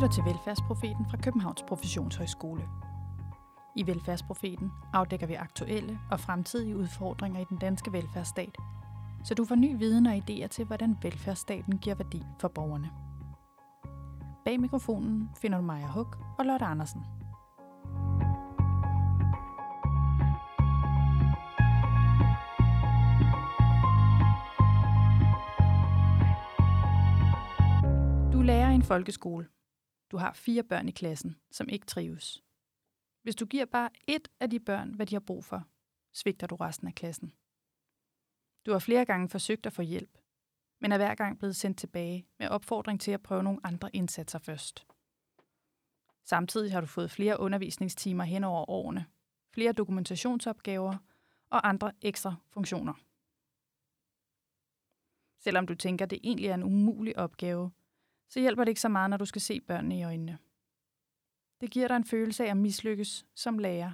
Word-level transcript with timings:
lytter 0.00 0.14
til 0.14 0.24
Velfærdsprofeten 0.24 1.06
fra 1.10 1.16
Københavns 1.16 1.62
Professionshøjskole. 1.62 2.62
I 3.76 3.86
Velfærdsprofeten 3.86 4.70
afdækker 4.92 5.26
vi 5.26 5.34
aktuelle 5.34 5.98
og 6.10 6.20
fremtidige 6.20 6.76
udfordringer 6.76 7.40
i 7.40 7.44
den 7.48 7.58
danske 7.58 7.92
velfærdsstat, 7.92 8.56
så 9.24 9.34
du 9.34 9.44
får 9.44 9.54
ny 9.54 9.78
viden 9.78 10.06
og 10.06 10.14
idéer 10.16 10.46
til, 10.46 10.64
hvordan 10.64 10.96
velfærdsstaten 11.02 11.78
giver 11.78 11.96
værdi 11.96 12.22
for 12.40 12.48
borgerne. 12.48 12.90
Bag 14.44 14.60
mikrofonen 14.60 15.30
finder 15.40 15.58
du 15.58 15.64
Maja 15.64 15.86
Huk 15.86 16.18
og 16.38 16.44
Lotte 16.44 16.64
Andersen. 16.64 17.00
Du 28.32 28.42
lærer 28.42 28.70
i 28.70 28.74
en 28.74 28.82
folkeskole. 28.82 29.46
Du 30.10 30.16
har 30.16 30.32
fire 30.32 30.62
børn 30.62 30.88
i 30.88 30.92
klassen, 30.92 31.36
som 31.50 31.68
ikke 31.68 31.86
trives. 31.86 32.42
Hvis 33.22 33.36
du 33.36 33.46
giver 33.46 33.64
bare 33.64 33.90
ét 34.10 34.24
af 34.40 34.50
de 34.50 34.60
børn, 34.60 34.94
hvad 34.94 35.06
de 35.06 35.14
har 35.14 35.20
brug 35.20 35.44
for, 35.44 35.64
svigter 36.12 36.46
du 36.46 36.54
resten 36.56 36.88
af 36.88 36.94
klassen. 36.94 37.32
Du 38.66 38.72
har 38.72 38.78
flere 38.78 39.04
gange 39.04 39.28
forsøgt 39.28 39.66
at 39.66 39.72
få 39.72 39.82
hjælp, 39.82 40.18
men 40.80 40.92
er 40.92 40.96
hver 40.96 41.14
gang 41.14 41.38
blevet 41.38 41.56
sendt 41.56 41.78
tilbage 41.78 42.26
med 42.38 42.48
opfordring 42.48 43.00
til 43.00 43.10
at 43.10 43.22
prøve 43.22 43.42
nogle 43.42 43.60
andre 43.64 43.96
indsatser 43.96 44.38
først. 44.38 44.86
Samtidig 46.24 46.72
har 46.72 46.80
du 46.80 46.86
fået 46.86 47.10
flere 47.10 47.40
undervisningstimer 47.40 48.24
hen 48.24 48.44
over 48.44 48.70
årene, 48.70 49.06
flere 49.54 49.72
dokumentationsopgaver 49.72 50.96
og 51.50 51.68
andre 51.68 51.92
ekstra 52.02 52.34
funktioner. 52.50 52.94
Selvom 55.38 55.66
du 55.66 55.74
tænker, 55.74 56.06
det 56.06 56.20
egentlig 56.22 56.46
er 56.46 56.54
en 56.54 56.62
umulig 56.62 57.18
opgave, 57.18 57.70
så 58.30 58.40
hjælper 58.40 58.64
det 58.64 58.68
ikke 58.68 58.80
så 58.80 58.88
meget, 58.88 59.10
når 59.10 59.16
du 59.16 59.24
skal 59.24 59.40
se 59.40 59.60
børnene 59.60 59.98
i 59.98 60.02
øjnene. 60.02 60.38
Det 61.60 61.70
giver 61.70 61.88
dig 61.88 61.96
en 61.96 62.04
følelse 62.04 62.44
af 62.44 62.50
at 62.50 62.56
mislykkes 62.56 63.26
som 63.34 63.58
lærer 63.58 63.92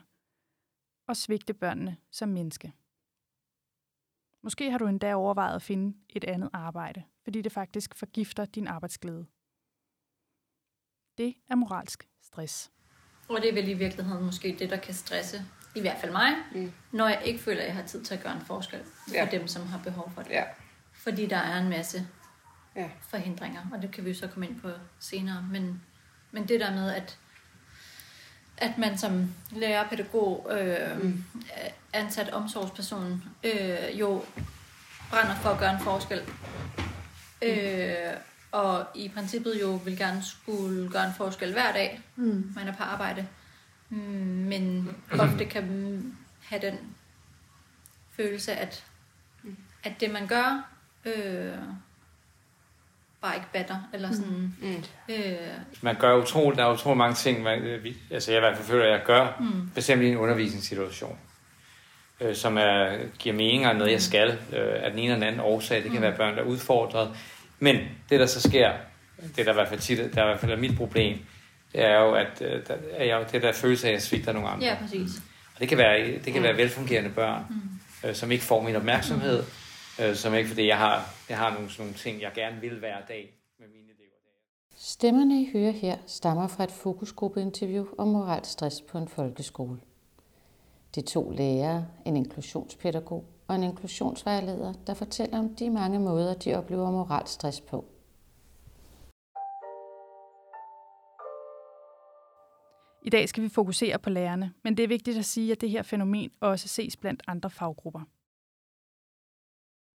og 1.06 1.16
svigte 1.16 1.54
børnene 1.54 1.96
som 2.10 2.28
menneske. 2.28 2.72
Måske 4.42 4.70
har 4.70 4.78
du 4.78 4.86
endda 4.86 5.14
overvejet 5.14 5.56
at 5.56 5.62
finde 5.62 5.96
et 6.08 6.24
andet 6.24 6.50
arbejde, 6.52 7.02
fordi 7.24 7.42
det 7.42 7.52
faktisk 7.52 7.94
forgifter 7.94 8.44
din 8.44 8.66
arbejdsglæde. 8.66 9.26
Det 11.18 11.34
er 11.48 11.54
moralsk 11.54 12.08
stress. 12.22 12.72
Og 13.28 13.40
det 13.40 13.50
er 13.50 13.54
vel 13.54 13.68
i 13.68 13.74
virkeligheden 13.74 14.24
måske 14.24 14.56
det, 14.58 14.70
der 14.70 14.76
kan 14.76 14.94
stresse, 14.94 15.44
i 15.76 15.80
hvert 15.80 15.98
fald 15.98 16.12
mig, 16.12 16.32
mm. 16.54 16.72
når 16.92 17.08
jeg 17.08 17.22
ikke 17.24 17.40
føler, 17.40 17.60
at 17.60 17.66
jeg 17.66 17.74
har 17.74 17.86
tid 17.86 18.04
til 18.04 18.14
at 18.14 18.22
gøre 18.22 18.34
en 18.34 18.40
forskel 18.40 18.80
ja. 19.12 19.24
for 19.24 19.30
dem, 19.30 19.46
som 19.48 19.66
har 19.66 19.82
behov 19.82 20.10
for 20.10 20.22
det. 20.22 20.30
Ja. 20.30 20.44
Fordi 20.92 21.26
der 21.26 21.36
er 21.36 21.58
en 21.62 21.68
masse 21.68 22.08
Ja. 22.76 22.88
forhindringer, 23.08 23.60
og 23.72 23.82
det 23.82 23.90
kan 23.90 24.04
vi 24.04 24.10
jo 24.10 24.16
så 24.16 24.26
komme 24.26 24.46
ind 24.48 24.60
på 24.60 24.68
senere. 25.00 25.46
Men, 25.50 25.82
men 26.30 26.48
det 26.48 26.60
der 26.60 26.70
med, 26.74 26.90
at, 26.94 27.18
at 28.56 28.78
man 28.78 28.98
som 28.98 29.34
lærer, 29.50 29.88
pædagog, 29.88 30.50
øh, 30.58 31.02
mm. 31.02 31.24
ansat 31.92 32.30
omsorgsperson, 32.30 33.24
øh, 33.44 34.00
jo 34.00 34.24
brænder 35.10 35.34
for 35.34 35.48
at 35.50 35.58
gøre 35.58 35.72
en 35.74 35.80
forskel. 35.80 36.20
Øh, 37.42 38.16
og 38.52 38.86
i 38.94 39.08
princippet 39.08 39.60
jo 39.60 39.68
vil 39.74 39.98
gerne 39.98 40.22
skulle 40.22 40.90
gøre 40.90 41.06
en 41.06 41.14
forskel 41.16 41.52
hver 41.52 41.72
dag, 41.72 42.00
Mm. 42.16 42.52
man 42.54 42.68
er 42.68 42.72
på 42.76 42.82
arbejde. 42.82 43.26
Mm, 43.88 43.98
men 44.48 44.96
ofte 45.18 45.44
kan 45.44 46.16
have 46.42 46.62
den 46.62 46.78
følelse, 48.12 48.52
at, 48.52 48.84
at 49.84 50.00
det 50.00 50.10
man 50.10 50.26
gør, 50.26 50.68
øh, 51.04 51.58
bare 53.26 53.36
ikke 53.36 53.46
batter, 53.52 53.76
eller 53.94 54.12
sådan, 54.12 54.54
Mm. 54.62 54.82
øh, 55.08 55.14
Man 55.80 55.94
gør 55.94 56.16
utroligt, 56.16 56.58
der 56.58 56.64
er 56.66 56.72
utrolig 56.72 56.96
mange 56.98 57.14
ting, 57.14 57.42
man, 57.42 57.58
øh, 57.62 57.84
vi, 57.84 57.96
altså 58.10 58.32
jeg 58.32 58.38
i 58.38 58.40
hvert 58.40 58.56
fald 58.56 58.66
føler, 58.66 58.84
at 58.84 58.90
jeg 58.90 59.00
gør, 59.04 59.36
mm, 59.40 59.70
bestemt 59.74 60.02
i 60.02 60.06
en 60.08 60.16
undervisningssituation, 60.16 61.18
øh, 62.20 62.34
som 62.34 62.56
er, 62.58 62.96
giver 63.18 63.34
mening 63.34 63.66
og 63.66 63.76
noget, 63.76 63.92
jeg 63.92 64.02
skal, 64.02 64.28
øh, 64.28 64.84
af 64.84 64.90
den 64.90 64.98
ene 64.98 65.02
eller 65.02 65.14
den 65.14 65.22
anden 65.22 65.40
årsag. 65.40 65.76
Det 65.76 65.84
kan 65.84 65.94
Mm. 65.94 66.02
være 66.02 66.16
børn, 66.16 66.34
der 66.36 66.40
er 66.42 66.46
udfordret. 66.46 67.10
Men 67.58 67.76
det, 68.10 68.20
der 68.20 68.26
så 68.26 68.40
sker, 68.48 68.72
det 69.36 69.46
der 69.46 69.50
i 69.50 69.54
hvert 69.54 69.68
fald 69.68 69.80
tit, 69.80 69.98
der 69.98 70.04
er 70.20 70.24
i 70.24 70.28
hvert 70.28 70.40
fald 70.40 70.52
er 70.52 70.56
mit 70.56 70.76
problem, 70.76 71.18
det 71.72 71.84
er 71.84 71.98
jo, 72.00 72.12
at, 72.14 72.28
øh, 72.42 72.66
der, 72.68 72.74
er 72.96 73.04
jeg, 73.04 73.16
jo- 73.20 73.26
det 73.32 73.42
der 73.42 73.52
følelse 73.52 73.86
af, 73.86 73.90
at 73.90 73.94
jeg 73.94 74.02
svigter 74.02 74.32
nogle 74.32 74.48
andre. 74.48 74.66
ja, 74.66 74.74
præcis. 74.82 75.10
Og 75.54 75.60
det 75.60 75.68
kan 75.68 75.78
være, 75.78 76.18
det 76.24 76.32
kan 76.32 76.42
være 76.42 76.56
velfungerende 76.56 77.10
børn, 77.10 77.42
Mm. 77.50 78.08
øh, 78.08 78.14
som 78.14 78.30
ikke 78.32 78.44
får 78.44 78.62
min 78.62 78.76
opmærksomhed, 78.76 79.42
øh, 80.00 80.14
som 80.14 80.34
ikke, 80.34 80.48
fordi 80.48 80.66
jeg 80.66 80.78
har, 80.78 81.14
jeg 81.28 81.38
har 81.38 81.52
nogle, 81.52 81.70
sådan 81.70 81.84
nogle 81.84 81.98
ting, 81.98 82.22
jeg 82.22 82.32
gerne 82.34 82.60
vil 82.60 82.78
hver 82.78 83.06
dag 83.08 83.34
med 83.58 83.68
mine 83.68 83.82
elever. 83.82 84.16
Stemmerne, 84.76 85.42
I 85.42 85.50
hører 85.52 85.70
her, 85.70 85.98
stammer 86.06 86.48
fra 86.48 86.64
et 86.64 86.70
fokusgruppeinterview 86.70 87.86
om 87.98 88.08
moralsk 88.08 88.50
stress 88.50 88.82
på 88.82 88.98
en 88.98 89.08
folkeskole. 89.08 89.80
De 90.94 91.00
to 91.00 91.30
lærere, 91.30 91.86
en 92.06 92.16
inklusionspædagog 92.16 93.24
og 93.48 93.54
en 93.54 93.62
inklusionsvejleder, 93.62 94.72
der 94.86 94.94
fortæller 94.94 95.38
om 95.38 95.54
de 95.54 95.70
mange 95.70 95.98
måder, 95.98 96.34
de 96.34 96.54
oplever 96.54 96.90
moralsk 96.90 97.32
stress 97.32 97.60
på. 97.60 97.84
I 103.02 103.10
dag 103.10 103.28
skal 103.28 103.42
vi 103.42 103.48
fokusere 103.48 103.98
på 103.98 104.10
lærerne, 104.10 104.52
men 104.64 104.76
det 104.76 104.82
er 104.82 104.88
vigtigt 104.88 105.18
at 105.18 105.24
sige, 105.24 105.52
at 105.52 105.60
det 105.60 105.70
her 105.70 105.82
fænomen 105.82 106.30
også 106.40 106.68
ses 106.68 106.96
blandt 106.96 107.22
andre 107.26 107.50
faggrupper. 107.50 108.00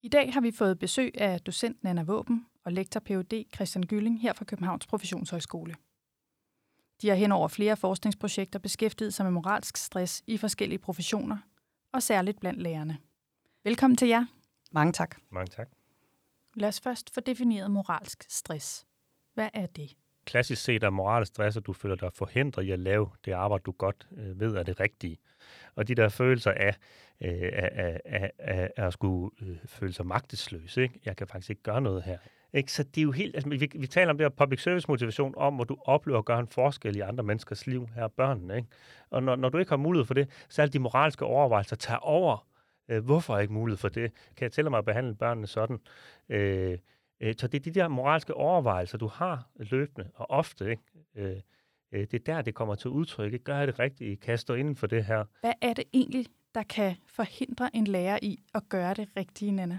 I 0.03 0.09
dag 0.09 0.32
har 0.32 0.41
vi 0.41 0.50
fået 0.50 0.78
besøg 0.78 1.20
af 1.20 1.41
docent 1.41 1.84
Nana 1.84 2.03
Våben 2.03 2.47
og 2.64 2.72
lektor 2.72 3.00
Ph.D. 3.00 3.44
Christian 3.54 3.86
Gylling 3.86 4.20
her 4.20 4.32
fra 4.32 4.44
Københavns 4.44 4.86
Professionshøjskole. 4.86 5.75
De 7.03 7.09
har 7.09 7.14
hen 7.14 7.32
over 7.32 7.48
flere 7.48 7.76
forskningsprojekter 7.76 8.58
beskæftiget 8.58 9.14
sig 9.14 9.26
med 9.26 9.32
moralsk 9.32 9.76
stress 9.76 10.22
i 10.26 10.37
forskellige 10.37 10.78
professioner, 10.78 11.38
og 11.92 12.03
særligt 12.03 12.41
blandt 12.41 12.62
lærerne. 12.62 12.98
Velkommen 13.64 13.97
til 13.97 14.08
jer. 14.08 14.26
Mange 14.72 14.92
tak. 14.92 15.16
Mange 15.31 15.50
tak. 15.50 15.69
Lad 16.54 16.69
os 16.69 16.81
først 16.81 17.14
få 17.14 17.20
defineret 17.20 17.70
moralsk 17.70 18.25
stress. 18.28 18.87
Hvad 19.34 19.48
er 19.54 19.66
det? 19.66 19.97
Klassisk 20.28 20.62
set 20.62 20.84
er 20.84 20.91
moralsk 20.91 21.28
stress, 21.28 21.56
at 21.56 21.66
du 21.66 21.72
føler 21.72 21.97
dig 21.97 22.11
forhindret 22.15 22.65
i 22.65 22.71
at 22.71 22.78
lave 22.78 23.11
det 23.25 23.33
arbejde, 23.33 23.62
du 23.62 23.72
godt 23.72 24.06
øh, 24.16 24.41
ved 24.41 24.56
er 24.56 24.62
det 24.62 24.81
rigtige. 24.81 25.19
Og 25.75 25.89
de 25.89 25.94
der 25.94 26.09
følelser 26.09 26.50
af, 26.50 26.77
øh, 27.21 27.50
af, 27.53 27.71
af, 27.72 28.00
af, 28.05 28.33
af, 28.38 28.71
at 28.77 28.93
skulle 28.93 29.31
øh, 29.43 29.56
føle 29.67 29.93
sig 29.93 30.06
magtesløs, 30.06 30.77
ikke? 30.77 31.00
jeg 31.05 31.17
kan 31.17 31.27
faktisk 31.27 31.50
ikke 31.50 31.62
gøre 31.62 31.81
noget 31.81 32.03
her. 32.03 32.19
Ikke? 32.53 32.72
Så 32.72 32.83
det 32.83 32.99
er 32.99 33.03
jo 33.03 33.11
helt, 33.11 33.37
altså, 33.37 33.49
vi, 33.50 33.71
vi 33.75 33.87
taler 33.87 34.11
om 34.11 34.19
det 34.19 34.25
her 34.25 34.28
public 34.28 34.62
service 34.62 34.87
motivation, 34.88 35.34
om 35.37 35.55
hvor 35.55 35.65
du 35.65 35.77
oplever 35.84 36.19
at 36.19 36.25
gøre 36.25 36.41
en 36.41 36.49
forskel 36.49 36.97
i 36.97 37.00
andre 37.00 37.25
menneskers 37.25 37.67
liv, 37.67 37.88
her 37.94 38.09
børnene. 38.09 38.56
Ikke? 38.56 38.69
Og 39.11 39.22
når, 39.22 39.37
når 39.37 39.49
du 39.49 39.59
ikke 39.59 39.71
har 39.71 39.77
mulighed 39.77 40.06
for 40.06 40.15
det, 40.15 40.28
så 40.49 40.62
er 40.62 40.65
alle 40.65 40.72
de 40.72 40.78
moralske 40.78 41.25
overvejelser 41.25 41.77
tager 41.77 41.99
over. 41.99 42.47
Øh, 42.88 43.05
hvorfor 43.05 43.33
har 43.33 43.38
jeg 43.38 43.43
ikke 43.43 43.55
mulighed 43.55 43.78
for 43.78 43.88
det? 43.88 44.12
Kan 44.37 44.44
jeg 44.44 44.53
tælle 44.53 44.71
mig 44.71 44.78
at 44.78 44.84
behandle 44.84 45.15
børnene 45.15 45.47
sådan? 45.47 45.78
Øh, 46.28 46.78
så 47.21 47.47
det 47.47 47.55
er 47.55 47.73
de 47.73 47.81
der 47.81 47.89
moralske 47.89 48.34
overvejelser, 48.34 48.99
du 48.99 49.06
har 49.06 49.49
løbende 49.56 50.11
og 50.15 50.31
ofte. 50.31 50.71
Ikke? 50.71 50.83
Øh, 51.17 51.37
øh, 51.93 52.01
Det 52.01 52.15
er 52.15 52.34
der, 52.34 52.43
det 52.43 52.55
kommer 52.55 52.75
til 52.75 52.91
udtryk. 52.91 53.33
Ikke? 53.33 53.45
Gør 53.45 53.59
jeg 53.59 53.67
det 53.67 53.79
rigtigt? 53.79 54.21
Kan 54.21 54.31
jeg 54.31 54.39
stå 54.39 54.55
inden 54.55 54.77
for 54.77 54.87
det 54.87 55.05
her? 55.05 55.25
Hvad 55.41 55.53
er 55.61 55.75
det 55.75 55.84
egentlig, 55.93 56.27
der 56.55 56.62
kan 56.62 56.97
forhindre 57.06 57.77
en 57.77 57.87
lærer 57.87 58.19
i 58.23 58.39
at 58.55 58.62
gøre 58.69 58.95
det 58.95 59.09
rigtige, 59.17 59.53
Nana? 59.53 59.79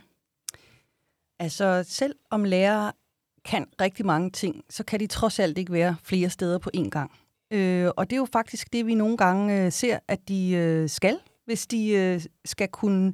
Altså, 1.40 1.84
selv 1.88 2.16
om 2.30 2.44
lærere 2.44 2.92
kan 3.46 3.68
rigtig 3.82 4.06
mange 4.06 4.30
ting, 4.30 4.64
så 4.70 4.84
kan 4.84 5.00
de 5.00 5.08
trods 5.08 5.40
alt 5.40 5.58
ikke 5.58 5.74
være 5.74 5.96
flere 6.04 6.30
steder 6.30 6.58
på 6.58 6.70
én 6.78 6.90
gang. 6.90 7.12
Øh, 7.52 7.90
og 7.98 8.10
det 8.10 8.16
er 8.16 8.20
jo 8.20 8.28
faktisk 8.32 8.74
det, 8.74 8.86
vi 8.86 8.96
nogle 8.96 9.18
gange 9.18 9.66
øh, 9.66 9.72
ser, 9.72 10.00
at 10.08 10.20
de 10.28 10.52
øh, 10.52 10.90
skal, 10.90 11.20
hvis 11.46 11.68
de 11.68 11.92
øh, 11.92 12.22
skal 12.46 12.68
kunne 12.68 13.14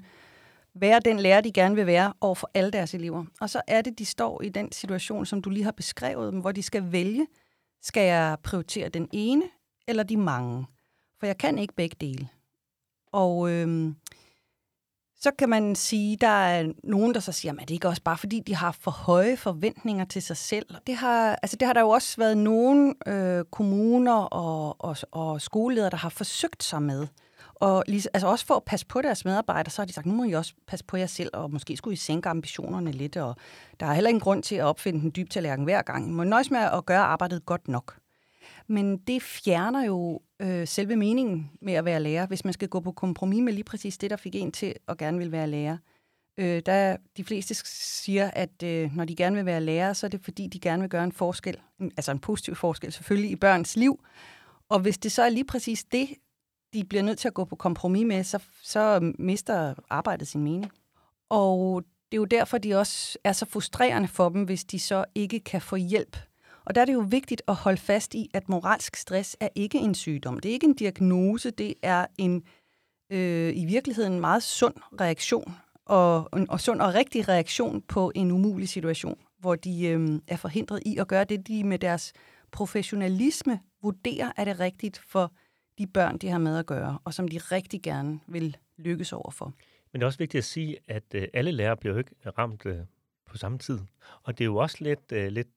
være 0.75 0.99
den 0.99 1.19
lærer, 1.19 1.41
de 1.41 1.51
gerne 1.51 1.75
vil 1.75 1.85
være 1.85 2.13
over 2.21 2.35
for 2.35 2.49
alle 2.53 2.71
deres 2.71 2.93
elever. 2.93 3.25
Og 3.41 3.49
så 3.49 3.61
er 3.67 3.81
det, 3.81 3.99
de 3.99 4.05
står 4.05 4.41
i 4.41 4.49
den 4.49 4.71
situation, 4.71 5.25
som 5.25 5.41
du 5.41 5.49
lige 5.49 5.63
har 5.63 5.71
beskrevet, 5.71 6.33
hvor 6.33 6.51
de 6.51 6.63
skal 6.63 6.91
vælge, 6.91 7.27
skal 7.81 8.07
jeg 8.07 8.37
prioritere 8.43 8.89
den 8.89 9.09
ene 9.13 9.43
eller 9.87 10.03
de 10.03 10.17
mange? 10.17 10.65
For 11.19 11.25
jeg 11.25 11.37
kan 11.37 11.57
ikke 11.57 11.75
begge 11.75 11.95
dele. 12.01 12.27
Og 13.11 13.49
øhm, 13.51 13.95
så 15.25 15.31
kan 15.31 15.49
man 15.49 15.75
sige, 15.75 16.17
der 16.21 16.27
er 16.27 16.73
nogen, 16.83 17.13
der 17.13 17.19
så 17.19 17.31
siger, 17.31 17.53
at 17.53 17.59
det 17.59 17.73
ikke 17.73 17.87
også 17.87 18.01
bare 18.01 18.17
fordi, 18.17 18.39
de 18.39 18.55
har 18.55 18.71
for 18.71 18.91
høje 18.91 19.37
forventninger 19.37 20.05
til 20.05 20.21
sig 20.21 20.37
selv. 20.37 20.65
Det 20.87 20.95
har, 20.95 21.39
altså 21.41 21.57
det 21.57 21.65
har 21.65 21.73
der 21.73 21.81
jo 21.81 21.89
også 21.89 22.17
været 22.17 22.37
nogle 22.37 22.93
øh, 23.07 23.45
kommuner 23.51 24.13
og, 24.13 24.75
og, 24.79 24.97
og 25.11 25.41
skoleledere, 25.41 25.89
der 25.89 25.97
har 25.97 26.09
forsøgt 26.09 26.63
sig 26.63 26.81
med. 26.81 27.07
Og 27.55 27.83
lige, 27.87 28.09
altså 28.13 28.27
også 28.27 28.45
for 28.45 28.55
at 28.55 28.63
passe 28.63 28.85
på 28.85 29.01
deres 29.01 29.25
medarbejdere, 29.25 29.71
så 29.71 29.81
har 29.81 29.85
de 29.85 29.93
sagt, 29.93 30.05
nu 30.05 30.13
må 30.13 30.23
I 30.23 30.33
også 30.33 30.53
passe 30.67 30.85
på 30.85 30.97
jer 30.97 31.05
selv, 31.05 31.29
og 31.33 31.51
måske 31.51 31.77
skulle 31.77 31.93
I 31.93 31.97
sænke 31.97 32.29
ambitionerne 32.29 32.91
lidt. 32.91 33.17
Og 33.17 33.35
der 33.79 33.85
er 33.85 33.93
heller 33.93 34.09
ingen 34.09 34.21
grund 34.21 34.43
til 34.43 34.55
at 34.55 34.63
opfinde 34.63 35.01
den 35.01 35.11
dybe 35.15 35.29
tallerken 35.29 35.65
hver 35.65 35.81
gang. 35.81 36.07
I 36.07 36.11
må 36.11 36.23
nøjes 36.23 36.51
med 36.51 36.59
at 36.59 36.85
gøre 36.85 37.01
arbejdet 37.01 37.45
godt 37.45 37.67
nok. 37.67 37.97
Men 38.67 38.97
det 38.97 39.21
fjerner 39.21 39.85
jo 39.85 40.21
øh, 40.39 40.67
selve 40.67 40.95
meningen 40.95 41.51
med 41.61 41.73
at 41.73 41.85
være 41.85 41.99
lærer, 41.99 42.27
hvis 42.27 42.45
man 42.45 42.53
skal 42.53 42.67
gå 42.67 42.79
på 42.79 42.91
kompromis 42.91 43.41
med 43.41 43.53
lige 43.53 43.63
præcis 43.63 43.97
det, 43.97 44.09
der 44.09 44.15
fik 44.15 44.35
en 44.35 44.51
til 44.51 44.73
at 44.87 44.97
gerne 44.97 45.17
vil 45.17 45.31
være 45.31 45.47
lærer. 45.47 45.77
Øh, 46.37 46.61
der 46.65 46.97
de 47.17 47.23
fleste 47.23 47.55
siger, 47.65 48.31
at 48.31 48.63
øh, 48.63 48.95
når 48.95 49.05
de 49.05 49.15
gerne 49.15 49.35
vil 49.35 49.45
være 49.45 49.61
lærer, 49.61 49.93
så 49.93 50.07
er 50.07 50.09
det 50.09 50.21
fordi, 50.23 50.47
de 50.47 50.59
gerne 50.59 50.81
vil 50.81 50.89
gøre 50.89 51.03
en 51.03 51.11
forskel, 51.11 51.57
altså 51.97 52.11
en 52.11 52.19
positiv 52.19 52.55
forskel 52.55 52.91
selvfølgelig 52.91 53.31
i 53.31 53.35
børns 53.35 53.75
liv. 53.75 54.05
Og 54.69 54.79
hvis 54.79 54.97
det 54.97 55.11
så 55.11 55.23
er 55.23 55.29
lige 55.29 55.45
præcis 55.45 55.83
det, 55.83 56.07
de 56.75 56.83
bliver 56.83 57.03
nødt 57.03 57.19
til 57.19 57.27
at 57.27 57.33
gå 57.33 57.45
på 57.45 57.55
kompromis 57.55 58.05
med, 58.05 58.23
så, 58.23 58.39
så 58.63 59.13
mister 59.19 59.73
arbejdet 59.89 60.27
sin 60.27 60.43
mening. 60.43 60.71
Og 61.29 61.83
det 61.83 62.17
er 62.17 62.21
jo 62.21 62.25
derfor, 62.25 62.57
de 62.57 62.75
også 62.75 63.17
er 63.23 63.31
så 63.31 63.45
frustrerende 63.45 64.07
for 64.07 64.29
dem, 64.29 64.43
hvis 64.43 64.63
de 64.63 64.79
så 64.79 65.05
ikke 65.15 65.39
kan 65.39 65.61
få 65.61 65.75
hjælp. 65.75 66.17
Og 66.65 66.75
der 66.75 66.81
er 66.81 66.85
det 66.85 66.93
jo 66.93 67.05
vigtigt 67.09 67.41
at 67.47 67.55
holde 67.55 67.77
fast 67.77 68.13
i, 68.13 68.29
at 68.33 68.49
moralsk 68.49 68.95
stress 68.95 69.37
er 69.39 69.47
ikke 69.55 69.77
en 69.77 69.95
sygdom. 69.95 70.39
Det 70.39 70.49
er 70.49 70.53
ikke 70.53 70.67
en 70.67 70.75
diagnose, 70.75 71.51
det 71.51 71.73
er 71.81 72.05
en 72.17 72.43
øh, 73.09 73.57
i 73.57 73.65
virkeligheden 73.65 74.13
en 74.13 74.19
meget 74.19 74.43
sund 74.43 74.73
reaktion, 75.01 75.55
og, 75.85 76.29
en, 76.37 76.49
og 76.49 76.61
sund 76.61 76.81
og 76.81 76.93
rigtig 76.93 77.27
reaktion 77.27 77.81
på 77.81 78.11
en 78.15 78.31
umulig 78.31 78.69
situation, 78.69 79.17
hvor 79.39 79.55
de 79.55 79.87
øh, 79.87 80.19
er 80.27 80.35
forhindret 80.35 80.81
i 80.85 80.97
at 80.97 81.07
gøre 81.07 81.23
det, 81.23 81.47
de 81.47 81.63
med 81.63 81.79
deres 81.79 82.13
professionalisme 82.51 83.59
vurderer, 83.83 84.31
er 84.37 84.45
det 84.45 84.59
rigtigt 84.59 85.01
for 85.07 85.31
de 85.77 85.87
børn, 85.87 86.17
de 86.17 86.29
har 86.29 86.37
med 86.37 86.57
at 86.57 86.65
gøre, 86.65 86.99
og 87.03 87.13
som 87.13 87.27
de 87.27 87.37
rigtig 87.37 87.81
gerne 87.81 88.19
vil 88.27 88.57
lykkes 88.77 89.13
over 89.13 89.31
for. 89.31 89.45
Men 89.91 89.99
det 89.99 90.03
er 90.03 90.05
også 90.05 90.19
vigtigt 90.19 90.39
at 90.39 90.45
sige, 90.45 90.77
at 90.87 91.03
øh, 91.15 91.27
alle 91.33 91.51
lærere 91.51 91.77
bliver 91.77 91.93
jo 91.93 91.99
ikke 91.99 92.15
øh, 92.25 92.31
ramt 92.37 92.65
øh, 92.65 92.77
på 93.25 93.37
samme 93.37 93.57
tid. 93.57 93.79
Og 94.23 94.37
det 94.37 94.43
er 94.43 94.45
jo 94.45 94.55
også 94.55 94.77
lidt, 94.79 95.11
lidt 95.11 95.47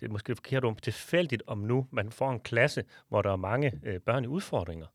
det 0.00 0.06
er 0.06 0.08
måske 0.08 0.34
forkert 0.34 0.64
om 0.64 0.76
tilfældigt, 0.76 1.42
om 1.46 1.58
nu 1.58 1.86
man 1.90 2.10
får 2.10 2.32
en 2.32 2.40
klasse, 2.40 2.84
hvor 3.08 3.22
der 3.22 3.32
er 3.32 3.36
mange 3.36 3.80
øh, 3.82 4.00
børn 4.00 4.24
i 4.24 4.26
udfordringer. 4.26 4.86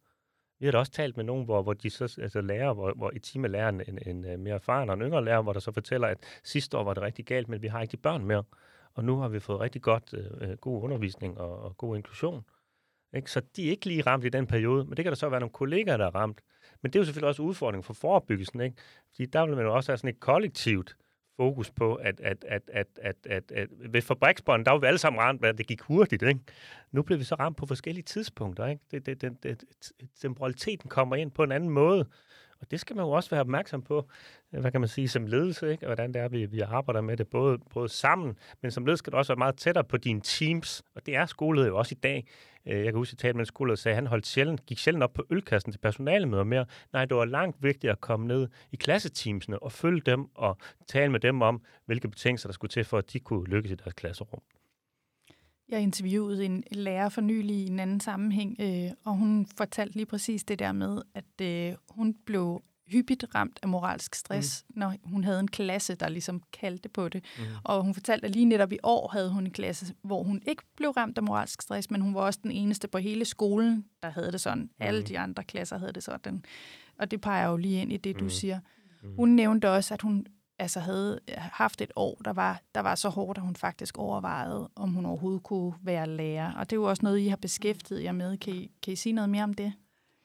Vi 0.59 0.66
har 0.66 0.71
da 0.71 0.77
også 0.77 0.92
talt 0.92 1.18
med 1.18 1.25
nogen, 1.25 1.45
hvor, 1.45 1.62
hvor 1.62 1.74
de 1.74 1.89
så 1.89 2.18
altså 2.21 2.42
lærer, 2.42 2.74
hvor, 2.74 2.94
hvor 2.94 3.12
i 3.16 3.19
time 3.19 3.48
lærer 3.48 3.69
en, 3.69 3.81
en, 4.06 4.25
en 4.25 4.44
mere 4.44 4.56
erfaren 4.56 4.89
og 4.89 4.95
en 4.95 5.01
yngre 5.01 5.25
lærer, 5.25 5.42
hvor 5.42 5.54
der 5.54 5.59
så 5.59 5.71
fortæller, 5.71 6.07
at 6.07 6.18
sidste 6.44 6.77
år 6.77 6.83
var 6.83 6.94
det 6.94 7.04
rigtig 7.04 7.25
galt, 7.25 7.50
men 7.50 7.62
vi 7.62 7.68
har 7.68 7.81
ikke 7.81 7.92
de 7.92 7.98
børn 7.98 8.25
mere. 8.25 8.44
Og 8.94 9.06
nu 9.06 9.18
har 9.18 9.27
vi 9.27 9.39
fået 9.39 9.59
rigtig 9.59 9.81
godt 9.81 10.13
øh, 10.13 10.50
øh 10.50 10.57
god 10.57 10.83
undervisning 10.83 11.38
og, 11.38 11.59
og 11.59 11.77
god 11.77 11.95
inklusion. 11.95 12.45
Ikke? 13.15 13.31
Så 13.31 13.42
de 13.56 13.68
er 13.68 13.69
ikke 13.69 13.86
lige 13.86 14.01
ramt 14.01 14.25
i 14.25 14.30
den 14.30 14.48
periode, 14.48 14.86
men 14.86 14.98
det 14.98 15.06
kan 15.06 15.12
der 15.12 15.15
så 15.15 15.30
være 15.30 15.39
nogle 15.39 15.54
kollegaer, 15.54 15.98
der 15.98 16.06
er 16.06 16.15
ramt. 16.15 16.42
Men 16.81 16.92
det 16.92 17.00
er 17.00 17.01
jo 17.01 17.06
selvfølgelig 17.06 17.27
også 17.27 17.42
udfordringen 17.42 17.83
for 17.83 17.94
forebyggelsen, 17.94 18.62
ikke? 18.62 18.75
Fordi 19.15 19.25
der 19.25 19.45
vil 19.45 19.56
man 19.56 19.65
jo 19.65 19.75
også 19.75 19.92
have 19.92 19.98
sådan 19.98 20.10
et 20.10 20.19
kollektivt 20.19 20.95
fokus 21.36 21.71
på, 21.71 21.95
at, 21.95 22.19
at, 22.19 22.45
at, 22.48 22.62
at, 22.68 22.88
at, 23.01 23.15
at, 23.25 23.51
at 23.51 23.68
ved 23.89 24.01
fabriksbånd, 24.01 24.65
der 24.65 24.71
var 24.71 24.80
vi 24.80 24.88
alle 24.88 24.98
sammen 24.98 25.21
ramt, 25.21 25.45
at 25.45 25.57
det 25.57 25.68
gik 25.68 25.81
hurtigt. 25.81 26.24
Ikke? 26.24 26.39
Nu 26.92 27.01
bliver 27.01 27.18
vi 27.18 27.24
så 27.24 27.36
ramt 27.36 27.57
på 27.57 27.65
forskellige 27.65 28.04
tidspunkter. 28.04 28.68
Ikke? 28.68 28.81
Det, 28.92 29.06
det, 29.06 29.21
det, 29.21 29.44
det, 29.44 29.63
temporaliteten 30.21 30.89
kommer 30.89 31.16
ind 31.16 31.31
på 31.31 31.44
en 31.44 31.51
anden 31.51 31.69
måde. 31.69 32.06
Og 32.63 32.71
det 32.71 32.80
skal 32.80 32.95
man 32.95 33.06
jo 33.06 33.12
også 33.12 33.30
være 33.30 33.42
opmærksom 33.42 33.81
på, 33.81 34.09
øh, 34.54 34.62
hvad 34.62 34.71
kan 34.71 34.81
man 34.81 34.88
sige, 34.88 35.07
som 35.07 35.25
ledelse, 35.27 35.71
ikke? 35.71 35.86
Og 35.86 35.89
hvordan 35.89 36.13
det 36.13 36.21
er, 36.21 36.27
vi, 36.27 36.45
vi 36.45 36.59
arbejder 36.59 37.01
med 37.01 37.18
det, 37.18 37.27
både, 37.27 37.57
både 37.74 37.89
sammen, 37.89 38.38
men 38.62 38.71
som 38.71 38.86
ledelse 38.86 39.00
skal 39.00 39.13
du 39.13 39.18
også 39.18 39.31
være 39.33 39.38
meget 39.38 39.57
tættere 39.57 39.83
på 39.83 39.98
dine 39.98 40.21
teams, 40.21 40.83
og 40.95 41.06
det 41.06 41.16
er 41.16 41.25
skolet 41.25 41.68
jo 41.68 41.77
også 41.77 41.95
i 41.95 42.00
dag. 42.04 42.27
Øh, 42.65 42.77
jeg 42.77 42.86
kan 42.86 42.95
huske, 42.95 43.10
at 43.10 43.13
jeg 43.13 43.19
talte 43.19 43.38
med 43.38 43.42
en 43.42 43.45
skole, 43.45 43.77
sagde, 43.77 43.94
at 43.94 43.98
han 43.98 44.07
holdt 44.07 44.27
sjældent, 44.27 44.65
gik 44.65 44.77
sjældent 44.77 45.04
op 45.04 45.13
på 45.13 45.25
ølkassen 45.30 45.71
til 45.71 45.80
personalemøder 45.80 46.44
mere. 46.44 46.65
Nej, 46.94 47.06
det 47.06 47.18
var 47.18 47.25
langt 47.25 47.63
vigtigere 47.63 47.92
at 47.92 48.01
komme 48.01 48.27
ned 48.27 48.48
i 48.71 48.75
klasseteamsene 48.75 49.63
og 49.63 49.71
følge 49.71 50.01
dem 50.06 50.27
og 50.36 50.57
tale 50.88 51.12
med 51.12 51.19
dem 51.19 51.42
om, 51.42 51.62
hvilke 51.86 52.07
betingelser 52.07 52.50
der 52.50 52.54
skulle 52.54 52.69
til 52.69 52.83
for, 52.83 52.98
at 52.98 53.13
de 53.13 53.19
kunne 53.19 53.45
lykkes 53.48 53.71
i 53.71 53.75
deres 53.75 53.94
klasserum. 53.94 54.42
Jeg 55.69 55.81
interviewede 55.81 56.45
en 56.45 56.63
lærer 56.71 57.10
for 57.10 57.21
nylig 57.21 57.56
i 57.56 57.68
en 57.68 57.80
anden 57.80 58.00
sammenhæng, 58.00 58.57
øh, 58.60 58.92
og 59.06 59.16
hun 59.16 59.48
fortalte 59.57 59.95
lige 59.95 60.06
præcis 60.06 60.44
det 60.44 60.59
der 60.59 60.71
med, 60.71 61.01
at 61.13 61.42
øh, 61.42 61.75
hun 61.89 62.16
blev 62.25 62.63
hyppigt 62.88 63.25
ramt 63.35 63.59
af 63.63 63.69
moralsk 63.69 64.15
stress, 64.15 64.65
mm. 64.69 64.80
når 64.80 64.94
hun 65.03 65.24
havde 65.24 65.39
en 65.39 65.47
klasse, 65.47 65.95
der 65.95 66.09
ligesom 66.09 66.41
kaldte 66.53 66.89
på 66.89 67.09
det. 67.09 67.24
Mm. 67.38 67.44
Og 67.63 67.83
hun 67.83 67.94
fortalte, 67.94 68.25
at 68.25 68.31
lige 68.31 68.45
netop 68.45 68.71
i 68.71 68.77
år 68.83 69.09
havde 69.12 69.30
hun 69.30 69.45
en 69.45 69.51
klasse, 69.51 69.94
hvor 70.01 70.24
hun 70.24 70.41
ikke 70.47 70.63
blev 70.75 70.89
ramt 70.89 71.18
af 71.18 71.24
moralsk 71.24 71.62
stress, 71.62 71.91
men 71.91 72.01
hun 72.01 72.15
var 72.15 72.21
også 72.21 72.39
den 72.44 72.51
eneste 72.51 72.88
på 72.88 72.97
hele 72.97 73.25
skolen, 73.25 73.85
der 74.03 74.09
havde 74.09 74.31
det 74.31 74.41
sådan. 74.41 74.63
Mm. 74.63 74.69
Alle 74.80 75.03
de 75.03 75.19
andre 75.19 75.44
klasser 75.44 75.77
havde 75.77 75.94
det 75.94 76.03
sådan. 76.03 76.45
Og 77.00 77.12
det 77.12 77.21
peger 77.21 77.50
jo 77.50 77.57
lige 77.57 77.81
ind 77.81 77.94
i 77.94 77.97
det, 77.97 78.19
du 78.19 78.24
mm. 78.24 78.30
siger. 78.30 78.59
Mm. 79.03 79.15
Hun 79.15 79.30
nævnte 79.30 79.69
også, 79.69 79.94
at 79.94 80.01
hun 80.01 80.25
altså 80.59 80.80
havde 80.80 81.19
haft 81.38 81.81
et 81.81 81.91
år, 81.95 82.21
der 82.25 82.33
var, 82.33 82.62
der 82.75 82.81
var 82.81 82.95
så 82.95 83.09
hårdt, 83.09 83.38
at 83.38 83.44
hun 83.44 83.56
faktisk 83.56 83.97
overvejede, 83.97 84.69
om 84.75 84.94
hun 84.94 85.06
overhovedet 85.06 85.44
kunne 85.44 85.74
være 85.81 86.07
lærer. 86.07 86.53
Og 86.53 86.69
det 86.69 86.75
er 86.75 86.80
jo 86.80 86.83
også 86.83 87.03
noget, 87.03 87.19
I 87.19 87.27
har 87.27 87.35
beskæftiget 87.35 88.03
jer 88.03 88.12
med. 88.12 88.38
Kan 88.38 88.56
I, 88.56 88.71
kan 88.83 88.94
I 88.94 88.95
sige 88.95 89.13
noget 89.13 89.30
mere 89.30 89.44
om 89.44 89.53
det? 89.53 89.74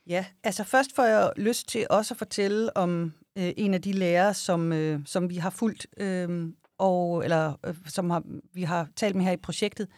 Ja, 0.09 0.25
altså 0.45 0.65
først 0.65 0.95
får 0.95 1.03
jeg 1.05 1.33
lyst 1.37 1.69
til 1.69 1.87
også 1.91 2.15
at 2.15 2.19
fortælle 2.19 2.77
om 2.77 3.13
øh, 3.39 3.53
en 3.57 3.75
af 3.75 3.83
de 3.83 3.93
lærere, 3.93 4.35
som, 4.35 4.73
øh, 4.73 5.01
som 5.07 5.31
vi 5.31 5.37
har 5.37 5.51
fulgt, 5.51 5.87
øh, 5.97 6.53
og, 6.79 7.25
eller 7.25 7.55
øh, 7.67 7.75
som 7.87 8.11
har, 8.11 8.23
vi 8.53 8.63
har 8.63 8.89
talt 8.97 9.17
med 9.17 9.25
her 9.25 9.33
i 9.33 9.37
projektet, 9.37 9.89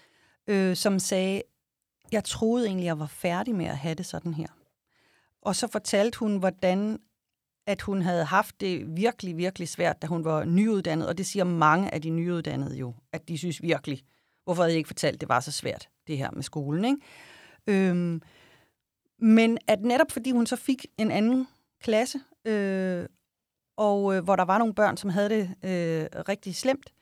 øh, 0.46 0.76
som 0.76 0.98
sagde, 0.98 1.42
jeg 2.12 2.24
troede 2.24 2.66
egentlig, 2.66 2.84
jeg 2.84 2.98
var 2.98 3.06
færdig 3.06 3.54
med 3.54 3.66
at 3.66 3.76
have 3.76 3.94
det 3.94 4.06
sådan 4.06 4.34
her. 4.34 4.46
Og 5.42 5.56
så 5.56 5.68
fortalte 5.68 6.18
hun, 6.18 6.36
hvordan 6.36 6.98
at 7.66 7.82
hun 7.82 8.02
havde 8.02 8.24
haft 8.24 8.60
det 8.60 8.96
virkelig, 8.96 9.36
virkelig 9.36 9.68
svært, 9.68 10.02
da 10.02 10.06
hun 10.06 10.24
var 10.24 10.44
nyuddannet, 10.44 11.08
og 11.08 11.18
det 11.18 11.26
siger 11.26 11.44
mange 11.44 11.94
af 11.94 12.02
de 12.02 12.10
nyuddannede 12.10 12.76
jo, 12.76 12.94
at 13.12 13.28
de 13.28 13.38
synes 13.38 13.62
virkelig, 13.62 14.02
hvorfor 14.44 14.62
havde 14.62 14.72
jeg 14.72 14.78
ikke 14.78 14.86
fortalt, 14.86 15.14
at 15.14 15.20
det 15.20 15.28
var 15.28 15.40
så 15.40 15.52
svært, 15.52 15.88
det 16.06 16.18
her 16.18 16.30
med 16.30 16.42
skolen, 16.42 16.84
ikke? 16.84 16.98
Øhm, 17.66 18.22
men 19.20 19.58
at 19.66 19.80
netop 19.82 20.12
fordi 20.12 20.30
hun 20.30 20.46
så 20.46 20.56
fik 20.56 20.86
en 20.98 21.10
anden 21.10 21.48
klasse, 21.82 22.20
øh, 22.44 23.06
og 23.76 24.16
øh, 24.16 24.24
hvor 24.24 24.36
der 24.36 24.44
var 24.44 24.58
nogle 24.58 24.74
børn, 24.74 24.96
som 24.96 25.10
havde 25.10 25.28
det 25.28 25.42
øh, 25.42 26.22
rigtig 26.28 26.54
slemt, 26.54 26.92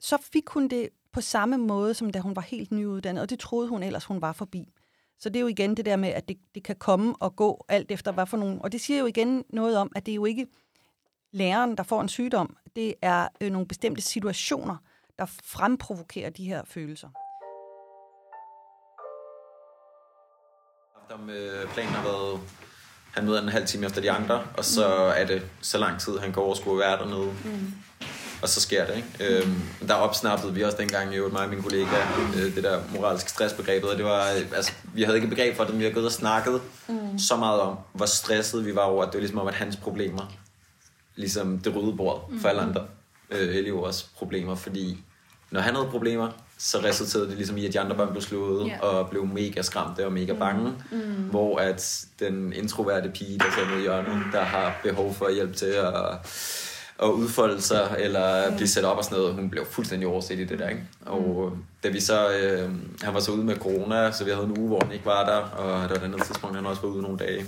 så 0.00 0.18
fik 0.32 0.48
hun 0.48 0.68
det 0.68 0.88
på 1.12 1.20
samme 1.20 1.58
måde, 1.58 1.94
som 1.94 2.10
da 2.10 2.18
hun 2.18 2.36
var 2.36 2.42
helt 2.42 2.72
nyuddannet, 2.72 3.22
og 3.22 3.30
det 3.30 3.38
troede 3.38 3.68
hun 3.68 3.82
ellers, 3.82 4.04
hun 4.04 4.20
var 4.20 4.32
forbi. 4.32 4.72
Så 5.18 5.28
det 5.28 5.36
er 5.36 5.40
jo 5.40 5.46
igen 5.46 5.76
det 5.76 5.84
der 5.84 5.96
med, 5.96 6.08
at 6.08 6.28
det, 6.28 6.36
det 6.54 6.62
kan 6.62 6.76
komme 6.76 7.14
og 7.20 7.36
gå 7.36 7.64
alt 7.68 7.90
efter 7.90 8.12
hvad 8.12 8.26
for 8.26 8.36
nogen. 8.36 8.62
Og 8.62 8.72
det 8.72 8.80
siger 8.80 9.00
jo 9.00 9.06
igen 9.06 9.44
noget 9.48 9.76
om, 9.76 9.92
at 9.96 10.06
det 10.06 10.12
er 10.12 10.16
jo 10.16 10.24
ikke 10.24 10.46
læreren, 11.32 11.76
der 11.76 11.82
får 11.82 12.00
en 12.00 12.08
sygdom. 12.08 12.56
Det 12.76 12.94
er 13.02 13.28
øh, 13.40 13.52
nogle 13.52 13.68
bestemte 13.68 14.02
situationer, 14.02 14.76
der 15.18 15.26
fremprovokerer 15.26 16.30
de 16.30 16.44
her 16.44 16.64
følelser. 16.64 17.08
Om 21.10 21.30
øh, 21.30 21.68
planen 21.74 21.92
har 21.92 22.02
været, 22.02 22.40
han 23.10 23.24
møder 23.24 23.42
en 23.42 23.48
halv 23.48 23.66
time 23.66 23.86
efter 23.86 24.00
de 24.00 24.10
andre, 24.10 24.42
og 24.56 24.64
så 24.64 24.88
mm. 24.88 25.22
er 25.22 25.26
det 25.26 25.42
så 25.60 25.78
lang 25.78 26.00
tid, 26.00 26.18
han 26.18 26.32
går 26.32 26.42
over 26.42 26.54
skulle 26.54 26.78
være 26.78 26.98
dernede. 26.98 27.32
Mm 27.44 27.72
og 28.42 28.48
så 28.48 28.60
sker 28.60 28.86
det. 28.86 28.96
Ikke? 28.96 29.42
Øhm, 29.42 29.62
der 29.88 29.94
opsnappede 29.94 30.54
vi 30.54 30.62
også 30.62 30.76
dengang, 30.76 31.16
jo, 31.16 31.28
mig 31.28 31.44
og 31.44 31.48
min 31.48 31.62
kollega, 31.62 31.96
øh, 32.36 32.54
det 32.54 32.64
der 32.64 32.80
moralske 32.94 33.30
stressbegrebet, 33.30 33.90
og 33.90 33.96
det 33.96 34.04
var, 34.04 34.20
altså, 34.54 34.72
vi 34.94 35.02
havde 35.02 35.16
ikke 35.16 35.28
begreb 35.28 35.56
for 35.56 35.64
det, 35.64 35.72
men 35.72 35.80
vi 35.80 35.84
har 35.84 35.92
gået 35.92 36.06
og 36.06 36.12
snakket 36.12 36.60
mm. 36.88 37.18
så 37.18 37.36
meget 37.36 37.60
om, 37.60 37.76
hvor 37.92 38.06
stresset 38.06 38.66
vi 38.66 38.74
var 38.74 38.82
over, 38.82 39.02
at 39.02 39.08
det 39.08 39.14
var 39.14 39.20
ligesom 39.20 39.38
om, 39.38 39.46
at 39.46 39.54
hans 39.54 39.76
problemer, 39.76 40.32
ligesom 41.16 41.58
det 41.58 41.76
røde 41.76 41.96
bord 41.96 42.32
for 42.40 42.48
alle 42.48 42.62
mm. 42.62 42.68
andre 42.68 42.86
øh, 43.30 43.56
elevers 43.56 44.02
problemer, 44.02 44.54
fordi 44.54 44.98
når 45.50 45.60
han 45.60 45.74
havde 45.74 45.88
problemer, 45.90 46.30
så 46.62 46.78
resulterede 46.78 47.28
det 47.28 47.36
ligesom 47.36 47.56
i, 47.56 47.66
at 47.66 47.72
de 47.72 47.80
andre 47.80 47.96
børn 47.96 48.10
blev 48.10 48.22
slået 48.22 48.66
yeah. 48.68 48.80
og 48.80 49.10
blev 49.10 49.26
mega 49.26 49.62
skræmte 49.62 50.06
og 50.06 50.12
mega 50.12 50.32
bange. 50.32 50.72
Mm. 50.90 50.98
Mm. 50.98 51.02
Hvor 51.30 51.58
at 51.58 52.04
den 52.18 52.52
introverte 52.52 53.10
pige, 53.10 53.38
der 53.38 53.44
sidder 53.54 53.68
nede 53.68 53.78
i 53.78 53.82
hjørnet, 53.82 54.24
der 54.32 54.42
har 54.42 54.80
behov 54.82 55.14
for 55.14 55.30
hjælp 55.30 55.56
til 55.56 55.66
at 55.66 56.18
at 57.02 57.08
udfolde 57.08 57.62
sig, 57.62 57.96
eller 57.98 58.56
blive 58.56 58.68
sat 58.68 58.84
op 58.84 58.96
og 58.96 59.04
sådan 59.04 59.18
noget. 59.18 59.34
Hun 59.34 59.50
blev 59.50 59.66
fuldstændig 59.70 60.08
overset 60.08 60.38
i 60.38 60.44
det 60.44 60.58
der, 60.58 60.68
ikke? 60.68 60.82
Og 61.06 61.52
mm. 61.54 61.62
da 61.82 61.88
vi 61.88 62.00
så, 62.00 62.32
øh, 62.32 62.70
han 63.02 63.14
var 63.14 63.20
så 63.20 63.32
ude 63.32 63.44
med 63.44 63.56
corona, 63.56 64.12
så 64.12 64.24
vi 64.24 64.30
havde 64.30 64.44
en 64.44 64.58
uge, 64.58 64.68
hvor 64.68 64.80
han 64.84 64.92
ikke 64.92 65.06
var 65.06 65.24
der, 65.24 65.36
og 65.36 65.82
det 65.82 65.90
var 65.90 65.96
et 65.96 66.02
andet 66.02 66.26
tidspunkt, 66.26 66.56
han 66.56 66.66
også 66.66 66.82
var 66.82 66.88
ude 66.88 67.02
nogle 67.02 67.18
dage. 67.18 67.46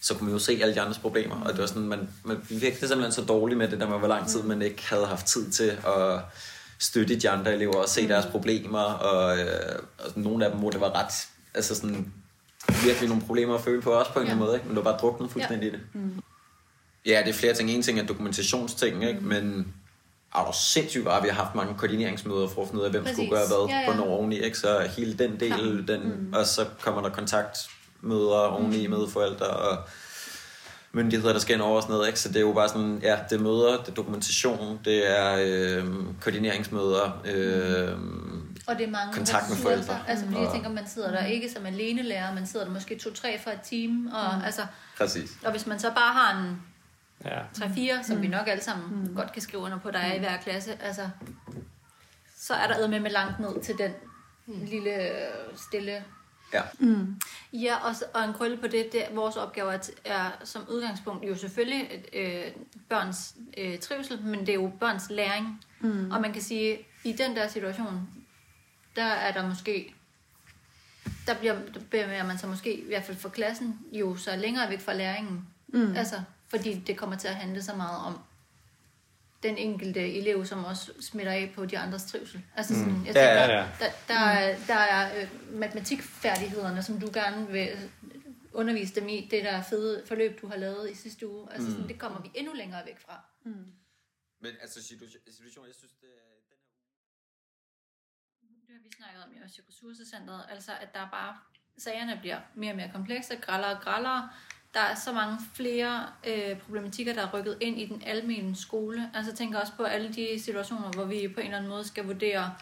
Så 0.00 0.14
kunne 0.14 0.24
man 0.24 0.32
jo 0.32 0.38
se 0.38 0.58
alle 0.62 0.74
de 0.74 0.80
andres 0.80 0.98
problemer, 0.98 1.40
og 1.40 1.52
det 1.52 1.60
var 1.60 1.66
sådan, 1.66 1.88
man, 1.88 2.08
man 2.24 2.36
virkede 2.48 2.88
simpelthen 2.88 3.12
så 3.12 3.22
dårligt 3.22 3.58
med 3.58 3.68
det 3.68 3.80
der 3.80 3.88
med, 3.88 3.98
hvor 3.98 4.08
lang 4.08 4.28
tid 4.28 4.42
man 4.42 4.62
ikke 4.62 4.88
havde 4.90 5.06
haft 5.06 5.26
tid 5.26 5.50
til 5.50 5.78
at 5.86 6.20
støtte 6.78 7.16
de 7.16 7.30
andre 7.30 7.54
elever 7.54 7.74
og 7.74 7.88
se 7.88 8.02
mm. 8.02 8.08
deres 8.08 8.26
problemer, 8.26 8.82
og, 8.82 9.38
øh, 9.38 9.78
og 9.98 10.12
nogle 10.14 10.44
af 10.44 10.50
dem, 10.50 10.60
hvor 10.60 10.70
det 10.70 10.80
var 10.80 10.94
ret, 10.94 11.28
altså 11.54 11.74
sådan, 11.74 12.12
virkelig 12.84 13.08
nogle 13.08 13.22
problemer 13.26 13.54
at 13.54 13.60
føle 13.60 13.82
på 13.82 13.94
os 13.94 14.08
på 14.08 14.20
en 14.20 14.26
ja. 14.26 14.34
måde, 14.34 14.54
ikke? 14.54 14.66
men 14.66 14.76
det 14.76 14.84
var 14.84 14.90
bare 14.90 15.00
druknet 15.00 15.30
fuldstændig 15.30 15.66
ja. 15.66 15.72
i 15.72 15.78
det. 15.78 15.80
Mm. 15.92 16.22
Ja, 17.06 17.22
det 17.24 17.28
er 17.28 17.34
flere 17.34 17.54
ting. 17.54 17.70
En 17.70 17.82
ting 17.82 17.98
er 17.98 18.06
dokumentationsting, 18.06 19.04
ikke? 19.04 19.20
Mm. 19.20 19.26
men 19.26 19.74
er 20.34 20.44
du 20.44 20.52
sindssygt 20.52 21.04
bare, 21.04 21.22
vi 21.22 21.28
har 21.28 21.44
haft 21.44 21.54
mange 21.54 21.74
koordineringsmøder 21.78 22.48
for 22.48 22.62
at 22.62 22.68
finde 22.68 22.80
ud 22.80 22.84
af, 22.84 22.90
hvem 22.90 23.02
Præcis. 23.02 23.16
skulle 23.16 23.30
gøre 23.30 23.46
hvad, 23.46 23.68
ja, 23.68 23.78
ja. 23.78 23.84
hvornår 23.84 24.10
oveni, 24.10 24.38
ikke? 24.38 24.58
så 24.58 24.88
hele 24.96 25.14
den 25.14 25.40
del, 25.40 25.84
ja. 25.88 25.92
den, 25.92 26.02
mm. 26.02 26.32
og 26.32 26.46
så 26.46 26.66
kommer 26.80 27.02
der 27.02 27.10
kontaktmøder 27.10 28.38
oveni 28.38 28.86
mm. 28.86 28.92
med 28.92 29.08
forældre, 29.08 29.46
og 29.46 29.78
myndigheder, 30.96 31.32
der 31.32 31.40
skal 31.40 31.54
ind 31.54 31.62
over 31.62 31.76
og 31.76 31.82
sådan 31.82 31.92
noget, 31.92 32.06
ikke? 32.06 32.20
så 32.20 32.28
det 32.28 32.36
er 32.36 32.40
jo 32.40 32.52
bare 32.52 32.68
sådan, 32.68 33.00
ja, 33.02 33.18
det 33.30 33.38
er 33.38 33.42
møder, 33.42 33.76
det 33.76 33.88
er 33.88 33.94
dokumentation, 33.94 34.80
det 34.84 35.18
er 35.18 35.36
øh, 35.40 35.84
koordineringsmøder, 36.20 37.22
øh, 37.24 37.98
og 38.66 38.78
det 38.78 38.86
er 38.86 38.90
mange 38.90 39.12
kontakt 39.12 39.48
med 39.48 39.56
forældre. 39.56 39.98
Altså, 40.08 40.24
fordi 40.24 40.40
jeg 40.40 40.50
tænker, 40.52 40.70
man 40.70 40.88
sidder 40.88 41.10
der 41.10 41.24
ikke 41.24 41.50
som 41.50 41.66
alene 41.66 42.02
lærer, 42.02 42.34
man 42.34 42.46
sidder 42.46 42.66
der 42.66 42.72
måske 42.72 42.98
to-tre 42.98 43.38
fra 43.44 43.52
et 43.52 43.60
team. 43.70 44.06
Og, 44.06 44.38
mm. 44.38 44.44
altså, 44.44 44.62
Præcis. 44.98 45.30
Og 45.44 45.50
hvis 45.50 45.66
man 45.66 45.78
så 45.78 45.88
bare 45.88 46.12
har 46.12 46.38
en 46.38 46.60
Ja. 47.24 47.40
3-4, 47.40 48.06
som 48.06 48.16
mm. 48.16 48.22
vi 48.22 48.28
nok 48.28 48.48
alle 48.48 48.62
sammen 48.62 49.02
mm. 49.02 49.14
godt 49.14 49.32
kan 49.32 49.42
skrive 49.42 49.62
under 49.62 49.78
på, 49.78 49.90
der 49.90 49.98
er 49.98 50.14
i 50.14 50.18
hver 50.18 50.36
klasse, 50.36 50.82
altså, 50.82 51.08
så 52.38 52.54
er 52.54 52.66
der 52.66 52.88
med 52.88 53.00
med 53.00 53.10
langt 53.10 53.40
ned 53.40 53.62
til 53.62 53.78
den 53.78 53.90
mm. 54.46 54.64
lille 54.64 55.10
stille 55.56 56.04
Ja. 56.56 56.86
Mm. 56.86 57.20
Ja, 57.52 57.76
og, 57.76 57.94
og 58.14 58.24
en 58.24 58.32
krølle 58.32 58.56
på 58.56 58.66
det, 58.66 58.92
det 58.92 59.02
vores 59.12 59.36
opgave 59.36 59.72
er, 59.74 59.78
er 60.04 60.30
som 60.44 60.62
udgangspunkt 60.70 61.28
jo 61.28 61.36
selvfølgelig 61.36 62.04
øh, 62.12 62.44
børns 62.88 63.34
øh, 63.58 63.78
trivsel, 63.78 64.22
men 64.22 64.40
det 64.40 64.48
er 64.48 64.54
jo 64.54 64.72
børns 64.80 65.10
læring. 65.10 65.64
Mm. 65.80 66.10
Og 66.10 66.20
man 66.20 66.32
kan 66.32 66.42
sige, 66.42 66.78
i 67.04 67.12
den 67.12 67.36
der 67.36 67.48
situation, 67.48 68.08
der 68.96 69.04
er 69.04 69.32
der 69.32 69.48
måske, 69.48 69.94
der 71.26 71.34
bliver, 71.34 71.54
der 71.74 71.80
bevæger 71.90 72.26
man 72.26 72.38
sig 72.38 72.48
måske, 72.48 72.74
i 72.74 72.86
hvert 72.86 73.04
fald 73.04 73.16
for 73.16 73.28
klassen, 73.28 73.80
jo 73.92 74.16
så 74.16 74.36
længere 74.36 74.70
væk 74.70 74.80
fra 74.80 74.94
læringen. 74.94 75.46
Mm. 75.68 75.96
Altså, 75.96 76.20
fordi 76.48 76.74
det 76.74 76.96
kommer 76.96 77.16
til 77.16 77.28
at 77.28 77.34
handle 77.34 77.62
så 77.62 77.76
meget 77.76 77.98
om 78.06 78.18
den 79.42 79.58
enkelte 79.58 80.18
elev, 80.18 80.46
som 80.46 80.64
også 80.64 80.92
smitter 81.00 81.32
af 81.32 81.52
på 81.54 81.66
de 81.66 81.78
andres 81.78 82.04
trivsel. 82.04 82.42
Altså 82.56 82.74
sådan, 82.74 82.92
mm. 82.92 83.06
jeg 83.06 83.14
tænker, 83.14 83.20
ja, 83.20 83.50
ja, 83.50 83.58
ja. 83.58 83.68
Der, 83.78 83.90
der, 84.08 84.14
er, 84.14 84.56
der 84.66 84.74
er 84.74 85.22
øh, 85.22 85.28
matematikfærdighederne, 85.54 86.82
som 86.82 87.00
du 87.00 87.10
gerne 87.12 87.48
vil 87.48 87.90
undervise 88.52 89.00
dem 89.00 89.08
i, 89.08 89.28
det 89.30 89.44
der 89.44 89.62
fede 89.62 90.02
forløb, 90.06 90.40
du 90.40 90.48
har 90.48 90.56
lavet 90.56 90.90
i 90.90 90.94
sidste 90.94 91.28
uge. 91.28 91.52
Altså 91.52 91.70
sådan, 91.70 91.82
mm. 91.82 91.88
det 91.88 91.98
kommer 91.98 92.22
vi 92.22 92.30
endnu 92.34 92.52
længere 92.52 92.86
væk 92.86 92.98
fra. 92.98 93.20
Mm. 93.44 93.72
Men 94.40 94.52
altså 94.60 94.82
situation, 94.82 95.66
jeg 95.66 95.74
synes, 95.74 95.92
det 96.00 96.08
er 96.08 96.12
den 96.40 96.48
her 98.50 98.56
Det 98.66 98.74
har 98.74 98.82
vi 98.82 98.90
snakket 98.96 99.24
om 99.24 99.32
i 99.36 99.38
også 99.44 99.62
ressourcecentret, 99.68 100.44
altså 100.50 100.72
at 100.80 100.94
der 100.94 101.10
bare, 101.10 101.36
sagerne 101.78 102.18
bliver 102.20 102.40
mere 102.54 102.72
og 102.72 102.76
mere 102.76 102.90
komplekse, 102.92 103.36
grællere 103.36 103.76
og 103.76 103.82
grællere, 103.82 104.30
der 104.74 104.80
er 104.80 104.94
så 104.94 105.12
mange 105.12 105.38
flere 105.54 106.06
øh, 106.26 106.58
problematikker, 106.58 107.14
der 107.14 107.22
er 107.22 107.34
rykket 107.34 107.56
ind 107.60 107.80
i 107.80 107.86
den 107.86 108.02
almindelige 108.06 108.56
skole. 108.56 109.10
Altså 109.14 109.32
jeg 109.32 109.38
tænker 109.38 109.60
også 109.60 109.72
på 109.76 109.82
alle 109.82 110.12
de 110.12 110.40
situationer, 110.44 110.90
hvor 110.90 111.04
vi 111.04 111.28
på 111.34 111.40
en 111.40 111.46
eller 111.46 111.58
anden 111.58 111.70
måde 111.70 111.84
skal 111.84 112.04
vurdere 112.04 112.52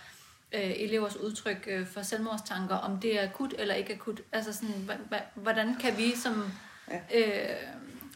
øh, 0.53 0.73
elevers 0.77 1.17
udtryk 1.17 1.65
øh, 1.67 1.87
for 1.87 2.03
selvmordstanker, 2.03 2.75
om 2.75 3.01
det 3.01 3.21
er 3.21 3.29
akut 3.29 3.55
eller 3.59 3.75
ikke 3.75 3.93
akut. 3.93 4.21
Altså 4.33 4.53
sådan, 4.53 4.91
hvordan 5.35 5.75
kan 5.75 5.97
vi 5.97 6.17
som 6.17 6.53
øh, 7.15 7.49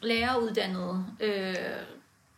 læreruddannede 0.02 1.06
øh, 1.20 1.56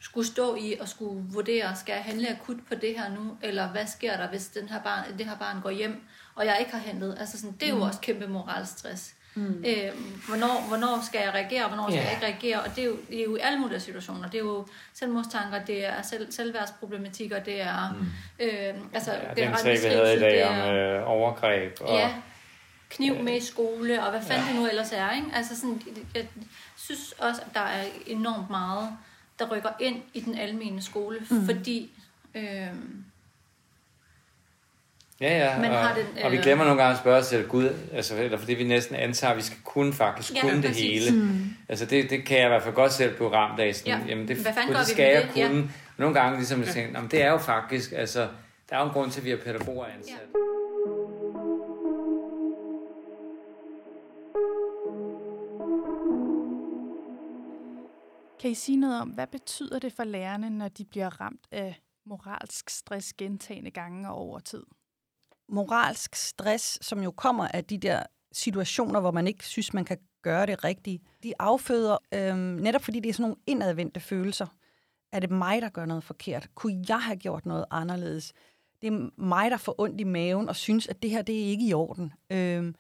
skulle 0.00 0.26
stå 0.26 0.56
i 0.56 0.76
og 0.80 0.88
skulle 0.88 1.24
vurdere, 1.28 1.76
skal 1.76 1.92
jeg 1.92 2.02
handle 2.02 2.28
akut 2.28 2.56
på 2.68 2.74
det 2.74 2.98
her 2.98 3.10
nu, 3.10 3.36
eller 3.42 3.68
hvad 3.68 3.86
sker 3.86 4.16
der, 4.16 4.28
hvis 4.28 4.48
den 4.48 4.68
her 4.68 4.82
barn, 4.82 5.18
det 5.18 5.26
her 5.26 5.36
barn 5.36 5.60
går 5.60 5.70
hjem, 5.70 6.04
og 6.34 6.46
jeg 6.46 6.56
ikke 6.60 6.72
har 6.72 6.78
handlet. 6.78 7.16
Altså 7.20 7.40
sådan, 7.40 7.56
det 7.56 7.62
er 7.62 7.70
jo 7.70 7.76
mm. 7.76 7.82
også 7.82 8.00
kæmpe 8.00 8.26
moralstress. 8.26 9.14
Mm. 9.34 9.64
Øh, 9.66 9.90
hvornår, 10.28 10.64
hvornår 10.68 11.04
skal 11.06 11.20
jeg 11.24 11.34
reagere, 11.34 11.64
og 11.64 11.68
hvornår 11.68 11.90
skal 11.90 11.96
yeah. 11.96 12.06
jeg 12.06 12.14
ikke 12.14 12.26
reagere? 12.26 12.62
Og 12.62 12.76
det 12.76 12.84
er, 12.84 12.86
jo, 12.86 12.96
det 13.10 13.20
er 13.20 13.24
jo 13.24 13.36
i 13.36 13.40
alle 13.42 13.58
mulige 13.58 13.80
situationer. 13.80 14.28
Det 14.28 14.34
er 14.34 14.44
jo 14.44 14.66
selvmordstanker, 14.94 15.64
det 15.64 15.86
er 15.86 16.02
selv, 16.02 16.32
selvværdsproblematikker, 16.32 17.38
det 17.38 17.60
er... 17.60 17.92
Mm. 17.92 18.44
Øh, 18.44 18.74
altså, 18.94 19.12
ja, 19.12 19.34
det 19.34 19.44
er 19.44 19.48
den 19.48 19.58
sag, 19.58 19.90
vi 19.90 19.94
havde 19.94 20.16
i 20.16 20.18
dag 20.18 20.46
om 20.46 20.74
øh, 20.74 21.10
overgreb. 21.10 21.76
Og, 21.80 21.98
ja, 21.98 22.14
kniv 22.88 23.22
med 23.22 23.36
i 23.36 23.40
skole, 23.40 24.04
og 24.04 24.10
hvad 24.10 24.22
fanden 24.22 24.46
ja. 24.46 24.52
det 24.52 24.60
nu 24.60 24.68
ellers 24.68 24.92
er. 24.92 25.12
Ikke? 25.12 25.26
Altså 25.34 25.56
sådan, 25.56 25.82
jeg 26.14 26.26
synes 26.76 27.14
også, 27.18 27.40
at 27.46 27.54
der 27.54 27.60
er 27.60 27.84
enormt 28.06 28.50
meget, 28.50 28.88
der 29.38 29.56
rykker 29.56 29.70
ind 29.80 30.02
i 30.14 30.20
den 30.20 30.38
almene 30.38 30.82
skole, 30.82 31.18
mm. 31.30 31.44
fordi... 31.46 31.90
Øh, 32.34 32.68
Ja, 35.20 35.38
ja, 35.38 35.60
Man 35.60 35.70
og, 35.70 35.78
har 35.78 35.94
den, 35.94 36.06
øh... 36.18 36.24
og 36.24 36.32
vi 36.32 36.36
øh, 36.36 36.42
glemmer 36.42 36.64
nogle 36.64 36.82
gange 36.82 36.92
at 36.92 36.98
spørge 36.98 37.18
os 37.18 37.26
selv, 37.26 37.48
Gud, 37.48 37.74
altså, 37.92 38.16
eller 38.16 38.38
fordi 38.38 38.54
vi 38.54 38.64
næsten 38.64 38.96
antager, 38.96 39.30
at 39.30 39.36
vi 39.36 39.42
skal 39.42 39.58
kunne 39.64 39.92
faktisk 39.92 40.34
ja, 40.34 40.40
kunne 40.40 40.62
det 40.62 40.70
hele. 40.70 41.16
Mm. 41.16 41.50
Altså 41.68 41.86
det, 41.86 42.10
det 42.10 42.24
kan 42.26 42.36
jeg 42.38 42.46
i 42.46 42.48
hvert 42.48 42.62
fald 42.62 42.74
godt 42.74 42.92
selv 42.92 43.14
blive 43.14 43.32
ramt 43.32 43.60
af. 43.60 43.74
Sådan, 43.74 44.00
ja. 44.00 44.06
Jamen 44.08 44.28
det, 44.28 44.36
Hvad 44.36 44.52
Gud, 44.66 44.74
det 44.74 44.86
skal 44.86 45.12
jeg 45.14 45.22
det? 45.22 45.30
kunne. 45.48 45.60
Ja. 45.60 45.68
Nogle 45.98 46.20
gange 46.20 46.38
ligesom 46.38 46.60
jeg 46.60 46.68
tænker, 46.68 47.08
det 47.08 47.22
er 47.22 47.30
jo 47.30 47.38
faktisk, 47.38 47.92
altså, 47.96 48.28
der 48.70 48.76
er 48.76 48.80
jo 48.80 48.86
en 48.86 48.92
grund 48.92 49.10
til, 49.10 49.20
at 49.20 49.24
vi 49.24 49.30
har 49.30 49.36
pædagoger 49.36 49.86
ansat. 49.86 50.08
Ja. 50.08 50.40
Kan 58.40 58.50
I 58.50 58.54
sige 58.54 58.76
noget 58.76 59.00
om, 59.00 59.08
hvad 59.08 59.26
betyder 59.26 59.78
det 59.78 59.92
for 59.92 60.04
lærerne, 60.04 60.50
når 60.50 60.68
de 60.68 60.84
bliver 60.84 61.20
ramt 61.20 61.46
af 61.52 61.80
moralsk 62.06 62.70
stress 62.70 63.12
gentagende 63.12 63.70
gange 63.70 64.08
og 64.08 64.14
over 64.14 64.38
tid? 64.38 64.62
Moralsk 65.50 66.14
stress, 66.14 66.86
som 66.86 67.02
jo 67.02 67.10
kommer 67.10 67.48
af 67.48 67.64
de 67.64 67.78
der 67.78 68.02
situationer, 68.32 69.00
hvor 69.00 69.10
man 69.10 69.26
ikke 69.26 69.46
synes, 69.46 69.74
man 69.74 69.84
kan 69.84 69.98
gøre 70.22 70.46
det 70.46 70.64
rigtigt, 70.64 71.02
de 71.22 71.32
afføder, 71.38 71.96
øhm, 72.14 72.36
netop 72.38 72.82
fordi 72.82 73.00
det 73.00 73.08
er 73.08 73.12
sådan 73.12 73.22
nogle 73.22 73.36
indadvendte 73.46 74.00
følelser. 74.00 74.46
Er 75.12 75.20
det 75.20 75.30
mig, 75.30 75.62
der 75.62 75.68
gør 75.68 75.84
noget 75.84 76.04
forkert? 76.04 76.48
Kunne 76.54 76.84
jeg 76.88 77.02
have 77.02 77.16
gjort 77.16 77.46
noget 77.46 77.64
anderledes? 77.70 78.32
Det 78.82 78.86
er 78.92 79.20
mig, 79.20 79.50
der 79.50 79.56
får 79.56 79.74
ondt 79.78 80.00
i 80.00 80.04
maven 80.04 80.48
og 80.48 80.56
synes, 80.56 80.88
at 80.88 81.02
det 81.02 81.10
her 81.10 81.22
det 81.22 81.42
er 81.42 81.46
ikke 81.46 81.66
i 81.66 81.74
orden. 81.74 82.12
Øhm, 82.32 82.74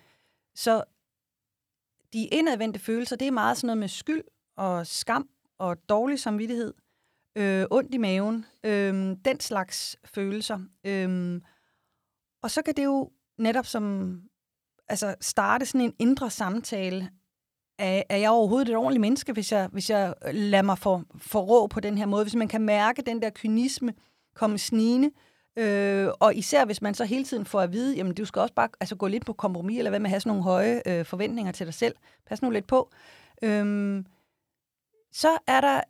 så 0.54 0.84
de 2.12 2.26
indadvendte 2.26 2.80
følelser, 2.80 3.16
det 3.16 3.26
er 3.26 3.32
meget 3.32 3.56
sådan 3.56 3.66
noget 3.66 3.78
med 3.78 3.88
skyld 3.88 4.22
og 4.56 4.86
skam 4.86 5.28
og 5.58 5.88
dårlig 5.88 6.18
samvittighed, 6.18 6.74
øh, 7.36 7.66
ondt 7.70 7.94
i 7.94 7.98
maven, 7.98 8.46
øh, 8.64 9.16
den 9.24 9.40
slags 9.40 9.96
følelser. 10.04 10.58
Øh, 10.84 11.40
og 12.42 12.50
så 12.50 12.62
kan 12.62 12.74
det 12.74 12.84
jo 12.84 13.10
netop 13.38 13.66
som 13.66 14.16
altså 14.88 15.14
starte 15.20 15.66
sådan 15.66 15.80
en 15.80 15.94
indre 15.98 16.30
samtale. 16.30 17.10
Er, 17.78 18.02
er 18.08 18.16
jeg 18.16 18.30
overhovedet 18.30 18.68
et 18.68 18.76
ordentligt 18.76 19.00
menneske, 19.00 19.32
hvis 19.32 19.52
jeg, 19.52 19.68
hvis 19.72 19.90
jeg 19.90 20.14
øh, 20.26 20.34
lader 20.34 20.62
mig 20.62 20.78
for, 20.78 21.04
for 21.18 21.40
rå 21.40 21.66
på 21.66 21.80
den 21.80 21.98
her 21.98 22.06
måde? 22.06 22.24
Hvis 22.24 22.34
man 22.34 22.48
kan 22.48 22.60
mærke 22.60 23.02
den 23.02 23.22
der 23.22 23.30
kynisme 23.30 23.94
komme 24.34 24.58
snigende, 24.58 25.10
øh, 25.56 26.08
og 26.20 26.34
især 26.34 26.64
hvis 26.64 26.82
man 26.82 26.94
så 26.94 27.04
hele 27.04 27.24
tiden 27.24 27.44
får 27.46 27.60
at 27.60 27.72
vide, 27.72 27.96
jamen 27.96 28.14
du 28.14 28.24
skal 28.24 28.40
også 28.40 28.54
bare 28.54 28.68
altså, 28.80 28.96
gå 28.96 29.06
lidt 29.06 29.26
på 29.26 29.32
kompromis, 29.32 29.78
eller 29.78 29.90
hvad 29.90 30.00
med 30.00 30.06
at 30.06 30.10
have 30.10 30.20
sådan 30.20 30.30
nogle 30.30 30.42
høje 30.42 30.82
øh, 30.86 31.04
forventninger 31.04 31.52
til 31.52 31.66
dig 31.66 31.74
selv. 31.74 31.94
Pas 32.26 32.42
nu 32.42 32.50
lidt 32.50 32.66
på. 32.66 32.90
Øhm, 33.42 34.06
så 35.12 35.38
er 35.46 35.60
der 35.60 35.80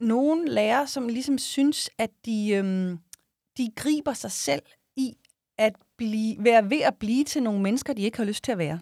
nogle 0.00 0.48
lærere, 0.48 0.86
som 0.86 1.08
ligesom 1.08 1.38
synes, 1.38 1.90
at 1.98 2.10
de, 2.24 2.50
øhm, 2.50 2.98
de 3.56 3.70
griber 3.76 4.12
sig 4.12 4.32
selv 4.32 4.62
i 4.96 5.16
at 5.60 5.72
blive, 5.96 6.36
være 6.44 6.70
ved 6.70 6.80
at 6.80 6.96
blive 6.96 7.24
til 7.24 7.42
nogle 7.42 7.62
mennesker, 7.62 7.92
de 7.92 8.02
ikke 8.02 8.16
har 8.16 8.24
lyst 8.24 8.44
til 8.44 8.52
at 8.52 8.58
være. 8.58 8.80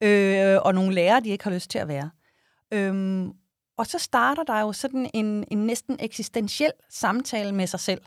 Øh, 0.00 0.58
og 0.62 0.74
nogle 0.74 0.94
lærere, 0.94 1.20
de 1.20 1.28
ikke 1.28 1.44
har 1.44 1.50
lyst 1.50 1.70
til 1.70 1.78
at 1.78 1.88
være. 1.88 2.10
Øhm, 2.72 3.32
og 3.76 3.86
så 3.86 3.98
starter 3.98 4.42
der 4.42 4.60
jo 4.60 4.72
sådan 4.72 5.10
en, 5.14 5.44
en 5.50 5.66
næsten 5.66 5.96
eksistentiel 6.00 6.72
samtale 6.90 7.52
med 7.52 7.66
sig 7.66 7.80
selv. 7.80 8.02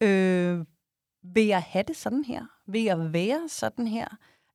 Øh, 0.00 0.64
vil 1.22 1.46
jeg 1.46 1.62
have 1.62 1.84
det 1.88 1.96
sådan 1.96 2.24
her? 2.24 2.44
Vil 2.66 2.82
jeg 2.82 3.12
være 3.12 3.48
sådan 3.48 3.86
her? 3.86 4.06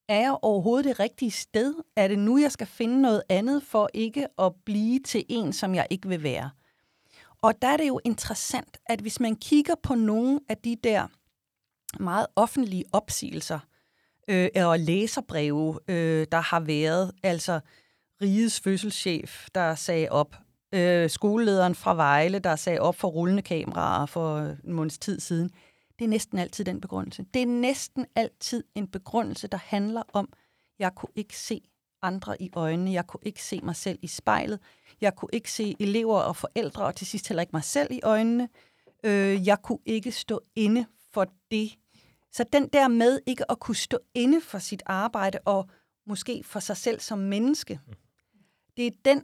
Er 0.08 0.20
jeg 0.20 0.38
overhovedet 0.42 0.86
det 0.86 1.00
rigtige 1.00 1.32
sted? 1.32 1.76
Er 1.96 2.08
det 2.08 2.20
nu, 2.20 2.38
jeg 2.38 2.52
skal 2.52 2.68
finde 2.68 3.02
noget 3.02 3.24
andet 3.30 3.64
for 3.64 3.90
ikke 3.94 4.28
at 4.40 4.54
blive 4.66 5.00
til 5.00 5.26
en, 5.30 5.54
som 5.54 5.76
jeg 5.76 5.88
ikke 5.90 6.08
vil 6.08 6.24
være? 6.24 6.50
Og 7.42 7.62
der 7.62 7.68
er 7.68 7.78
det 7.78 7.88
jo 7.88 8.00
interessant, 8.06 8.78
at 8.86 9.02
hvis 9.02 9.20
man 9.20 9.36
kigger 9.36 9.76
på 9.84 9.96
nogle 9.96 10.40
af 10.50 10.58
de 10.58 10.76
der 10.84 11.08
meget 12.00 12.28
offentlige 12.36 12.84
opsigelser 12.92 13.60
øh, 14.28 14.50
og 14.56 14.80
læserbreve, 14.80 15.80
øh, 15.88 16.28
der 16.32 16.40
har 16.40 16.60
været. 16.60 17.12
Altså 17.24 17.60
rigets 18.22 18.60
fødselschef, 18.60 19.48
der 19.56 19.76
sagde 19.76 20.10
op. 20.10 20.36
Øh, 20.74 21.10
skolelederen 21.10 21.76
fra 21.76 21.96
Vejle, 21.96 22.40
der 22.40 22.56
sagde 22.56 22.80
op 22.80 22.96
for 22.96 23.08
rullende 23.08 23.42
kameraer 23.42 24.06
for 24.06 24.40
en 24.40 24.74
måneds 24.74 24.98
tid 24.98 25.20
siden. 25.20 25.50
Det 26.00 26.06
er 26.06 26.10
næsten 26.10 26.40
altid 26.40 26.66
den 26.66 26.82
begrundelse. 26.82 27.26
Det 27.34 27.42
er 27.42 27.46
næsten 27.46 28.06
altid 28.16 28.64
en 28.76 28.88
begrundelse, 28.88 29.48
der 29.48 29.58
handler 29.58 30.04
om, 30.14 30.30
jeg 30.80 30.96
kunne 30.96 31.12
ikke 31.16 31.38
se 31.38 31.62
andre 32.02 32.42
i 32.42 32.50
øjnene. 32.54 32.92
Jeg 32.92 33.08
kunne 33.08 33.22
ikke 33.24 33.44
se 33.44 33.60
mig 33.64 33.76
selv 33.76 34.00
i 34.02 34.08
spejlet. 34.08 34.60
Jeg 35.02 35.16
kunne 35.16 35.30
ikke 35.34 35.52
se 35.52 35.76
elever 35.80 36.20
og 36.20 36.36
forældre, 36.36 36.86
og 36.86 36.96
til 36.96 37.08
sidst 37.08 37.28
heller 37.28 37.42
ikke 37.42 37.52
mig 37.54 37.64
selv 37.64 37.92
i 37.92 38.00
øjnene. 38.04 38.50
Øh, 39.04 39.48
jeg 39.48 39.58
kunne 39.62 39.80
ikke 39.86 40.12
stå 40.12 40.42
inde 40.56 40.86
for 41.14 41.26
det. 41.52 41.72
Så 42.32 42.46
den 42.54 42.68
der 42.68 42.88
med 42.88 43.20
ikke 43.26 43.52
at 43.52 43.60
kunne 43.60 43.76
stå 43.76 44.00
inde 44.14 44.42
for 44.42 44.60
sit 44.60 44.84
arbejde 44.86 45.40
og 45.46 45.70
måske 46.08 46.44
for 46.44 46.60
sig 46.60 46.78
selv 46.78 47.00
som 47.00 47.20
menneske, 47.20 47.80
det 48.78 48.88
er 48.88 48.92
den, 49.06 49.18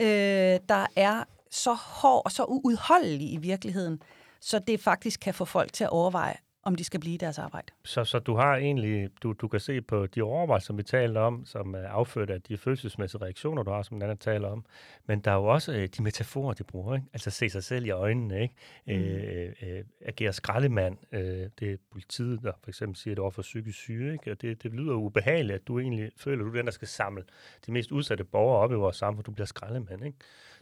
øh, 0.00 0.60
der 0.68 0.86
er 0.96 1.24
så 1.50 1.72
hård 1.72 2.22
og 2.24 2.32
så 2.32 2.44
uudholdelig 2.44 3.32
i 3.32 3.36
virkeligheden, 3.36 4.02
så 4.40 4.58
det 4.58 4.80
faktisk 4.80 5.20
kan 5.20 5.34
få 5.34 5.44
folk 5.44 5.72
til 5.72 5.84
at 5.84 5.90
overveje, 5.90 6.36
om 6.64 6.74
de 6.74 6.84
skal 6.84 7.00
blive 7.00 7.14
i 7.14 7.16
deres 7.16 7.38
arbejde. 7.38 7.66
Så, 7.84 8.04
så 8.04 8.18
du 8.18 8.36
har 8.36 8.56
egentlig, 8.56 9.10
du, 9.22 9.32
du 9.32 9.48
kan 9.48 9.60
se 9.60 9.80
på 9.80 10.06
de 10.06 10.22
overvejelser, 10.22 10.66
som 10.66 10.78
vi 10.78 10.82
taler 10.82 11.20
om, 11.20 11.44
som 11.44 11.74
er 11.74 11.88
affødt 11.88 12.30
af 12.30 12.42
de 12.42 12.56
følelsesmæssige 12.56 13.22
reaktioner, 13.22 13.62
du 13.62 13.70
har, 13.70 13.82
som 13.82 13.96
den 13.96 14.02
anden 14.02 14.18
taler 14.18 14.48
om. 14.48 14.64
Men 15.06 15.20
der 15.20 15.30
er 15.30 15.34
jo 15.34 15.44
også 15.44 15.72
øh, 15.72 15.88
de 15.96 16.02
metaforer, 16.02 16.54
de 16.54 16.64
bruger. 16.64 16.94
Ikke? 16.94 17.06
Altså 17.12 17.30
se 17.30 17.48
sig 17.48 17.64
selv 17.64 17.86
i 17.86 17.90
øjnene. 17.90 18.42
Ikke? 18.42 18.54
Mm. 18.86 18.92
Øh, 18.92 19.52
øh, 19.62 19.84
agere 20.00 20.32
skraldemand. 20.32 20.96
Øh, 21.12 21.48
det 21.60 21.72
er 21.72 21.76
politiet, 21.90 22.42
der 22.42 22.52
for 22.62 22.70
eksempel 22.70 22.96
siger 22.96 23.14
det 23.14 23.18
over 23.18 23.30
for 23.30 23.42
psykisk 23.42 23.78
syge. 23.78 24.12
Ikke? 24.12 24.30
Og 24.30 24.42
det, 24.42 24.62
det 24.62 24.72
lyder 24.72 24.94
ubehageligt, 24.94 25.54
at 25.54 25.68
du 25.68 25.78
egentlig 25.78 26.10
føler, 26.16 26.44
at 26.44 26.46
du 26.46 26.50
er 26.52 26.56
den, 26.56 26.66
der 26.66 26.72
skal 26.72 26.88
samle 26.88 27.24
de 27.66 27.72
mest 27.72 27.92
udsatte 27.92 28.24
borgere 28.24 28.58
op 28.58 28.72
i 28.72 28.74
vores 28.74 28.96
samfund. 28.96 29.24
Du 29.24 29.30
bliver 29.30 29.46
skraldemand, 29.46 30.04
ikke? 30.04 30.18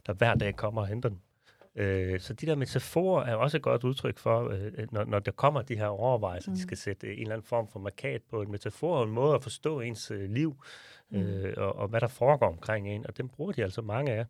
der 0.07 0.13
hver 0.13 0.35
dag 0.35 0.55
kommer 0.55 0.81
og 0.81 0.87
henter 0.87 1.09
dem. 1.09 1.19
Øh, 1.75 2.19
så 2.19 2.33
de 2.33 2.45
der 2.45 2.55
metaforer 2.55 3.25
er 3.25 3.35
også 3.35 3.57
et 3.57 3.63
godt 3.63 3.83
udtryk 3.83 4.17
for, 4.17 4.49
øh, 4.49 4.87
når, 4.91 5.05
når 5.05 5.19
der 5.19 5.31
kommer 5.31 5.61
de 5.61 5.75
her 5.75 5.87
overvejelser, 5.87 6.51
mm. 6.51 6.55
de 6.55 6.61
skal 6.61 6.77
sætte 6.77 7.13
en 7.13 7.21
eller 7.21 7.33
anden 7.33 7.47
form 7.47 7.67
for 7.67 7.79
markat 7.79 8.21
på 8.29 8.41
en 8.41 8.51
metafor 8.51 8.97
og 8.97 9.03
en 9.03 9.11
måde 9.11 9.35
at 9.35 9.43
forstå 9.43 9.79
ens 9.79 10.11
øh, 10.11 10.29
liv, 10.29 10.63
mm. 11.09 11.17
øh, 11.17 11.53
og, 11.57 11.75
og 11.75 11.87
hvad 11.87 12.01
der 12.01 12.07
foregår 12.07 12.47
omkring 12.47 12.87
en, 12.89 13.07
og 13.07 13.17
dem 13.17 13.29
bruger 13.29 13.51
de 13.51 13.63
altså 13.63 13.81
mange 13.81 14.11
af. 14.11 14.25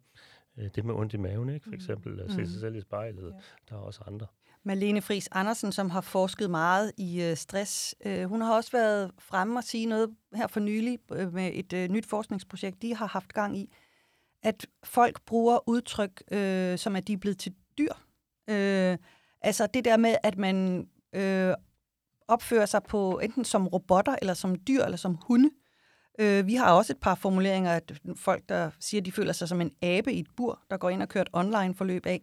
Øh, 0.57 0.69
det 0.75 0.85
med 0.85 0.93
ondt 0.93 1.13
i 1.13 1.17
maven, 1.17 1.49
ikke? 1.49 1.63
for 1.63 1.69
mm. 1.69 1.75
eksempel, 1.75 2.19
at 2.19 2.31
se 2.31 2.35
sig 2.35 2.43
mm. 2.43 2.59
selv 2.59 2.75
i 2.75 2.81
spejlet. 2.81 3.23
Ja. 3.23 3.37
Der 3.69 3.75
er 3.75 3.85
også 3.85 4.01
andre. 4.07 4.27
Malene 4.63 5.01
Friis 5.01 5.29
Andersen, 5.31 5.71
som 5.71 5.89
har 5.89 6.01
forsket 6.01 6.49
meget 6.49 6.91
i 6.97 7.23
øh, 7.23 7.35
stress, 7.35 7.95
øh, 8.05 8.23
hun 8.23 8.41
har 8.41 8.55
også 8.55 8.71
været 8.71 9.11
fremme 9.19 9.59
og 9.59 9.63
sige 9.63 9.85
noget 9.85 10.15
her 10.35 10.47
for 10.47 10.59
nylig 10.59 10.99
øh, 11.11 11.33
med 11.33 11.51
et 11.53 11.73
øh, 11.73 11.89
nyt 11.89 12.05
forskningsprojekt, 12.05 12.81
de 12.81 12.95
har 12.95 13.07
haft 13.07 13.33
gang 13.33 13.57
i, 13.57 13.73
at 14.43 14.65
folk 14.83 15.25
bruger 15.25 15.69
udtryk, 15.69 16.23
øh, 16.31 16.77
som 16.77 16.95
at 16.95 17.07
de 17.07 17.13
er 17.13 17.17
blevet 17.17 17.37
til 17.37 17.53
dyr. 17.77 17.93
Øh, 18.49 18.97
altså 19.41 19.67
det 19.73 19.85
der 19.85 19.97
med, 19.97 20.15
at 20.23 20.37
man 20.37 20.87
øh, 21.13 21.53
opfører 22.27 22.65
sig 22.65 22.83
på 22.83 23.19
enten 23.19 23.45
som 23.45 23.67
robotter, 23.67 24.15
eller 24.21 24.33
som 24.33 24.55
dyr, 24.55 24.83
eller 24.83 24.97
som 24.97 25.17
hunde. 25.27 25.49
Øh, 26.19 26.47
vi 26.47 26.55
har 26.55 26.71
også 26.71 26.93
et 26.93 26.99
par 26.99 27.15
formuleringer, 27.15 27.71
at 27.71 27.93
folk, 28.15 28.49
der 28.49 28.71
siger, 28.79 29.01
at 29.01 29.05
de 29.05 29.11
føler 29.11 29.33
sig 29.33 29.47
som 29.47 29.61
en 29.61 29.71
abe 29.81 30.13
i 30.13 30.19
et 30.19 30.27
bur, 30.37 30.59
der 30.69 30.77
går 30.77 30.89
ind 30.89 31.01
og 31.01 31.09
kører 31.09 31.21
et 31.21 31.29
online-forløb 31.33 32.05
af. 32.05 32.21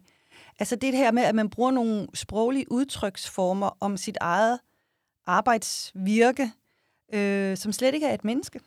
Altså 0.59 0.75
det 0.75 0.97
her 0.97 1.11
med, 1.11 1.23
at 1.23 1.35
man 1.35 1.49
bruger 1.49 1.71
nogle 1.71 2.07
sproglige 2.13 2.71
udtryksformer 2.71 3.77
om 3.79 3.97
sit 3.97 4.17
eget 4.21 4.59
arbejdsvirke, 5.25 6.51
øh, 7.13 7.57
som 7.57 7.71
slet 7.71 7.93
ikke 7.93 8.07
er 8.07 8.13
et 8.13 8.23
menneske. 8.23 8.59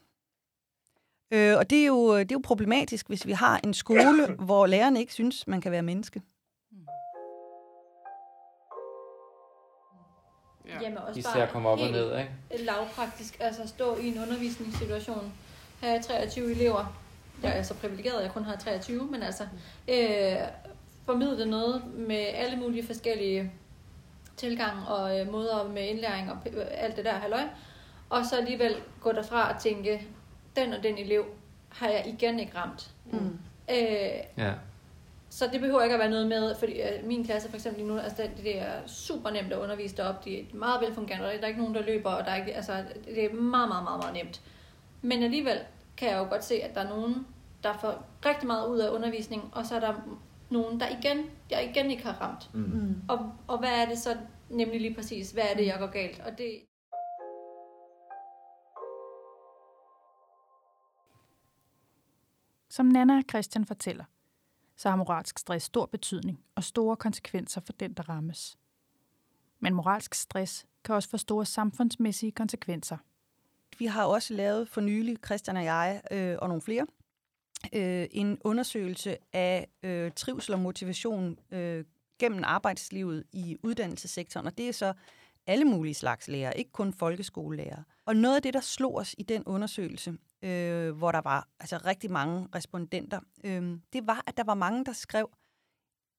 Øh, 1.33 1.57
og 1.59 1.71
det 1.71 1.83
er, 1.83 1.87
jo, 1.87 2.19
det 2.19 2.33
er 2.33 2.35
jo 2.35 2.41
problematisk, 2.45 3.09
hvis 3.09 3.27
vi 3.27 3.33
har 3.33 3.61
en 3.65 3.75
skole, 3.75 4.27
hvor 4.47 4.67
lærerne 4.67 5.01
ikke 5.01 5.13
synes, 5.13 5.47
man 5.47 5.61
kan 5.61 5.73
være 5.73 5.83
menneske. 5.83 6.23
Ja. 10.69 10.81
Jamen 10.83 10.99
også 10.99 11.19
Især 11.19 11.35
bare 11.35 11.49
komme 11.49 11.69
op 11.69 11.81
og 11.81 11.91
ned, 11.91 12.19
ikke? 12.19 12.65
lavpraktisk, 12.65 13.37
altså 13.41 13.69
stå 13.69 13.97
i 13.97 14.09
en 14.09 14.19
undervisningssituation, 14.23 15.33
have 15.81 16.03
23 16.03 16.51
elever, 16.51 17.03
jeg 17.43 17.59
er 17.59 17.63
så 17.63 17.75
privilegeret, 17.75 18.17
at 18.17 18.23
jeg 18.23 18.33
kun 18.33 18.45
har 18.45 18.57
23, 18.57 19.07
men 19.07 19.23
altså 19.23 19.45
øh, 19.89 20.37
formidle 21.07 21.47
noget 21.47 21.83
med 21.95 22.27
alle 22.35 22.57
mulige 22.57 22.87
forskellige 22.87 23.53
tilgang 24.37 24.89
og 24.89 25.21
øh, 25.21 25.33
måder 25.33 25.69
med 25.69 25.89
indlæring 25.89 26.31
og 26.31 26.39
øh, 26.47 26.65
alt 26.71 26.97
det 26.97 27.05
der 27.05 27.13
halløj, 27.13 27.43
og 28.11 28.27
så 28.27 28.37
alligevel 28.37 28.75
gå 29.01 29.13
derfra 29.13 29.55
og 29.55 29.61
tænke, 29.61 30.07
den 30.57 30.73
og 30.73 30.83
den 30.83 30.99
elev 30.99 31.25
har 31.69 31.89
jeg 31.89 32.05
igen 32.07 32.41
ikke 32.41 32.59
ramt. 32.59 32.91
Mm. 33.13 33.39
Øh, 33.71 34.19
ja. 34.39 34.53
Så 35.31 35.49
det 35.53 35.61
behøver 35.61 35.83
ikke 35.83 35.95
at 35.95 36.01
være 36.01 36.11
noget 36.11 36.29
med, 36.29 36.55
fordi 36.55 36.73
øh, 36.73 37.07
min 37.07 37.25
klasse 37.25 37.49
for 37.49 37.57
eksempel 37.57 37.85
nu, 37.85 37.99
altså 37.99 38.23
det, 38.23 38.45
det 38.45 38.61
er 38.61 38.87
super 38.87 39.31
nemt 39.31 39.53
at 39.53 39.59
undervise 39.59 39.97
derop, 39.97 40.25
de 40.25 40.41
er 40.41 40.45
meget 40.55 40.81
velfungerende, 40.81 41.27
der 41.27 41.43
er 41.43 41.47
ikke 41.47 41.61
nogen, 41.61 41.75
der 41.75 41.83
løber, 41.83 42.11
og 42.11 42.25
der 42.25 42.31
er 42.31 42.37
ikke, 42.37 42.55
altså, 42.55 42.85
det 43.05 43.25
er 43.25 43.35
meget, 43.35 43.69
meget, 43.69 43.85
meget, 43.85 44.01
meget 44.03 44.15
nemt. 44.15 44.41
Men 45.03 45.23
alligevel 45.23 45.59
kan 45.97 46.09
jeg 46.09 46.19
jo 46.19 46.25
godt 46.25 46.45
se, 46.45 46.55
at 46.55 46.75
der 46.75 46.81
er 46.81 46.89
nogen, 46.89 47.27
der 47.63 47.79
får 47.81 48.05
rigtig 48.27 48.47
meget 48.47 48.69
ud 48.69 48.79
af 48.79 48.91
undervisning, 48.91 49.51
og 49.53 49.67
så 49.67 49.77
er 49.77 49.81
der 49.81 49.95
nogen, 50.51 50.81
der 50.81 50.87
igen, 50.89 51.19
jeg 51.51 51.71
igen 51.71 51.91
ikke 51.91 52.03
har 52.03 52.13
ramt. 52.21 52.51
Mm. 52.55 52.61
mm. 52.61 53.03
Og, 53.09 53.33
og 53.47 53.59
hvad 53.59 53.71
er 53.71 53.87
det 53.87 53.99
så 53.99 54.17
nemlig 54.51 54.81
lige 54.81 54.95
præcis? 54.95 55.31
Hvad 55.31 55.45
er 55.53 55.57
det, 55.57 55.67
jeg 55.67 55.77
går 55.79 55.87
galt? 55.87 56.21
Og 56.27 56.39
det, 56.39 56.51
Som 62.73 62.87
Nana 62.87 63.17
og 63.17 63.25
Christian 63.31 63.67
fortæller, 63.67 64.05
så 64.77 64.89
har 64.89 64.97
moralsk 64.97 65.39
stress 65.39 65.67
stor 65.67 65.87
betydning 65.87 66.45
og 66.55 66.65
store 66.65 66.97
konsekvenser 66.97 67.61
for 67.61 67.73
den, 67.73 67.93
der 67.93 68.09
rammes. 68.09 68.59
Men 69.61 69.75
moralsk 69.75 70.15
stress 70.15 70.67
kan 70.85 70.95
også 70.95 71.09
få 71.09 71.17
store 71.17 71.47
samfundsmæssige 71.47 72.33
konsekvenser. 72.33 72.97
Vi 73.79 73.87
har 73.87 74.05
også 74.05 74.35
lavet 74.35 74.69
for 74.69 74.81
nylig, 74.81 75.17
Christian 75.25 75.57
og 75.57 75.65
jeg 75.65 76.03
øh, 76.11 76.37
og 76.39 76.49
nogle 76.49 76.63
flere, 76.63 76.87
øh, 77.73 78.07
en 78.11 78.39
undersøgelse 78.45 79.17
af 79.33 79.69
øh, 79.83 80.13
trivsel 80.17 80.55
og 80.55 80.61
motivation 80.61 81.39
øh, 81.51 81.85
gennem 82.19 82.41
arbejdslivet 82.45 83.25
i 83.33 83.57
uddannelsessektoren, 83.63 84.47
og 84.47 84.59
det 84.59 84.69
er 84.69 84.73
så 84.73 84.93
alle 85.47 85.65
mulige 85.65 85.95
slags 85.95 86.29
lærere, 86.29 86.59
ikke 86.59 86.73
kun 86.73 86.93
folkeskolelærer. 86.93 87.83
Og 88.07 88.17
noget 88.17 88.37
af 88.37 88.43
det, 88.43 88.55
der 88.55 88.61
slog 88.61 88.95
os 88.95 89.15
i 89.19 89.23
den 89.23 89.45
undersøgelse, 89.45 90.17
øh, 90.43 90.97
hvor 90.97 91.13
der 91.13 91.21
var 91.21 91.49
altså 91.61 91.77
rigtig 91.77 92.11
mange 92.11 92.49
respondenter, 92.55 93.21
øh, 93.45 93.79
det 93.93 94.07
var, 94.07 94.25
at 94.27 94.37
der 94.37 94.45
var 94.45 94.55
mange, 94.55 94.85
der 94.85 94.93
skrev, 94.93 95.31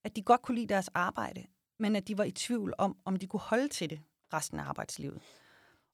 at 0.03 0.15
de 0.15 0.21
godt 0.21 0.41
kunne 0.41 0.55
lide 0.55 0.73
deres 0.73 0.87
arbejde, 0.87 1.45
men 1.79 1.95
at 1.95 2.07
de 2.07 2.17
var 2.17 2.23
i 2.23 2.31
tvivl 2.31 2.73
om, 2.77 2.97
om 3.05 3.15
de 3.15 3.27
kunne 3.27 3.39
holde 3.39 3.67
til 3.67 3.89
det 3.89 4.01
resten 4.33 4.59
af 4.59 4.63
arbejdslivet. 4.63 5.21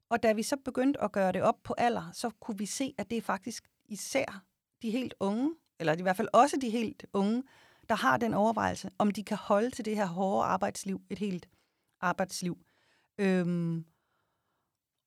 Og 0.08 0.22
da 0.22 0.32
vi 0.32 0.42
så 0.42 0.56
begyndte 0.56 1.00
at 1.00 1.12
gøre 1.12 1.32
det 1.32 1.42
op 1.42 1.62
på 1.62 1.74
alder, 1.78 2.10
så 2.12 2.30
kunne 2.40 2.58
vi 2.58 2.66
se, 2.66 2.94
at 2.98 3.10
det 3.10 3.18
er 3.18 3.22
faktisk 3.22 3.68
især 3.84 4.44
de 4.82 4.90
helt 4.90 5.14
unge, 5.20 5.54
eller 5.78 5.98
i 5.98 6.02
hvert 6.02 6.16
fald 6.16 6.28
også 6.32 6.56
de 6.60 6.70
helt 6.70 7.06
unge, 7.12 7.42
der 7.88 7.94
har 7.94 8.16
den 8.16 8.34
overvejelse, 8.34 8.90
om 8.98 9.10
de 9.10 9.24
kan 9.24 9.36
holde 9.36 9.70
til 9.70 9.84
det 9.84 9.96
her 9.96 10.06
hårde 10.06 10.44
arbejdsliv, 10.44 11.00
et 11.10 11.18
helt 11.18 11.48
arbejdsliv. 12.00 12.58
Øhm, 13.18 13.84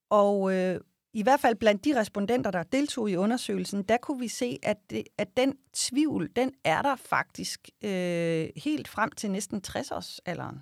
og 0.09 0.53
øh, 0.53 0.81
i 1.13 1.23
hvert 1.23 1.39
fald 1.39 1.55
blandt 1.55 1.85
de 1.85 1.99
respondenter, 1.99 2.51
der 2.51 2.63
deltog 2.63 3.09
i 3.09 3.15
undersøgelsen, 3.15 3.83
der 3.83 3.97
kunne 3.97 4.19
vi 4.19 4.27
se, 4.27 4.59
at, 4.63 4.77
det, 4.89 5.03
at 5.17 5.37
den 5.37 5.57
tvivl, 5.73 6.29
den 6.35 6.51
er 6.63 6.81
der 6.81 6.95
faktisk 6.95 7.69
øh, 7.83 8.49
helt 8.55 8.87
frem 8.87 9.11
til 9.11 9.31
næsten 9.31 9.61
60-årsalderen. 9.67 10.57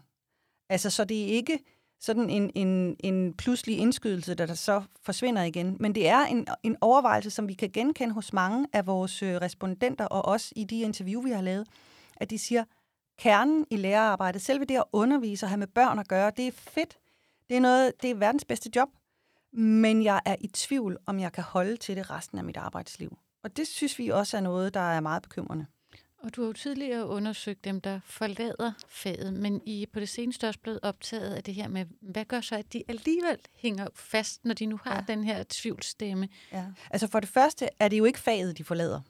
Altså, 0.70 0.90
så 0.90 1.06
det 1.06 1.22
er 1.22 1.28
ikke 1.28 1.60
sådan 2.00 2.30
en, 2.30 2.52
en, 2.56 2.96
en 3.00 3.34
pludselig 3.34 3.78
indskydelse, 3.78 4.36
der, 4.36 4.46
der 4.46 4.54
så 4.54 4.84
forsvinder 5.02 5.44
igen. 5.44 5.78
Men 5.80 5.96
det 5.96 6.08
er 6.08 6.26
en, 6.26 6.48
en 6.64 6.78
overvejelse, 6.82 7.30
som 7.30 7.48
vi 7.48 7.54
kan 7.54 7.70
genkende 7.70 8.14
hos 8.14 8.34
mange 8.34 8.68
af 8.74 8.88
vores 8.88 9.24
øh, 9.24 9.36
respondenter, 9.36 10.06
og 10.06 10.26
også 10.26 10.54
i 10.56 10.64
de 10.64 10.82
interview, 10.82 11.22
vi 11.22 11.32
har 11.32 11.42
lavet, 11.42 11.68
at 12.16 12.30
de 12.30 12.38
siger, 12.38 12.64
kernen 13.20 13.66
i 13.70 13.76
lærerarbejdet, 13.76 14.42
selve 14.42 14.66
det 14.66 14.78
at 14.78 14.84
undervise 14.94 15.46
og 15.46 15.50
have 15.50 15.58
med 15.58 15.68
børn 15.68 16.00
at 16.00 16.08
gøre, 16.08 16.32
det 16.38 16.48
er 16.48 16.52
fedt. 16.52 16.98
Det 17.50 17.58
er, 17.58 17.62
noget, 17.62 17.94
det 18.02 18.10
er 18.10 18.16
verdens 18.16 18.46
bedste 18.46 18.70
job, 18.76 18.90
men 19.54 20.04
jeg 20.04 20.22
er 20.26 20.36
i 20.42 20.48
tvivl, 20.48 20.98
om 21.06 21.20
jeg 21.20 21.32
kan 21.32 21.44
holde 21.44 21.78
til 21.78 21.96
det 21.96 22.10
resten 22.10 22.38
af 22.38 22.44
mit 22.44 22.58
arbejdsliv. 22.58 23.18
Og 23.44 23.58
det 23.58 23.68
synes 23.68 24.00
vi 24.00 24.10
også 24.10 24.38
er 24.38 24.42
noget, 24.42 24.74
der 24.74 24.80
er 24.80 25.00
meget 25.00 25.24
bekymrende. 25.24 25.66
Og 26.24 26.36
du 26.36 26.42
har 26.42 26.48
jo 26.48 26.54
tidligere 26.54 27.08
undersøgt 27.08 27.64
dem, 27.66 27.82
der 27.82 28.00
forlader 28.06 28.72
faget, 28.88 29.34
men 29.34 29.62
I 29.66 29.86
på 29.94 30.00
det 30.00 30.10
seneste 30.10 30.48
også 30.48 30.60
blevet 30.60 30.80
optaget 30.84 31.34
af 31.34 31.44
det 31.44 31.54
her 31.54 31.68
med, 31.68 31.86
hvad 32.02 32.26
gør 32.26 32.42
så, 32.42 32.56
at 32.56 32.74
de 32.74 32.84
alligevel 32.88 33.38
hænger 33.56 33.88
fast, 33.96 34.46
når 34.46 34.54
de 34.54 34.66
nu 34.66 34.80
har 34.84 34.96
ja. 34.96 35.14
den 35.14 35.24
her 35.24 35.44
tvivlsstemme? 35.50 36.30
Ja. 36.52 36.66
Altså 36.90 37.08
for 37.08 37.20
det 37.20 37.30
første 37.30 37.70
er 37.80 37.88
det 37.88 37.98
jo 37.98 38.06
ikke 38.06 38.20
faget, 38.20 38.58
de 38.58 38.64
forlader. 38.64 39.02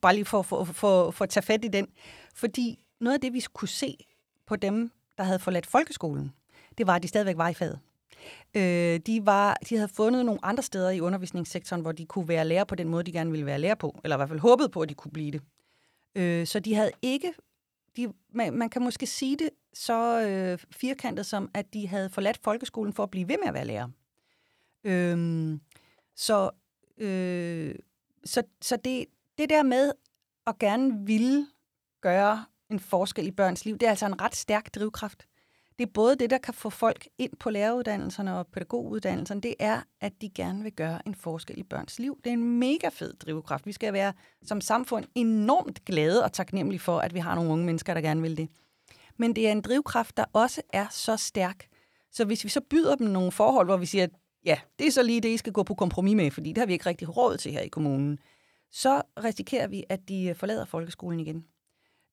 Bare 0.00 0.14
lige 0.14 0.24
for, 0.24 0.42
for, 0.42 0.64
for, 0.64 1.10
for 1.10 1.22
at 1.22 1.28
tage 1.28 1.42
fat 1.42 1.64
i 1.64 1.68
den. 1.68 1.88
Fordi 2.34 2.78
noget 3.00 3.14
af 3.14 3.20
det, 3.20 3.32
vi 3.32 3.44
kunne 3.52 3.68
se 3.68 3.96
på 4.46 4.56
dem, 4.56 4.90
der 5.18 5.24
havde 5.24 5.38
forladt 5.38 5.66
folkeskolen, 5.66 6.32
det 6.78 6.86
var, 6.86 6.94
at 6.94 7.02
de 7.02 7.08
stadigvæk 7.08 7.36
var 7.36 7.48
i 7.48 7.54
faget. 7.54 7.80
Øh, 8.54 9.00
de, 9.06 9.26
var, 9.26 9.56
de 9.68 9.76
havde 9.76 9.88
fundet 9.88 10.24
nogle 10.24 10.44
andre 10.44 10.62
steder 10.62 10.90
i 10.90 11.00
undervisningssektoren, 11.00 11.82
hvor 11.82 11.92
de 11.92 12.06
kunne 12.06 12.28
være 12.28 12.44
lærer 12.44 12.64
på 12.64 12.74
den 12.74 12.88
måde, 12.88 13.04
de 13.04 13.12
gerne 13.12 13.30
ville 13.30 13.46
være 13.46 13.58
lærer 13.58 13.74
på, 13.74 14.00
eller 14.04 14.16
i 14.16 14.18
hvert 14.18 14.28
fald 14.28 14.40
håbede 14.40 14.68
på, 14.68 14.80
at 14.80 14.88
de 14.88 14.94
kunne 14.94 15.12
blive 15.12 15.30
det. 15.30 15.42
Øh, 16.14 16.46
så 16.46 16.60
de 16.60 16.74
havde 16.74 16.90
ikke... 17.02 17.32
De, 17.96 18.12
man, 18.30 18.52
man 18.52 18.70
kan 18.70 18.82
måske 18.82 19.06
sige 19.06 19.36
det 19.36 19.50
så 19.72 20.20
øh, 20.20 20.58
firkantet 20.70 21.26
som, 21.26 21.50
at 21.54 21.74
de 21.74 21.88
havde 21.88 22.10
forladt 22.10 22.38
folkeskolen 22.42 22.92
for 22.92 23.02
at 23.02 23.10
blive 23.10 23.28
ved 23.28 23.36
med 23.38 23.48
at 23.48 23.54
være 23.54 23.64
lærer. 23.64 23.88
Øh, 24.84 25.58
så 26.16 26.50
øh, 26.98 27.74
så, 28.24 28.42
så 28.62 28.76
det, 28.76 29.06
det 29.38 29.50
der 29.50 29.62
med 29.62 29.92
at 30.46 30.58
gerne 30.58 31.06
ville 31.06 31.46
gøre 32.00 32.44
en 32.70 32.80
forskel 32.80 33.26
i 33.26 33.30
børns 33.30 33.64
liv, 33.64 33.78
det 33.78 33.86
er 33.86 33.90
altså 33.90 34.06
en 34.06 34.20
ret 34.20 34.36
stærk 34.36 34.74
drivkraft 34.74 35.26
det 35.78 35.86
er 35.86 35.90
både 35.94 36.16
det, 36.16 36.30
der 36.30 36.38
kan 36.38 36.54
få 36.54 36.70
folk 36.70 37.08
ind 37.18 37.32
på 37.40 37.50
læreruddannelserne 37.50 38.38
og 38.38 38.46
pædagoguddannelserne, 38.46 39.40
det 39.40 39.54
er, 39.58 39.80
at 40.00 40.12
de 40.20 40.30
gerne 40.30 40.62
vil 40.62 40.72
gøre 40.72 41.00
en 41.06 41.14
forskel 41.14 41.58
i 41.58 41.62
børns 41.62 41.98
liv. 41.98 42.18
Det 42.24 42.30
er 42.30 42.34
en 42.34 42.58
mega 42.58 42.88
fed 42.88 43.14
drivkraft. 43.14 43.66
Vi 43.66 43.72
skal 43.72 43.92
være 43.92 44.12
som 44.42 44.60
samfund 44.60 45.04
enormt 45.14 45.84
glade 45.84 46.24
og 46.24 46.32
taknemmelige 46.32 46.80
for, 46.80 46.98
at 46.98 47.14
vi 47.14 47.18
har 47.18 47.34
nogle 47.34 47.50
unge 47.50 47.66
mennesker, 47.66 47.94
der 47.94 48.00
gerne 48.00 48.22
vil 48.22 48.36
det. 48.36 48.48
Men 49.16 49.36
det 49.36 49.48
er 49.48 49.52
en 49.52 49.60
drivkraft, 49.60 50.16
der 50.16 50.24
også 50.32 50.62
er 50.72 50.86
så 50.90 51.16
stærk. 51.16 51.66
Så 52.12 52.24
hvis 52.24 52.44
vi 52.44 52.48
så 52.48 52.60
byder 52.60 52.94
dem 52.94 53.06
nogle 53.06 53.32
forhold, 53.32 53.66
hvor 53.66 53.76
vi 53.76 53.86
siger, 53.86 54.04
at 54.04 54.10
ja, 54.44 54.58
det 54.78 54.86
er 54.86 54.90
så 54.90 55.02
lige 55.02 55.20
det, 55.20 55.28
I 55.28 55.36
skal 55.36 55.52
gå 55.52 55.62
på 55.62 55.74
kompromis 55.74 56.16
med, 56.16 56.30
fordi 56.30 56.48
det 56.48 56.58
har 56.58 56.66
vi 56.66 56.72
ikke 56.72 56.86
rigtig 56.86 57.16
råd 57.16 57.36
til 57.36 57.52
her 57.52 57.60
i 57.60 57.68
kommunen, 57.68 58.18
så 58.70 59.02
risikerer 59.24 59.66
vi, 59.66 59.84
at 59.88 60.08
de 60.08 60.34
forlader 60.34 60.64
folkeskolen 60.64 61.20
igen. 61.20 61.44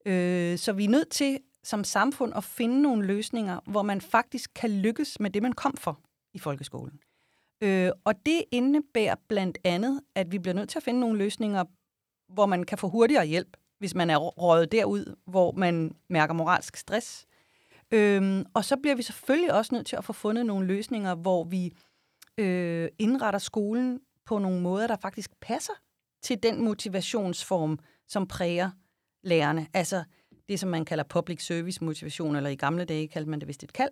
Øh, 0.06 0.58
så 0.58 0.74
vi 0.74 0.86
er 0.86 0.90
nødt 0.90 1.10
til 1.10 1.40
som 1.64 1.84
samfund 1.84 2.34
at 2.36 2.44
finde 2.44 2.82
nogle 2.82 3.06
løsninger, 3.06 3.60
hvor 3.66 3.82
man 3.82 4.02
faktisk 4.02 4.52
kan 4.56 4.70
lykkes 4.70 5.20
med 5.20 5.30
det, 5.30 5.42
man 5.44 5.54
kom 5.54 5.78
for 5.78 6.00
i 6.34 6.40
folkeskolen. 6.40 7.00
Øh, 7.62 7.92
og 8.04 8.26
det 8.26 8.44
indebærer 8.52 9.16
blandt 9.28 9.58
andet, 9.64 10.02
at 10.16 10.32
vi 10.32 10.40
bliver 10.40 10.56
nødt 10.56 10.70
til 10.70 10.80
at 10.80 10.84
finde 10.84 11.00
nogle 11.00 11.18
løsninger, 11.18 11.66
hvor 12.34 12.46
man 12.46 12.64
kan 12.64 12.78
få 12.78 12.90
hurtigere 12.90 13.26
hjælp 13.26 13.58
hvis 13.84 13.96
man 13.96 14.10
er 14.10 14.18
røget 14.18 14.72
derud, 14.72 15.16
hvor 15.26 15.52
man 15.52 15.96
mærker 16.10 16.34
moralsk 16.34 16.76
stress. 16.76 17.26
Øhm, 17.92 18.46
og 18.54 18.66
så 18.66 18.78
bliver 18.78 18.96
vi 18.96 19.04
selvfølgelig 19.04 19.54
også 19.54 19.76
nødt 19.76 19.88
til 19.88 19.96
at 19.96 20.06
få 20.06 20.14
fundet 20.14 20.46
nogle 20.46 20.68
løsninger, 20.68 21.16
hvor 21.16 21.44
vi 21.44 21.74
øh, 22.38 22.90
indretter 23.00 23.40
skolen 23.40 24.00
på 24.26 24.40
nogle 24.40 24.62
måder, 24.62 24.88
der 24.88 24.96
faktisk 25.02 25.32
passer 25.42 25.74
til 26.22 26.44
den 26.44 26.66
motivationsform, 26.66 27.80
som 28.08 28.28
præger 28.28 28.72
lærerne. 29.24 29.68
Altså 29.74 30.04
det, 30.50 30.60
som 30.60 30.70
man 30.70 30.86
kalder 30.86 31.04
public 31.04 31.46
service 31.46 31.84
motivation, 31.84 32.36
eller 32.36 32.50
i 32.50 32.56
gamle 32.56 32.86
dage 32.86 33.08
kaldte 33.08 33.30
man 33.30 33.40
det 33.40 33.48
vist 33.48 33.64
et 33.64 33.74
kald. 33.74 33.92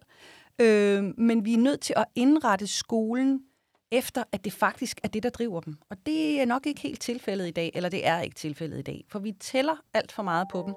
Øh, 0.61 1.03
men 1.17 1.45
vi 1.45 1.53
er 1.53 1.57
nødt 1.57 1.81
til 1.81 1.93
at 1.97 2.05
indrette 2.15 2.67
skolen 2.67 3.43
efter, 3.91 4.23
at 4.31 4.43
det 4.45 4.53
faktisk 4.53 4.99
er 5.03 5.07
det, 5.07 5.23
der 5.23 5.29
driver 5.29 5.59
dem. 5.59 5.77
Og 5.89 5.97
det 6.05 6.41
er 6.41 6.45
nok 6.45 6.65
ikke 6.65 6.81
helt 6.81 7.01
tilfældet 7.01 7.47
i 7.47 7.51
dag, 7.51 7.71
eller 7.73 7.89
det 7.89 8.07
er 8.07 8.21
ikke 8.21 8.35
tilfældet 8.35 8.79
i 8.79 8.81
dag, 8.81 9.05
for 9.09 9.19
vi 9.19 9.31
tæller 9.31 9.75
alt 9.93 10.11
for 10.11 10.23
meget 10.23 10.47
på 10.51 10.57
dem. 10.57 10.73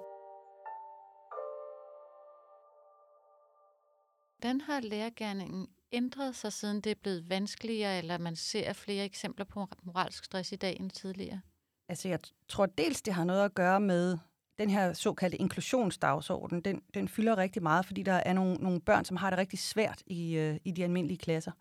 Hvordan 4.38 4.60
har 4.60 4.80
lærergærningen 4.80 5.68
ændret 5.92 6.36
sig, 6.36 6.52
siden 6.52 6.80
det 6.80 6.90
er 6.90 7.00
blevet 7.02 7.30
vanskeligere, 7.30 7.98
eller 7.98 8.18
man 8.18 8.36
ser 8.36 8.72
flere 8.72 9.04
eksempler 9.04 9.44
på 9.44 9.66
moralsk 9.82 10.24
stress 10.24 10.52
i 10.52 10.56
dag 10.56 10.76
end 10.80 10.90
tidligere? 10.90 11.40
Altså, 11.88 12.08
jeg 12.08 12.18
tror 12.48 12.66
dels, 12.66 13.02
det 13.02 13.14
har 13.14 13.24
noget 13.24 13.44
at 13.44 13.54
gøre 13.54 13.80
med 13.80 14.18
den 14.58 14.70
her 14.70 14.92
såkaldte 14.92 15.38
inklusionsdagsorden. 15.38 16.60
Den, 16.60 16.82
den 16.94 17.08
fylder 17.08 17.38
rigtig 17.38 17.62
meget, 17.62 17.86
fordi 17.86 18.02
der 18.02 18.12
er 18.12 18.32
nogle, 18.32 18.54
nogle 18.54 18.80
børn, 18.80 19.04
som 19.04 19.16
har 19.16 19.30
det 19.30 19.38
rigtig 19.38 19.58
svært 19.58 20.02
i, 20.06 20.36
øh, 20.36 20.56
i 20.64 20.70
de 20.70 20.84
almindelige 20.84 21.18
klasser. 21.18 21.52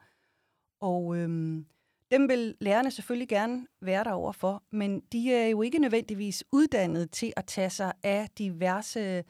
Og 0.81 1.17
øhm, 1.17 1.65
dem 2.11 2.29
vil 2.29 2.55
lærerne 2.59 2.91
selvfølgelig 2.91 3.27
gerne 3.27 3.67
være 3.81 4.03
derover 4.03 4.31
for, 4.31 4.63
men 4.71 4.99
de 4.99 5.33
er 5.33 5.47
jo 5.47 5.61
ikke 5.61 5.79
nødvendigvis 5.79 6.43
uddannet 6.51 7.11
til 7.11 7.33
at 7.35 7.45
tage 7.45 7.69
sig 7.69 7.93
af 8.03 8.29
diverse 8.37 9.23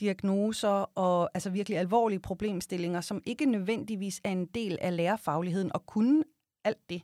diagnoser 0.00 0.98
og 0.98 1.30
altså 1.34 1.50
virkelig 1.50 1.78
alvorlige 1.78 2.20
problemstillinger, 2.20 3.00
som 3.00 3.22
ikke 3.26 3.46
nødvendigvis 3.46 4.20
er 4.24 4.30
en 4.30 4.46
del 4.46 4.78
af 4.80 4.96
lærerfagligheden 4.96 5.72
og 5.74 5.86
kunne 5.86 6.24
alt 6.64 6.90
det. 6.90 7.02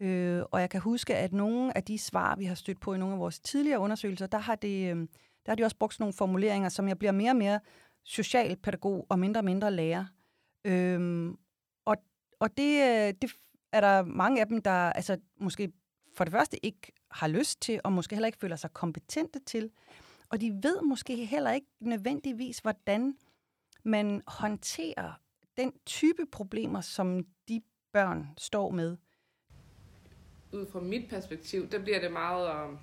Øh, 0.00 0.42
og 0.50 0.60
jeg 0.60 0.70
kan 0.70 0.80
huske, 0.80 1.16
at 1.16 1.32
nogle 1.32 1.76
af 1.76 1.82
de 1.82 1.98
svar, 1.98 2.36
vi 2.36 2.44
har 2.44 2.54
stødt 2.54 2.80
på 2.80 2.94
i 2.94 2.98
nogle 2.98 3.14
af 3.14 3.20
vores 3.20 3.40
tidligere 3.40 3.78
undersøgelser, 3.78 4.26
der 4.26 4.38
har, 4.38 4.54
det, 4.54 4.96
øh, 4.96 5.06
der 5.46 5.50
har 5.50 5.56
de 5.56 5.64
også 5.64 5.76
brugt 5.76 6.00
nogle 6.00 6.12
formuleringer, 6.12 6.68
som 6.68 6.88
jeg 6.88 6.98
bliver 6.98 7.12
mere 7.12 7.30
og 7.30 7.36
mere 7.36 7.60
socialpædagog 8.02 9.06
og 9.08 9.18
mindre 9.18 9.40
og 9.40 9.44
mindre 9.44 9.70
lærer. 9.70 10.04
Øhm, 10.64 11.38
og 11.84 11.96
og 12.40 12.56
det, 12.56 12.82
øh, 12.82 13.14
det 13.22 13.30
er 13.72 13.80
der 13.80 14.02
mange 14.02 14.40
af 14.40 14.46
dem, 14.46 14.62
der 14.62 14.70
altså, 14.70 15.18
måske 15.40 15.72
for 16.16 16.24
det 16.24 16.32
første 16.32 16.66
ikke 16.66 16.92
har 17.10 17.28
lyst 17.28 17.60
til, 17.60 17.80
og 17.84 17.92
måske 17.92 18.14
heller 18.14 18.26
ikke 18.26 18.38
føler 18.38 18.56
sig 18.56 18.72
kompetente 18.72 19.38
til. 19.38 19.70
Og 20.28 20.40
de 20.40 20.50
ved 20.62 20.82
måske 20.82 21.24
heller 21.24 21.52
ikke 21.52 21.66
nødvendigvis, 21.80 22.58
hvordan 22.58 23.16
man 23.84 24.22
håndterer 24.26 25.12
den 25.56 25.72
type 25.86 26.26
problemer, 26.32 26.80
som 26.80 27.26
de 27.48 27.62
børn 27.92 28.28
står 28.38 28.70
med. 28.70 28.96
Ud 30.52 30.66
fra 30.66 30.80
mit 30.80 31.10
perspektiv, 31.10 31.68
der 31.68 31.82
bliver 31.82 32.00
det 32.00 32.12
meget 32.12 32.48
om 32.48 32.78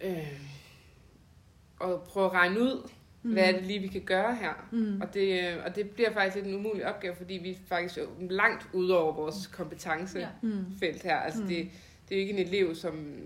øh, 0.00 0.40
at 1.84 2.02
prøve 2.02 2.26
at 2.26 2.32
regne 2.32 2.60
ud, 2.60 2.88
mm. 3.22 3.32
hvad 3.32 3.44
er 3.44 3.52
det 3.52 3.66
lige, 3.66 3.78
vi 3.78 3.86
kan 3.86 4.00
gøre 4.00 4.36
her? 4.36 4.68
Mm. 4.72 5.00
Og, 5.00 5.14
det, 5.14 5.56
og 5.56 5.76
det 5.76 5.90
bliver 5.90 6.12
faktisk 6.12 6.46
en 6.46 6.54
umulig 6.54 6.86
opgave, 6.86 7.14
fordi 7.16 7.34
vi 7.34 7.50
er 7.50 7.56
faktisk 7.68 7.98
langt 8.30 8.68
ud 8.72 8.88
over 8.88 9.12
vores 9.12 9.46
kompetencefelt 9.46 11.02
her. 11.02 11.16
Altså 11.16 11.42
mm. 11.42 11.48
det, 11.48 11.68
det 12.08 12.14
er 12.14 12.20
jo 12.20 12.20
ikke 12.20 12.32
en 12.32 12.46
elev, 12.48 12.74
som 12.74 13.16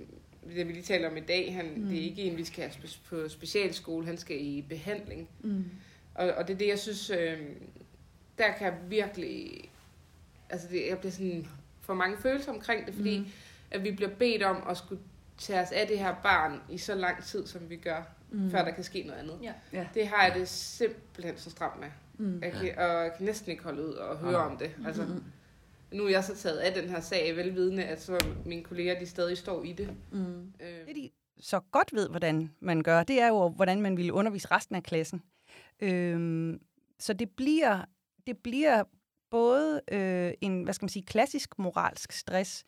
det 0.57 0.69
vi 0.69 0.73
lige 0.73 0.83
taler 0.83 1.11
om 1.11 1.17
i 1.17 1.21
dag, 1.21 1.55
han, 1.55 1.73
mm. 1.77 1.89
det 1.89 1.99
er 1.99 2.03
ikke 2.03 2.23
en, 2.23 2.37
vi 2.37 2.45
skal 2.45 2.65
have 2.65 2.91
på 3.09 3.29
specialskole, 3.29 4.07
han 4.07 4.19
skal 4.19 4.37
i 4.41 4.65
behandling. 4.69 5.29
Mm. 5.41 5.65
Og, 6.15 6.31
og 6.31 6.49
det 6.49 6.55
er 6.55 6.59
det, 6.59 6.69
jeg 6.69 6.79
synes, 6.79 7.11
øh, 7.11 7.39
der 8.39 8.53
kan 8.59 8.73
virkelig, 8.89 9.71
altså 10.51 10.69
det, 10.71 10.87
jeg 10.89 10.99
bliver 10.99 11.13
sådan 11.13 11.47
for 11.81 11.95
mange 11.95 12.17
følelser 12.17 12.53
omkring 12.53 12.87
det, 12.87 12.95
fordi 12.95 13.19
mm. 13.19 13.27
at 13.71 13.85
vi 13.85 13.91
bliver 13.91 14.11
bedt 14.11 14.43
om 14.43 14.57
at 14.71 14.77
skulle 14.77 15.03
tage 15.43 15.61
os 15.61 15.73
af 15.73 15.87
det 15.87 15.99
her 15.99 16.15
barn 16.23 16.61
i 16.71 16.79
så 16.79 16.95
lang 16.95 17.25
tid, 17.25 17.47
som 17.47 17.71
vi 17.71 17.77
gør 17.77 18.03
mm. 18.31 18.51
før 18.51 18.65
der 18.65 18.71
kan 18.71 18.85
ske 18.85 19.03
noget 19.03 19.21
andet. 19.21 19.39
Ja. 19.43 19.53
Ja. 19.73 19.87
Det 19.95 20.09
har 20.09 20.25
jeg 20.27 20.35
det 20.35 20.49
simpelthen 20.49 21.39
så 21.39 21.51
stramt 21.51 21.81
med. 21.81 21.89
Mm. 22.19 22.43
Jeg 22.43 22.53
kan, 22.53 22.79
og 22.79 23.03
jeg 23.03 23.13
kan 23.17 23.27
næsten 23.27 23.51
ikke 23.51 23.65
holde 23.65 23.83
ud 23.83 23.93
og 23.93 24.19
høre 24.19 24.41
ja. 24.41 24.47
om 24.47 24.57
det. 24.57 24.71
Altså, 24.87 25.03
mm. 25.05 25.25
Nu 25.93 26.05
er 26.05 26.11
jeg 26.11 26.25
så 26.25 26.37
taget 26.37 26.59
af 26.59 26.83
den 26.83 26.91
her 26.91 27.01
sag, 27.01 27.37
velvidende, 27.37 27.85
at 27.85 28.03
så 28.03 28.27
mine 28.47 28.63
kolleger 28.63 28.99
de 28.99 29.07
stadig 29.07 29.39
står 29.39 29.63
i 29.63 29.73
det. 29.73 29.91
Mm. 30.13 30.53
Øh. 30.61 30.87
Det 30.87 30.97
de 30.97 31.11
så 31.41 31.61
godt 31.61 31.93
ved, 31.93 32.09
hvordan 32.09 32.51
man 32.61 32.83
gør, 32.83 33.03
det 33.03 33.21
er 33.21 33.29
jo, 33.29 33.49
hvordan 33.49 33.81
man 33.81 33.97
vil 33.97 34.13
undervise 34.13 34.49
resten 34.51 34.77
af 34.77 34.83
klassen. 34.83 35.23
Øhm, 35.81 36.61
så 36.99 37.13
det 37.13 37.31
bliver, 37.31 37.85
det 38.27 38.39
bliver 38.39 38.85
både 39.31 39.81
øh, 39.93 40.33
en, 40.41 40.63
hvad 40.63 40.75
skal 40.75 40.85
man 40.85 40.89
sige, 40.89 41.03
klassisk 41.03 41.59
moralsk 41.59 42.13
stress 42.13 42.65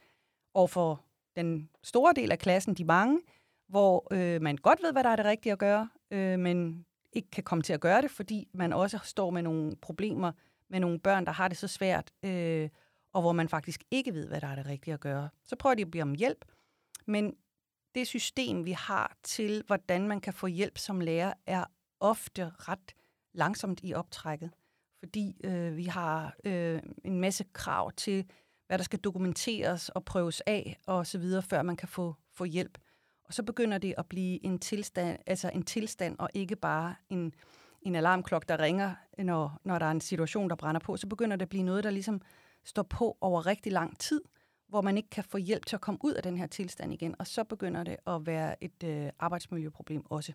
overfor 0.55 1.05
den 1.37 1.71
store 1.83 2.13
del 2.17 2.33
af 2.33 2.39
klassen, 2.39 2.75
de 2.75 2.85
mange, 2.85 3.21
hvor 3.69 4.09
øh, 4.11 4.43
man 4.43 4.57
godt 4.57 4.83
ved, 4.83 4.93
hvad 4.93 5.05
der 5.05 5.11
er 5.11 5.17
det 5.17 5.25
rigtige 5.25 5.53
at 5.53 5.59
gøre, 5.59 5.89
øh, 6.11 6.39
men 6.39 6.87
ikke 7.13 7.31
kan 7.31 7.45
komme 7.45 7.63
til 7.63 7.73
at 7.73 7.81
gøre 7.81 8.03
det, 8.03 8.11
fordi 8.11 8.49
man 8.53 8.73
også 8.73 8.99
står 9.05 9.31
med 9.31 9.43
nogle 9.43 9.77
problemer 9.77 10.33
med 10.69 10.81
nogle 10.81 10.99
børn, 10.99 11.27
der 11.27 11.33
har 11.33 11.49
det 11.49 11.57
så 11.57 11.69
svært, 11.69 12.13
øh, 12.23 12.69
og 13.13 13.23
hvor 13.23 13.33
man 13.33 13.49
faktisk 13.49 13.85
ikke 13.91 14.15
ved, 14.15 14.29
hvad 14.29 14.41
der 14.41 14.47
er 14.47 14.55
det 14.55 14.67
rigtige 14.67 14.95
at 14.95 15.01
gøre. 15.01 15.29
Så 15.45 15.57
prøver 15.57 15.75
de 15.75 15.83
at 15.83 15.91
blive 15.91 16.03
om 16.03 16.15
hjælp, 16.15 16.45
men 17.07 17.35
det 17.95 18.07
system, 18.07 18.65
vi 18.65 18.73
har 18.73 19.17
til, 19.23 19.63
hvordan 19.67 20.09
man 20.09 20.21
kan 20.21 20.33
få 20.33 20.47
hjælp 20.47 20.79
som 20.79 21.01
lærer, 21.01 21.33
er 21.47 21.65
ofte 22.01 22.51
ret 22.59 22.95
langsomt 23.33 23.81
i 23.83 23.95
optrækket, 23.95 24.51
fordi 24.99 25.41
øh, 25.45 25.77
vi 25.77 25.85
har 25.85 26.37
øh, 26.45 26.83
en 27.05 27.21
masse 27.21 27.45
krav 27.53 27.93
til, 27.93 28.31
hvad 28.75 28.79
der 28.79 28.85
skal 28.85 28.99
dokumenteres 28.99 29.89
og 29.89 30.05
prøves 30.05 30.41
af 30.41 30.79
og 30.87 31.07
så 31.07 31.19
videre, 31.19 31.43
før 31.43 31.63
man 31.63 31.77
kan 31.77 31.89
få, 31.89 32.15
få 32.33 32.45
hjælp. 32.45 32.79
Og 33.25 33.35
så 33.35 33.43
begynder 33.43 33.79
det 33.79 33.95
at 33.99 34.07
blive 34.07 34.45
en 34.45 34.59
tilstand, 34.59 35.19
altså 35.27 35.51
en 35.55 35.63
tilstand 35.63 36.17
og 36.19 36.31
ikke 36.35 36.57
bare 36.57 36.95
en, 37.11 37.35
en 37.83 37.95
alarmklok, 37.95 38.49
der 38.49 38.61
ringer, 38.61 38.95
når, 39.19 39.61
når 39.65 39.79
der 39.79 39.87
er 39.87 39.91
en 39.91 40.01
situation, 40.01 40.51
der 40.51 40.57
brænder 40.57 40.81
på. 40.81 40.97
Så 40.97 41.07
begynder 41.07 41.37
det 41.37 41.43
at 41.43 41.49
blive 41.49 41.63
noget, 41.63 41.85
der 41.85 41.91
ligesom 41.91 42.21
står 42.65 42.83
på 42.83 43.17
over 43.21 43.47
rigtig 43.47 43.73
lang 43.73 43.99
tid, 43.99 44.21
hvor 44.69 44.81
man 44.81 44.97
ikke 44.97 45.11
kan 45.11 45.25
få 45.25 45.39
hjælp 45.39 45.67
til 45.67 45.77
at 45.77 45.81
komme 45.81 46.01
ud 46.05 46.13
af 46.13 46.23
den 46.23 46.37
her 46.37 46.47
tilstand 46.47 46.93
igen. 46.93 47.15
Og 47.19 47.27
så 47.27 47.45
begynder 47.45 47.85
det 47.85 47.97
at 48.07 48.27
være 48.27 48.65
et 48.65 48.85
øh, 48.85 49.11
arbejdsmiljøproblem 49.19 50.05
også. 50.11 50.33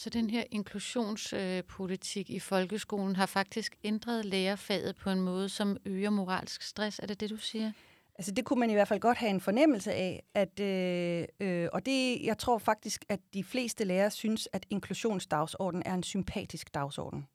Så 0.00 0.10
den 0.10 0.30
her 0.30 0.44
inklusionspolitik 0.50 2.30
øh, 2.30 2.36
i 2.36 2.38
folkeskolen 2.38 3.16
har 3.16 3.26
faktisk 3.26 3.76
ændret 3.84 4.24
lærerfaget 4.24 4.96
på 4.96 5.10
en 5.10 5.20
måde, 5.20 5.48
som 5.48 5.76
øger 5.84 6.10
moralsk 6.10 6.62
stress. 6.62 6.98
Er 6.98 7.06
det 7.06 7.20
det, 7.20 7.30
du 7.30 7.36
siger? 7.36 7.72
Altså 8.14 8.32
det 8.32 8.44
kunne 8.44 8.60
man 8.60 8.70
i 8.70 8.72
hvert 8.72 8.88
fald 8.88 9.00
godt 9.00 9.18
have 9.18 9.30
en 9.30 9.40
fornemmelse 9.40 9.92
af, 9.92 10.22
at, 10.34 10.60
øh, 10.60 11.24
øh, 11.40 11.68
og 11.72 11.86
det, 11.86 12.22
jeg 12.22 12.38
tror 12.38 12.58
faktisk, 12.58 13.04
at 13.08 13.20
de 13.34 13.44
fleste 13.44 13.84
lærere 13.84 14.10
synes, 14.10 14.48
at 14.52 14.66
inklusionsdagsordenen 14.70 15.82
er 15.86 15.94
en 15.94 16.02
sympatisk 16.02 16.74
dagsorden. 16.74 17.26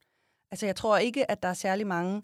Altså 0.51 0.65
jeg 0.65 0.75
tror 0.75 0.97
ikke, 0.97 1.31
at 1.31 1.43
der 1.43 1.49
er 1.49 1.53
særlig 1.53 1.87
mange 1.87 2.23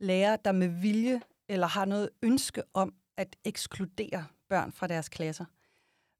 lærere, 0.00 0.38
der 0.44 0.52
med 0.52 0.68
vilje 0.68 1.20
eller 1.48 1.66
har 1.66 1.84
noget 1.84 2.10
ønske 2.22 2.62
om 2.74 2.94
at 3.16 3.36
ekskludere 3.44 4.26
børn 4.48 4.72
fra 4.72 4.86
deres 4.86 5.08
klasser. 5.08 5.44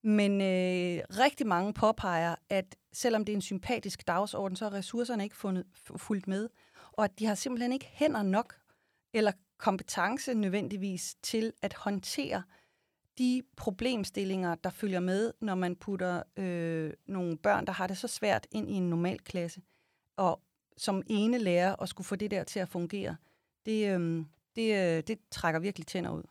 Men 0.03 0.41
øh, 0.41 1.05
rigtig 1.19 1.47
mange 1.47 1.75
påpeger, 1.75 2.35
at 2.49 2.77
selvom 2.93 3.25
det 3.25 3.33
er 3.33 3.37
en 3.37 3.43
sympatisk 3.43 4.07
dagsorden, 4.07 4.57
så 4.57 4.67
er 4.67 4.73
ressourcerne 4.73 5.25
ikke 5.25 5.37
fundet, 5.37 5.65
fuldt 5.97 6.29
med, 6.29 6.49
og 6.93 7.05
at 7.05 7.19
de 7.19 7.27
har 7.27 7.35
simpelthen 7.35 7.73
ikke 7.73 7.87
hænder 7.93 8.23
nok 8.23 8.57
eller 9.13 9.33
kompetence 9.59 10.35
nødvendigvis 10.35 11.17
til 11.23 11.53
at 11.63 11.75
håndtere 11.75 12.43
de 13.19 13.43
problemstillinger, 13.57 14.55
der 14.55 14.71
følger 14.71 15.01
med, 15.01 15.33
når 15.41 15.55
man 15.55 15.77
putter 15.77 16.23
øh, 16.37 16.93
nogle 17.07 17.39
børn, 17.39 17.67
der 17.67 17.73
har 17.73 17.87
det 17.87 17.99
så 17.99 18.09
svært, 18.09 18.47
ind 18.51 18.71
i 18.71 18.73
en 18.73 18.91
normal 18.91 19.19
klasse. 19.19 19.63
Og 20.17 20.43
som 20.77 21.03
ene 21.07 21.39
lærer 21.39 21.83
at 21.83 21.89
skulle 21.89 22.05
få 22.05 22.17
det 22.17 22.31
der 22.31 22.45
til 22.45 22.61
at 22.61 22.69
fungere, 22.69 23.17
det, 23.67 24.01
øh, 24.01 24.25
det, 24.57 24.97
øh, 24.97 25.03
det 25.07 25.19
trækker 25.31 25.61
virkelig 25.61 25.87
tænder 25.87 26.11
ud. 26.11 26.23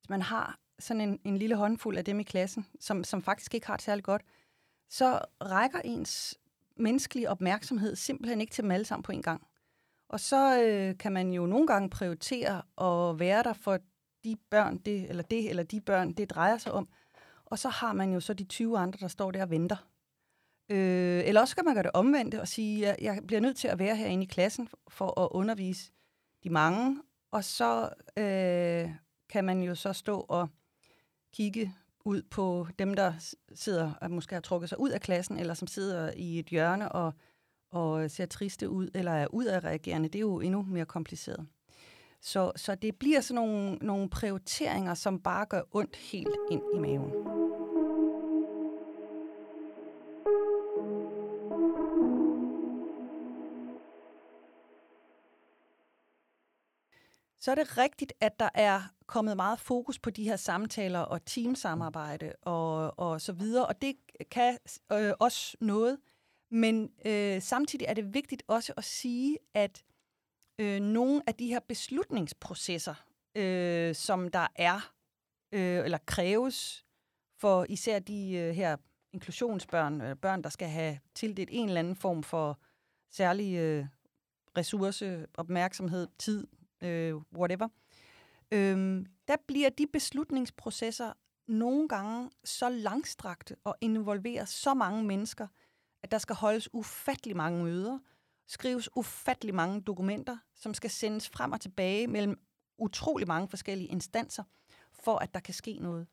Hvis 0.00 0.08
man 0.08 0.22
har 0.22 0.58
sådan 0.78 1.00
en, 1.00 1.20
en 1.24 1.38
lille 1.38 1.56
håndfuld 1.56 1.98
af 1.98 2.04
dem 2.04 2.20
i 2.20 2.22
klassen, 2.22 2.66
som, 2.80 3.04
som 3.04 3.22
faktisk 3.22 3.54
ikke 3.54 3.66
har 3.66 3.76
det 3.76 3.84
særlig 3.84 4.04
godt, 4.04 4.22
så 4.90 5.20
rækker 5.40 5.78
ens 5.84 6.38
menneskelige 6.76 7.30
opmærksomhed 7.30 7.96
simpelthen 7.96 8.40
ikke 8.40 8.52
til 8.52 8.62
dem 8.62 8.70
alle 8.70 8.84
sammen 8.84 9.02
på 9.02 9.12
en 9.12 9.22
gang. 9.22 9.46
Og 10.08 10.20
så 10.20 10.62
øh, 10.62 10.98
kan 10.98 11.12
man 11.12 11.32
jo 11.32 11.46
nogle 11.46 11.66
gange 11.66 11.90
prioritere 11.90 12.62
at 12.80 13.20
være 13.20 13.42
der 13.42 13.52
for 13.52 13.78
de 14.24 14.36
børn, 14.50 14.78
det, 14.78 15.08
eller 15.08 15.22
det 15.22 15.50
eller 15.50 15.62
de 15.62 15.80
børn, 15.80 16.12
det 16.12 16.30
drejer 16.30 16.58
sig 16.58 16.72
om. 16.72 16.88
Og 17.44 17.58
så 17.58 17.68
har 17.68 17.92
man 17.92 18.12
jo 18.12 18.20
så 18.20 18.34
de 18.34 18.44
20 18.44 18.78
andre, 18.78 18.98
der 19.00 19.08
står 19.08 19.30
der 19.30 19.42
og 19.42 19.50
venter. 19.50 19.76
Øh, 20.70 21.22
eller 21.24 21.40
også 21.40 21.56
kan 21.56 21.64
man 21.64 21.74
gøre 21.74 21.82
det 21.82 21.90
omvendte 21.94 22.40
og 22.40 22.48
sige, 22.48 22.88
at 22.88 22.96
jeg 23.00 23.22
bliver 23.26 23.40
nødt 23.40 23.56
til 23.56 23.68
at 23.68 23.78
være 23.78 23.96
herinde 23.96 24.22
i 24.22 24.26
klassen 24.26 24.68
for 24.88 25.20
at 25.20 25.28
undervise 25.30 25.92
de 26.44 26.50
mange. 26.50 27.02
Og 27.30 27.44
så 27.44 27.90
øh, 28.16 28.90
kan 29.28 29.44
man 29.44 29.62
jo 29.62 29.74
så 29.74 29.92
stå 29.92 30.20
og 30.28 30.48
kigge 31.32 31.74
ud 32.06 32.22
på 32.22 32.66
dem, 32.78 32.94
der 32.94 33.12
sidder 33.54 33.92
og 34.00 34.10
måske 34.10 34.34
har 34.34 34.40
trukket 34.40 34.68
sig 34.68 34.80
ud 34.80 34.90
af 34.90 35.00
klassen, 35.00 35.38
eller 35.38 35.54
som 35.54 35.68
sidder 35.68 36.10
i 36.16 36.38
et 36.38 36.46
hjørne 36.46 36.92
og, 36.92 37.12
og 37.72 38.10
ser 38.10 38.26
triste 38.26 38.68
ud, 38.68 38.90
eller 38.94 39.12
er 39.12 39.26
udadreagerende. 39.26 40.08
Det 40.08 40.16
er 40.16 40.20
jo 40.20 40.40
endnu 40.40 40.62
mere 40.62 40.86
kompliceret. 40.86 41.46
Så, 42.20 42.52
så 42.56 42.74
det 42.74 42.96
bliver 42.96 43.20
sådan 43.20 43.34
nogle, 43.34 43.74
nogle 43.74 44.10
prioriteringer, 44.10 44.94
som 44.94 45.20
bare 45.20 45.46
gør 45.46 45.62
ondt 45.72 45.96
helt 45.96 46.36
ind 46.50 46.62
i 46.74 46.78
maven. 46.78 47.12
Så 57.46 57.50
er 57.50 57.54
det 57.54 57.78
rigtigt, 57.78 58.12
at 58.20 58.40
der 58.40 58.48
er 58.54 58.82
kommet 59.06 59.36
meget 59.36 59.60
fokus 59.60 59.98
på 59.98 60.10
de 60.10 60.24
her 60.24 60.36
samtaler 60.36 60.98
og 60.98 61.24
teamsamarbejde 61.24 62.32
og, 62.42 62.98
og 62.98 63.20
så 63.20 63.32
videre, 63.32 63.66
og 63.66 63.82
det 63.82 63.96
kan 64.30 64.58
øh, 64.92 65.12
også 65.20 65.56
noget. 65.60 65.98
Men 66.50 66.90
øh, 67.04 67.42
samtidig 67.42 67.86
er 67.86 67.94
det 67.94 68.14
vigtigt 68.14 68.42
også 68.46 68.72
at 68.76 68.84
sige, 68.84 69.38
at 69.54 69.84
øh, 70.58 70.80
nogle 70.80 71.22
af 71.26 71.34
de 71.34 71.46
her 71.46 71.60
beslutningsprocesser, 71.60 72.94
øh, 73.34 73.94
som 73.94 74.28
der 74.28 74.46
er, 74.56 74.92
øh, 75.52 75.84
eller 75.84 75.98
kræves 76.06 76.84
for 77.40 77.66
især 77.68 77.98
de 77.98 78.32
øh, 78.32 78.54
her 78.54 78.76
inklusionsbørn, 79.12 80.00
øh, 80.00 80.16
børn, 80.16 80.42
der 80.42 80.50
skal 80.50 80.68
have 80.68 80.98
tildelt 81.14 81.50
en 81.52 81.68
eller 81.68 81.80
anden 81.80 81.96
form 81.96 82.22
for 82.22 82.58
særlig 83.10 83.56
øh, 83.56 83.86
ressource, 84.56 85.26
opmærksomhed, 85.34 86.08
tid, 86.18 86.46
øh, 86.80 87.14
whatever, 87.34 87.68
øh, 88.52 89.06
der 89.28 89.36
bliver 89.46 89.68
de 89.68 89.86
beslutningsprocesser 89.86 91.12
nogle 91.46 91.88
gange 91.88 92.30
så 92.44 92.68
langstrakte 92.68 93.56
og 93.64 93.76
involverer 93.80 94.44
så 94.44 94.74
mange 94.74 95.04
mennesker, 95.04 95.46
at 96.02 96.10
der 96.10 96.18
skal 96.18 96.36
holdes 96.36 96.74
ufattelig 96.74 97.36
mange 97.36 97.64
møder, 97.64 97.98
skrives 98.46 98.88
ufattelig 98.96 99.54
mange 99.54 99.80
dokumenter, 99.80 100.38
som 100.54 100.74
skal 100.74 100.90
sendes 100.90 101.28
frem 101.28 101.52
og 101.52 101.60
tilbage 101.60 102.06
mellem 102.06 102.38
utrolig 102.78 103.28
mange 103.28 103.48
forskellige 103.48 103.88
instanser, 103.88 104.44
for 104.92 105.18
at 105.18 105.34
der 105.34 105.40
kan 105.40 105.54
ske 105.54 105.78
noget. 105.78 106.06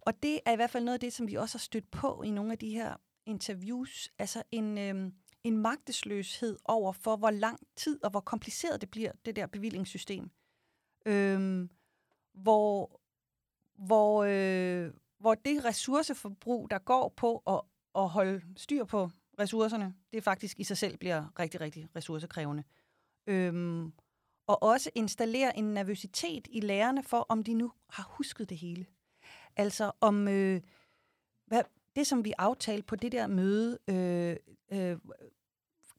Og 0.00 0.22
det 0.22 0.40
er 0.46 0.52
i 0.52 0.56
hvert 0.56 0.70
fald 0.70 0.84
noget 0.84 0.94
af 0.94 1.00
det, 1.00 1.12
som 1.12 1.28
vi 1.28 1.34
også 1.34 1.58
har 1.58 1.60
stødt 1.62 1.90
på 1.90 2.22
i 2.22 2.30
nogle 2.30 2.52
af 2.52 2.58
de 2.58 2.70
her 2.70 2.96
interviews. 3.26 4.08
Altså 4.18 4.42
en, 4.50 4.78
øh, 4.78 5.12
en 5.46 5.58
magtesløshed 5.58 6.58
over 6.64 6.92
for, 6.92 7.16
hvor 7.16 7.30
lang 7.30 7.60
tid 7.76 8.04
og 8.04 8.10
hvor 8.10 8.20
kompliceret 8.20 8.80
det 8.80 8.90
bliver, 8.90 9.12
det 9.24 9.36
der 9.36 9.46
bevillingssystem. 9.46 10.30
Øhm, 11.06 11.70
hvor, 12.32 13.00
hvor, 13.74 14.24
øh, 14.24 14.92
hvor 15.18 15.34
det 15.34 15.64
ressourceforbrug, 15.64 16.70
der 16.70 16.78
går 16.78 17.08
på 17.16 17.42
at, 17.46 17.60
at 17.94 18.08
holde 18.08 18.42
styr 18.56 18.84
på 18.84 19.10
ressourcerne, 19.38 19.94
det 20.12 20.24
faktisk 20.24 20.60
i 20.60 20.64
sig 20.64 20.76
selv 20.76 20.96
bliver 20.96 21.38
rigtig, 21.38 21.60
rigtig 21.60 21.88
ressourcekrævende. 21.96 22.64
Øhm, 23.26 23.92
og 24.46 24.62
også 24.62 24.90
installere 24.94 25.58
en 25.58 25.64
nervøsitet 25.64 26.48
i 26.50 26.60
lærerne 26.60 27.02
for, 27.02 27.26
om 27.28 27.44
de 27.44 27.54
nu 27.54 27.72
har 27.90 28.14
husket 28.16 28.48
det 28.48 28.58
hele. 28.58 28.86
Altså 29.56 29.92
om 30.00 30.28
øh, 30.28 30.60
hvad, 31.46 31.62
det, 31.96 32.06
som 32.06 32.24
vi 32.24 32.32
aftalte 32.38 32.86
på 32.86 32.96
det 32.96 33.12
der 33.12 33.26
møde, 33.26 33.78
øh, 33.88 34.36
øh, 34.72 34.98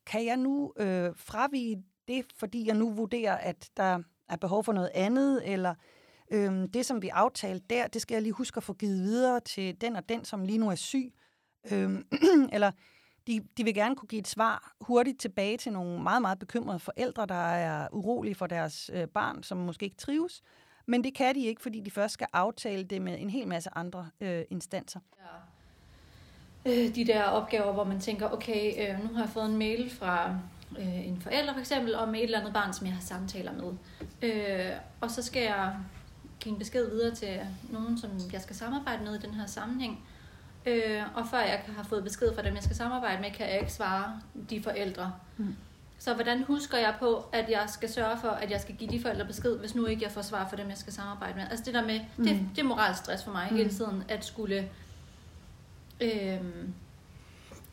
kan 0.08 0.26
jeg 0.26 0.38
nu 0.38 0.74
øh, 0.78 1.12
fravige 1.16 1.84
det, 2.08 2.26
fordi 2.38 2.68
jeg 2.68 2.76
nu 2.76 2.92
vurderer, 2.92 3.36
at 3.36 3.70
der 3.78 4.04
er 4.30 4.36
behov 4.36 4.64
for 4.64 4.74
noget 4.74 4.92
andet, 4.94 5.54
eller 5.54 5.76
øh, 6.32 6.68
det, 6.74 6.86
som 6.86 7.02
vi 7.02 7.10
aftalte 7.10 7.66
der, 7.70 7.88
det 7.88 8.02
skal 8.02 8.16
jeg 8.16 8.22
lige 8.22 8.34
huske 8.34 8.58
at 8.58 8.64
få 8.64 8.74
givet 8.74 9.04
videre 9.04 9.40
til 9.40 9.82
den 9.82 9.96
og 9.96 10.10
den, 10.10 10.26
som 10.26 10.46
lige 10.46 10.58
nu 10.58 10.70
er 10.70 10.76
syg. 10.76 11.14
Øh, 11.72 12.04
eller 12.54 12.72
de, 13.28 13.42
de 13.58 13.64
vil 13.64 13.74
gerne 13.74 13.96
kunne 13.96 14.08
give 14.08 14.20
et 14.20 14.28
svar 14.28 14.76
hurtigt 14.82 15.20
tilbage 15.20 15.58
til 15.58 15.74
nogle 15.74 16.04
meget, 16.04 16.22
meget 16.22 16.40
bekymrede 16.40 16.80
forældre, 16.80 17.26
der 17.26 17.36
er 17.36 17.88
urolige 17.92 18.36
for 18.36 18.48
deres 18.48 18.92
øh, 18.94 19.08
barn, 19.08 19.44
som 19.44 19.58
måske 19.58 19.84
ikke 19.84 19.98
trives. 19.98 20.42
Men 20.86 21.04
det 21.04 21.16
kan 21.16 21.36
de 21.36 21.46
ikke, 21.46 21.62
fordi 21.62 21.80
de 21.80 21.92
først 21.92 22.14
skal 22.14 22.28
aftale 22.34 22.84
det 22.84 23.02
med 23.02 23.20
en 23.20 23.30
hel 23.30 23.48
masse 23.48 23.70
andre 23.76 24.10
øh, 24.22 24.44
instanser. 24.50 25.00
Ja. 25.20 25.57
Øh, 26.68 26.96
de 26.96 27.08
der 27.08 27.24
opgaver, 27.24 27.74
hvor 27.74 27.84
man 27.84 28.00
tænker, 28.00 28.30
okay, 28.30 28.74
øh, 28.82 29.04
nu 29.04 29.16
har 29.16 29.24
jeg 29.24 29.30
fået 29.30 29.46
en 29.46 29.58
mail 29.58 29.92
fra 30.00 30.36
øh, 30.80 31.08
en 31.08 31.22
forælder 31.22 31.54
for 31.54 31.60
eksempel, 31.60 31.96
om 31.96 32.16
et 32.16 32.24
eller 32.24 32.40
andet 32.40 32.54
barn, 32.54 32.74
som 32.74 32.88
jeg 32.88 32.96
har 32.96 33.02
samtaler 33.02 33.52
med. 33.54 33.74
Øh, 34.22 34.72
og 35.02 35.12
så 35.12 35.22
skal 35.22 35.44
jeg 35.44 35.76
give 36.40 36.54
en 36.54 36.60
besked 36.60 36.90
videre 36.90 37.16
til 37.16 37.40
nogen, 37.70 37.98
som 37.98 38.10
jeg 38.34 38.42
skal 38.42 38.56
samarbejde 38.56 39.04
med 39.04 39.16
i 39.16 39.22
den 39.22 39.34
her 39.34 39.46
sammenhæng. 39.46 40.00
Øh, 40.66 41.02
og 41.16 41.28
før 41.32 41.40
jeg 41.40 41.62
har 41.78 41.84
fået 41.84 42.04
besked 42.04 42.36
fra 42.36 42.42
dem, 42.42 42.56
jeg 42.56 42.64
skal 42.64 42.76
samarbejde 42.76 43.22
med, 43.22 43.32
kan 43.32 43.48
jeg 43.48 43.60
ikke 43.60 43.74
svare 43.74 44.22
de 44.50 44.64
forældre. 44.64 45.14
Mm. 45.38 45.56
Så 46.00 46.14
hvordan 46.14 46.44
husker 46.44 46.78
jeg 46.78 46.96
på, 47.00 47.26
at 47.32 47.50
jeg 47.50 47.64
skal 47.68 47.90
sørge 47.90 48.18
for, 48.22 48.30
at 48.30 48.52
jeg 48.52 48.62
skal 48.62 48.76
give 48.76 48.90
de 48.92 49.02
forældre 49.02 49.26
besked, 49.26 49.58
hvis 49.58 49.76
nu 49.76 49.86
ikke 49.86 50.04
jeg 50.04 50.12
får 50.12 50.22
svar 50.22 50.48
for 50.50 50.56
dem, 50.56 50.70
jeg 50.70 50.78
skal 50.78 50.94
samarbejde 50.94 51.34
med? 51.36 51.44
Altså 51.50 51.66
det 51.66 51.74
der 51.74 51.86
med, 51.86 52.00
mm. 52.18 52.24
det, 52.24 52.40
det 52.56 52.62
er 52.62 52.66
moralsk 52.66 53.04
stress 53.04 53.24
for 53.24 53.32
mig 53.32 53.48
mm. 53.52 53.58
hele 53.58 53.70
tiden, 53.70 54.04
at 54.10 54.26
skulle 54.26 54.70
øh, 56.02 56.40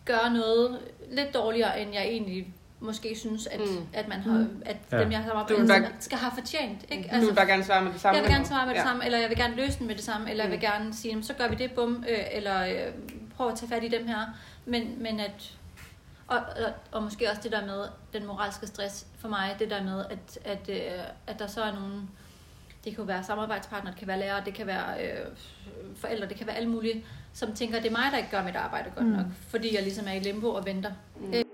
gøre 0.05 0.31
noget 0.31 0.79
lidt 1.11 1.35
dårligere, 1.35 1.81
end 1.81 1.95
jeg 1.95 2.03
egentlig 2.03 2.55
måske 2.81 3.19
synes, 3.19 3.47
at, 3.47 3.61
mm. 3.61 3.87
at 3.93 4.09
man 4.09 4.21
har, 4.21 4.39
mm. 4.39 4.63
at 4.67 4.77
ja. 4.93 5.01
dem, 5.01 5.11
jeg 5.11 5.19
har 5.19 5.27
samarbejdet 5.27 5.83
med, 5.83 5.91
skal 6.01 6.19
have 6.19 6.33
fortjent. 6.35 6.85
Ikke? 6.89 7.05
Altså, 7.05 7.21
du 7.21 7.27
vil 7.27 7.35
bare 7.35 7.47
gerne 7.47 7.65
svare 7.65 7.85
med 7.85 7.93
det 7.93 8.01
samme. 8.01 8.17
Jeg 8.17 8.25
vil 8.25 8.33
gerne 8.33 8.47
svare 8.47 8.67
med 8.67 8.75
det 8.75 8.81
ja. 8.81 8.85
samme, 8.85 9.05
eller 9.05 9.19
jeg 9.19 9.29
vil 9.29 9.37
gerne 9.37 9.57
løse 9.57 9.79
den 9.79 9.87
med 9.87 9.95
det 9.95 10.05
samme, 10.05 10.31
eller 10.31 10.45
mm. 10.45 10.53
jeg 10.53 10.61
vil 10.61 10.69
mm. 10.69 10.75
gerne 10.75 10.95
sige, 10.95 11.23
så 11.23 11.35
gør 11.35 11.49
vi 11.49 11.55
det, 11.55 11.73
bum, 11.73 12.05
øh, 12.09 12.19
eller 12.33 12.67
øh, 12.67 12.93
prøv 13.37 13.49
at 13.49 13.59
tage 13.59 13.69
fat 13.69 13.85
i 13.85 13.89
dem 13.89 14.07
her. 14.07 14.19
Men, 14.65 15.03
men 15.03 15.21
at, 15.21 15.53
og, 16.27 16.37
og, 16.37 16.73
og 16.93 17.03
måske 17.03 17.31
også 17.31 17.43
det 17.43 17.53
der 17.53 17.67
med 17.67 17.85
den 18.13 18.27
moralske 18.27 18.67
stress 18.67 19.07
for 19.19 19.29
mig, 19.29 19.57
det 19.59 19.71
der 19.71 19.83
med, 19.83 20.05
at, 20.11 20.39
at, 20.45 20.69
øh, 20.69 21.05
at 21.27 21.39
der 21.39 21.47
så 21.47 21.63
er 21.63 21.73
nogen, 21.73 22.11
det 22.85 22.97
kan 22.97 23.09
være 23.09 23.25
samarbejdspartner, 23.25 23.91
det 23.91 23.99
kan 23.99 24.09
være 24.09 24.19
lærere, 24.19 24.45
det 24.45 24.55
kan 24.55 24.67
være 24.67 25.05
øh, 25.05 25.37
forældre, 25.97 26.29
det 26.29 26.37
kan 26.37 26.47
være 26.47 26.57
alle 26.57 26.69
mulige, 26.69 27.05
som 27.33 27.55
tænker, 27.55 27.77
at 27.77 27.83
det 27.83 27.89
er 27.89 27.97
mig, 27.97 28.13
der 28.13 28.19
ikke 28.19 28.31
gør 28.31 28.45
mit 28.45 28.57
arbejde 28.57 28.91
godt 28.95 29.07
mm. 29.07 29.13
nok, 29.13 29.27
fordi 29.33 29.75
jeg 29.75 29.83
ligesom 29.83 30.07
er 30.09 30.13
i 30.13 30.21
limbo 30.21 30.49
og 30.49 30.67
venter. 30.67 30.93
Mm. 31.21 31.35
Øh, 31.35 31.45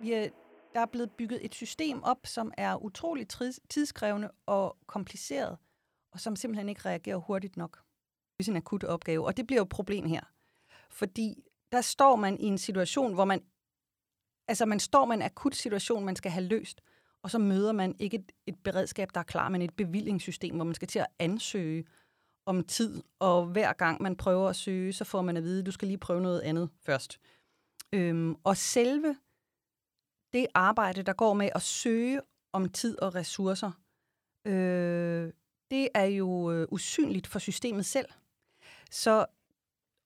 vi 0.00 0.12
er, 0.12 0.28
der 0.74 0.80
er 0.80 0.86
blevet 0.86 1.10
bygget 1.10 1.44
et 1.44 1.54
system 1.54 2.02
op, 2.02 2.18
som 2.24 2.52
er 2.56 2.84
utroligt 2.84 3.42
tidskrævende 3.68 4.30
og 4.46 4.76
kompliceret, 4.86 5.58
og 6.12 6.20
som 6.20 6.36
simpelthen 6.36 6.68
ikke 6.68 6.80
reagerer 6.84 7.16
hurtigt 7.16 7.56
nok. 7.56 7.82
Det 8.38 8.48
er 8.48 8.52
en 8.52 8.56
akut 8.56 8.84
opgave, 8.84 9.26
og 9.26 9.36
det 9.36 9.46
bliver 9.46 9.60
jo 9.60 9.62
et 9.62 9.68
problem 9.68 10.06
her. 10.06 10.20
Fordi 10.90 11.44
der 11.72 11.80
står 11.80 12.16
man 12.16 12.40
i 12.40 12.44
en 12.44 12.58
situation, 12.58 13.14
hvor 13.14 13.24
man, 13.24 13.42
altså 14.48 14.66
man 14.66 14.80
står 14.80 15.04
med 15.04 15.16
en 15.16 15.22
akut 15.22 15.56
situation, 15.56 16.04
man 16.04 16.16
skal 16.16 16.30
have 16.30 16.44
løst, 16.44 16.80
og 17.22 17.30
så 17.30 17.38
møder 17.38 17.72
man 17.72 17.96
ikke 17.98 18.16
et, 18.16 18.32
et 18.46 18.58
beredskab, 18.64 19.08
der 19.14 19.20
er 19.20 19.24
klar, 19.24 19.48
men 19.48 19.62
et 19.62 19.76
bevillingssystem, 19.76 20.54
hvor 20.54 20.64
man 20.64 20.74
skal 20.74 20.88
til 20.88 20.98
at 20.98 21.06
ansøge 21.18 21.84
om 22.46 22.64
tid, 22.64 23.02
og 23.18 23.46
hver 23.46 23.72
gang 23.72 24.02
man 24.02 24.16
prøver 24.16 24.48
at 24.48 24.56
søge, 24.56 24.92
så 24.92 25.04
får 25.04 25.22
man 25.22 25.36
at 25.36 25.42
vide, 25.42 25.60
at 25.60 25.66
du 25.66 25.70
skal 25.70 25.88
lige 25.88 25.98
prøve 25.98 26.20
noget 26.20 26.40
andet 26.40 26.70
først. 26.82 27.20
Øhm, 27.92 28.36
og 28.44 28.56
selve 28.56 29.16
det 30.32 30.46
arbejde, 30.54 31.02
der 31.02 31.12
går 31.12 31.34
med 31.34 31.50
at 31.54 31.62
søge 31.62 32.20
om 32.52 32.68
tid 32.68 32.98
og 32.98 33.14
ressourcer, 33.14 33.70
øh, 34.44 35.32
det 35.70 35.88
er 35.94 36.04
jo 36.04 36.52
øh, 36.52 36.68
usynligt 36.70 37.26
for 37.26 37.38
systemet 37.38 37.86
selv. 37.86 38.08
Så, 38.90 39.26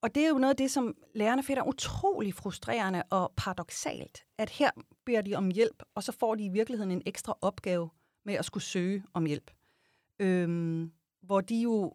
og 0.01 0.15
det 0.15 0.25
er 0.25 0.29
jo 0.29 0.37
noget 0.37 0.53
af 0.53 0.57
det, 0.57 0.71
som 0.71 0.95
lærerne 1.15 1.43
finder 1.43 1.63
utrolig 1.63 2.33
frustrerende 2.33 3.03
og 3.09 3.33
paradoxalt, 3.37 4.25
at 4.37 4.49
her 4.49 4.71
beder 5.05 5.21
de 5.21 5.35
om 5.35 5.51
hjælp, 5.51 5.83
og 5.95 6.03
så 6.03 6.11
får 6.11 6.35
de 6.35 6.45
i 6.45 6.49
virkeligheden 6.49 6.91
en 6.91 7.01
ekstra 7.05 7.37
opgave 7.41 7.89
med 8.25 8.33
at 8.33 8.45
skulle 8.45 8.63
søge 8.63 9.03
om 9.13 9.25
hjælp. 9.25 9.51
Øh, 10.19 10.87
hvor 11.21 11.41
de 11.41 11.61
jo 11.61 11.93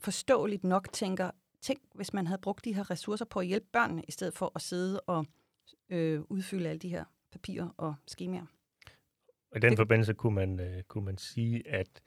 forståeligt 0.00 0.64
nok 0.64 0.92
tænker, 0.92 1.30
tænk, 1.60 1.80
hvis 1.94 2.12
man 2.12 2.26
havde 2.26 2.40
brugt 2.40 2.64
de 2.64 2.74
her 2.74 2.90
ressourcer 2.90 3.24
på 3.24 3.40
at 3.40 3.46
hjælpe 3.46 3.66
børnene, 3.72 4.02
i 4.08 4.12
stedet 4.12 4.34
for 4.34 4.52
at 4.54 4.62
sidde 4.62 5.00
og 5.00 5.26
øh, 5.88 6.20
udfylde 6.28 6.68
alle 6.68 6.78
de 6.78 6.88
her 6.88 7.04
papirer 7.32 7.68
og 7.76 7.94
skemaer. 8.06 8.46
I 9.56 9.58
den 9.58 9.70
det... 9.70 9.78
forbindelse 9.78 10.14
kunne 10.14 10.34
man, 10.34 10.60
øh, 10.60 10.82
kunne 10.82 11.04
man 11.04 11.18
sige, 11.18 11.68
at 11.68 12.00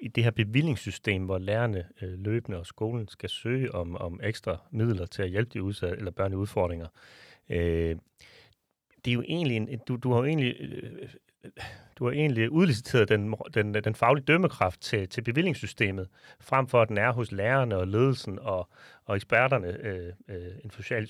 i 0.00 0.08
det 0.08 0.24
her 0.24 0.30
bevillingssystem, 0.30 1.24
hvor 1.24 1.38
lærerne 1.38 1.84
øh, 2.02 2.18
løbende 2.18 2.58
og 2.58 2.66
skolen 2.66 3.08
skal 3.08 3.28
søge 3.28 3.74
om, 3.74 3.96
om 3.96 4.20
ekstra 4.22 4.56
midler 4.70 5.06
til 5.06 5.22
at 5.22 5.30
hjælpe 5.30 5.50
de 5.52 5.62
udsatte 5.62 5.96
eller 5.96 6.10
børn 6.10 6.32
i 6.32 6.36
udfordringer, 6.36 6.86
øh, 7.48 7.96
det 9.04 9.10
er 9.10 9.14
jo 9.14 9.22
egentlig 9.22 9.56
en, 9.56 9.80
du, 9.88 9.96
du 9.96 10.12
har 10.12 10.18
jo 10.18 10.24
egentlig 10.24 10.56
øh, 10.60 11.08
du 12.00 12.04
har 12.04 12.12
egentlig 12.12 12.50
udliciteret 12.52 13.08
den, 13.08 13.34
den, 13.54 13.74
den 13.74 13.94
faglige 13.94 14.24
dømmekraft 14.24 14.80
til, 14.80 15.08
til 15.08 15.22
bevillingssystemet, 15.22 16.08
frem 16.40 16.66
for 16.66 16.82
at 16.82 16.88
den 16.88 16.98
er 16.98 17.12
hos 17.12 17.32
lærerne 17.32 17.76
og 17.76 17.86
ledelsen 17.86 18.38
og, 18.38 18.68
og 19.04 19.16
eksperterne 19.16 19.68
øh, 19.68 20.12
øh, 20.28 20.36
en 20.64 20.70
social 20.70 21.08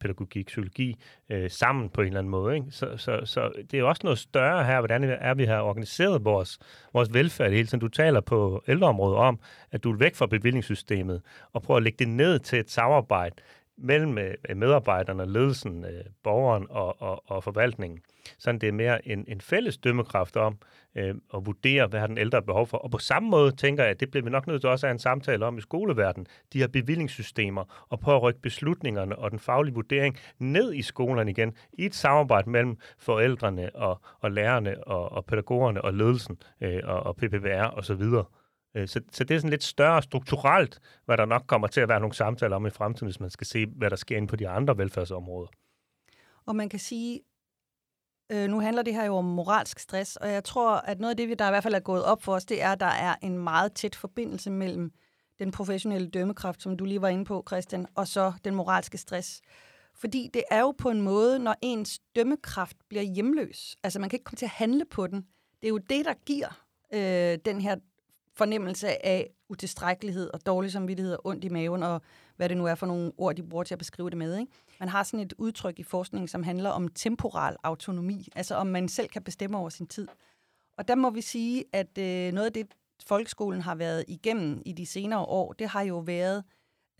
pædagogik, 0.00 0.46
psykologi, 0.46 0.96
øh, 1.30 1.50
sammen 1.50 1.90
på 1.90 2.00
en 2.00 2.06
eller 2.06 2.18
anden 2.18 2.30
måde. 2.30 2.54
Ikke? 2.54 2.66
Så, 2.70 2.96
så, 2.96 3.20
så 3.24 3.52
det 3.70 3.78
er 3.78 3.84
også 3.84 4.00
noget 4.04 4.18
større 4.18 4.64
her, 4.64 4.78
hvordan 4.78 5.04
er 5.04 5.34
vi 5.34 5.44
har 5.44 5.60
organiseret 5.60 6.24
vores, 6.24 6.58
vores 6.92 7.14
velfærd 7.14 7.50
hele 7.50 7.66
tiden. 7.66 7.80
Du 7.80 7.88
taler 7.88 8.20
på 8.20 8.64
ældreområdet 8.68 9.16
om, 9.16 9.40
at 9.72 9.84
du 9.84 9.92
er 9.92 9.96
væk 9.96 10.14
fra 10.14 10.26
bevillingssystemet 10.26 11.22
og 11.52 11.62
prøver 11.62 11.76
at 11.76 11.82
lægge 11.82 11.98
det 11.98 12.08
ned 12.08 12.38
til 12.38 12.58
et 12.58 12.70
samarbejde 12.70 13.34
mellem 13.78 14.18
øh, 14.18 14.34
øh, 14.48 14.56
medarbejderne, 14.56 15.32
ledelsen, 15.32 15.84
øh, 15.84 16.04
borgeren 16.22 16.66
og, 16.70 17.02
og, 17.02 17.30
og 17.30 17.44
forvaltningen. 17.44 18.00
Sådan 18.38 18.60
det 18.60 18.68
er 18.68 18.72
mere 18.72 19.08
en, 19.08 19.24
en 19.28 19.40
fælles 19.40 19.78
dømmekraft 19.78 20.36
om 20.36 20.58
øh, 20.94 21.14
at 21.34 21.46
vurdere, 21.46 21.86
hvad 21.86 22.00
har 22.00 22.06
den 22.06 22.18
ældre 22.18 22.42
behov 22.42 22.66
for. 22.66 22.78
Og 22.78 22.90
på 22.90 22.98
samme 22.98 23.28
måde 23.28 23.50
tænker 23.50 23.82
jeg, 23.82 23.90
at 23.90 24.00
det 24.00 24.10
bliver 24.10 24.24
vi 24.24 24.30
nok 24.30 24.46
nødt 24.46 24.60
til 24.60 24.70
også 24.70 24.86
at 24.86 24.88
have 24.88 24.94
en 24.94 24.98
samtale 24.98 25.46
om 25.46 25.58
i 25.58 25.60
skoleverdenen. 25.60 26.26
De 26.52 26.58
her 26.58 26.66
bevillingssystemer 26.66 27.86
og 27.88 28.00
på 28.00 28.16
at 28.16 28.22
rykke 28.22 28.40
beslutningerne 28.40 29.18
og 29.18 29.30
den 29.30 29.38
faglige 29.38 29.74
vurdering 29.74 30.18
ned 30.38 30.74
i 30.74 30.82
skolerne 30.82 31.30
igen 31.30 31.54
i 31.72 31.86
et 31.86 31.94
samarbejde 31.94 32.50
mellem 32.50 32.78
forældrene 32.98 33.76
og, 33.76 34.00
og 34.20 34.30
lærerne 34.30 34.88
og, 34.88 35.12
og 35.12 35.24
pædagogerne 35.24 35.82
og 35.82 35.94
ledelsen 35.94 36.38
øh, 36.60 36.80
og, 36.84 37.00
og 37.00 37.16
PPVR 37.16 37.78
osv. 37.78 38.02
Og 38.02 38.30
Øh, 38.76 38.88
så 38.88 39.00
så 39.12 39.24
det 39.24 39.34
er 39.34 39.38
sådan 39.38 39.50
lidt 39.50 39.64
større 39.64 40.02
strukturelt, 40.02 40.80
hvad 41.04 41.16
der 41.16 41.24
nok 41.24 41.42
kommer 41.46 41.66
til 41.66 41.80
at 41.80 41.88
være 41.88 42.00
nogle 42.00 42.14
samtaler 42.14 42.56
om 42.56 42.66
i 42.66 42.70
fremtiden, 42.70 43.06
hvis 43.06 43.20
man 43.20 43.30
skal 43.30 43.46
se, 43.46 43.66
hvad 43.66 43.90
der 43.90 43.96
sker 43.96 44.16
inde 44.16 44.28
på 44.28 44.36
de 44.36 44.48
andre 44.48 44.78
velfærdsområder. 44.78 45.48
Og 46.46 46.56
man 46.56 46.68
kan 46.68 46.78
sige, 46.78 47.20
øh, 48.32 48.48
nu 48.48 48.60
handler 48.60 48.82
det 48.82 48.94
her 48.94 49.04
jo 49.04 49.16
om 49.16 49.24
moralsk 49.24 49.78
stress, 49.78 50.16
og 50.16 50.32
jeg 50.32 50.44
tror, 50.44 50.76
at 50.76 51.00
noget 51.00 51.10
af 51.10 51.16
det, 51.16 51.38
der 51.38 51.46
i 51.46 51.50
hvert 51.50 51.62
fald 51.62 51.74
er 51.74 51.80
gået 51.80 52.04
op 52.04 52.22
for 52.22 52.34
os, 52.34 52.44
det 52.44 52.62
er, 52.62 52.72
at 52.72 52.80
der 52.80 52.86
er 52.86 53.14
en 53.22 53.38
meget 53.38 53.72
tæt 53.72 53.94
forbindelse 53.94 54.50
mellem 54.50 54.92
den 55.38 55.50
professionelle 55.50 56.08
dømmekraft, 56.08 56.62
som 56.62 56.76
du 56.76 56.84
lige 56.84 57.02
var 57.02 57.08
inde 57.08 57.24
på, 57.24 57.44
Christian, 57.48 57.86
og 57.94 58.08
så 58.08 58.32
den 58.44 58.54
moralske 58.54 58.98
stress. 58.98 59.40
Fordi 59.94 60.30
det 60.34 60.42
er 60.50 60.60
jo 60.60 60.70
på 60.70 60.90
en 60.90 61.02
måde, 61.02 61.38
når 61.38 61.54
ens 61.62 62.00
dømmekraft 62.16 62.76
bliver 62.88 63.02
hjemløs. 63.02 63.76
Altså 63.82 63.98
man 63.98 64.10
kan 64.10 64.16
ikke 64.16 64.24
komme 64.24 64.36
til 64.36 64.46
at 64.46 64.50
handle 64.50 64.84
på 64.90 65.06
den. 65.06 65.26
Det 65.62 65.68
er 65.68 65.68
jo 65.68 65.78
det, 65.78 66.04
der 66.04 66.14
giver 66.26 66.66
øh, 66.94 67.38
den 67.44 67.60
her 67.60 67.76
fornemmelse 68.36 69.06
af 69.06 69.30
utilstrækkelighed 69.48 70.30
og 70.34 70.46
dårlig 70.46 70.72
samvittighed 70.72 71.12
og 71.12 71.26
ondt 71.26 71.44
i 71.44 71.48
maven, 71.48 71.82
og 71.82 72.02
hvad 72.36 72.48
det 72.48 72.56
nu 72.56 72.66
er 72.66 72.74
for 72.74 72.86
nogle 72.86 73.12
ord, 73.18 73.36
de 73.36 73.42
bruger 73.42 73.64
til 73.64 73.74
at 73.74 73.78
beskrive 73.78 74.10
det 74.10 74.18
med. 74.18 74.38
Ikke? 74.38 74.52
Man 74.80 74.88
har 74.88 75.02
sådan 75.02 75.20
et 75.20 75.34
udtryk 75.38 75.78
i 75.78 75.82
forskningen, 75.82 76.28
som 76.28 76.42
handler 76.42 76.70
om 76.70 76.88
temporal 76.88 77.56
autonomi, 77.62 78.28
altså 78.36 78.54
om 78.54 78.66
man 78.66 78.88
selv 78.88 79.08
kan 79.08 79.22
bestemme 79.22 79.58
over 79.58 79.68
sin 79.68 79.86
tid. 79.86 80.08
Og 80.78 80.88
der 80.88 80.94
må 80.94 81.10
vi 81.10 81.20
sige, 81.20 81.64
at 81.72 81.98
øh, 81.98 82.32
noget 82.32 82.46
af 82.46 82.52
det, 82.52 82.66
folkeskolen 83.06 83.60
har 83.60 83.74
været 83.74 84.04
igennem 84.08 84.62
i 84.66 84.72
de 84.72 84.86
senere 84.86 85.20
år, 85.20 85.52
det 85.52 85.68
har 85.68 85.82
jo 85.82 85.98
været 85.98 86.44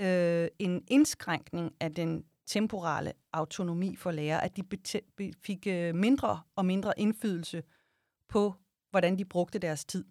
øh, 0.01 0.49
en 0.59 0.85
indskrænkning 0.88 1.72
af 1.81 1.94
den 1.94 2.25
temporale 2.46 3.12
autonomi 3.33 3.96
for 3.96 4.11
lærere, 4.11 4.44
at 4.44 4.57
de 4.57 4.62
fik 5.42 5.66
øh, 5.66 5.94
mindre 5.94 6.40
og 6.57 6.66
mindre 6.66 7.01
indflydelse 7.01 7.62
på, 8.29 8.55
hvordan 8.90 9.18
de 9.18 9.25
brugte 9.25 9.59
deres 9.59 9.85
tid. 9.85 10.05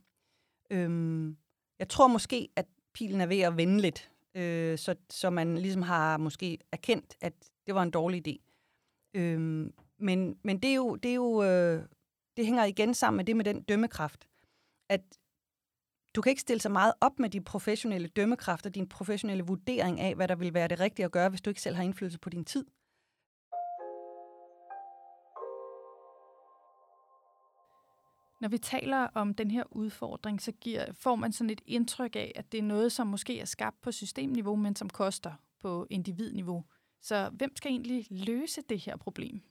Øhm, 0.70 1.38
jeg 1.80 1.90
tror 1.90 2.08
måske, 2.08 2.50
at 2.56 2.66
pilen 2.94 3.22
er 3.22 3.26
ved 3.26 3.40
at 3.40 3.58
vende 3.58 3.82
lidt, 3.82 4.12
øh, 4.36 4.78
så, 4.78 4.96
så 5.10 5.30
man 5.30 5.58
ligesom 5.58 5.82
har 5.82 6.18
måske 6.18 6.58
erkendt, 6.72 7.18
at 7.22 7.34
det 7.66 7.76
var 7.76 7.84
en 7.84 7.92
dårlig 7.92 8.28
idé. 8.28 8.38
Øhm, 9.14 9.74
men, 10.00 10.38
men 10.44 10.60
det 10.60 10.70
er 10.70 10.76
jo, 10.76 10.96
det, 10.96 11.12
er 11.12 11.16
jo 11.16 11.44
øh, 11.44 11.84
det 12.38 12.46
hænger 12.46 12.64
igen 12.64 12.94
sammen 12.94 13.18
med 13.18 13.26
det 13.26 13.36
med 13.36 13.46
den 13.46 13.62
dømmekraft, 13.62 14.28
at 14.90 15.02
du 16.16 16.22
kan 16.22 16.30
ikke 16.30 16.42
stille 16.42 16.62
så 16.62 16.70
meget 16.70 16.94
op 17.02 17.20
med 17.20 17.30
din 17.30 17.44
professionelle 17.44 18.08
dømmekraft 18.08 18.66
og 18.66 18.76
din 18.76 18.90
professionelle 18.90 19.44
vurdering 19.44 20.00
af, 20.00 20.16
hvad 20.16 20.28
der 20.28 20.36
vil 20.36 20.54
være 20.54 20.68
det 20.68 20.80
rigtige 20.80 21.06
at 21.06 21.12
gøre, 21.12 21.30
hvis 21.30 21.42
du 21.42 21.50
ikke 21.50 21.62
selv 21.62 21.76
har 21.76 21.84
indflydelse 21.84 22.20
på 22.20 22.30
din 22.30 22.46
tid. 22.46 22.66
Når 28.46 28.50
vi 28.50 28.58
taler 28.58 28.98
om 28.98 29.34
den 29.34 29.52
her 29.52 29.64
udfordring, 29.72 30.42
så 30.42 30.52
giver, 30.52 30.86
får 30.94 31.16
man 31.16 31.32
sådan 31.32 31.50
et 31.50 31.62
indtryk 31.66 32.16
af, 32.16 32.32
at 32.36 32.52
det 32.52 32.58
er 32.58 32.62
noget, 32.62 32.92
som 32.92 33.08
måske 33.08 33.40
er 33.40 33.46
skabt 33.46 33.82
på 33.82 33.92
systemniveau, 33.92 34.56
men 34.56 34.76
som 34.76 34.90
koster 34.90 35.32
på 35.62 35.88
individniveau. 35.90 36.64
Så 37.02 37.30
hvem 37.34 37.56
skal 37.56 37.72
egentlig 37.72 38.08
løse 38.10 38.62
det 38.70 38.80
her 38.80 38.98
problem? 38.98 39.42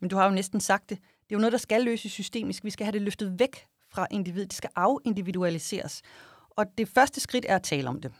Men 0.00 0.10
du 0.10 0.16
har 0.16 0.24
jo 0.24 0.34
næsten 0.34 0.60
sagt 0.60 0.90
det. 0.90 0.98
Det 0.98 1.34
er 1.34 1.36
jo 1.36 1.38
noget, 1.38 1.52
der 1.52 1.58
skal 1.58 1.84
løses 1.84 2.12
systemisk. 2.12 2.64
Vi 2.64 2.70
skal 2.70 2.84
have 2.84 2.92
det 2.92 3.02
løftet 3.02 3.38
væk 3.38 3.66
fra 3.88 4.06
individet. 4.10 4.50
Det 4.50 4.56
skal 4.56 4.70
afindividualiseres. 4.76 6.02
Og 6.50 6.66
det 6.78 6.88
første 6.88 7.20
skridt 7.20 7.46
er 7.48 7.56
at 7.56 7.62
tale 7.62 7.88
om 7.88 8.00
det. 8.00 8.12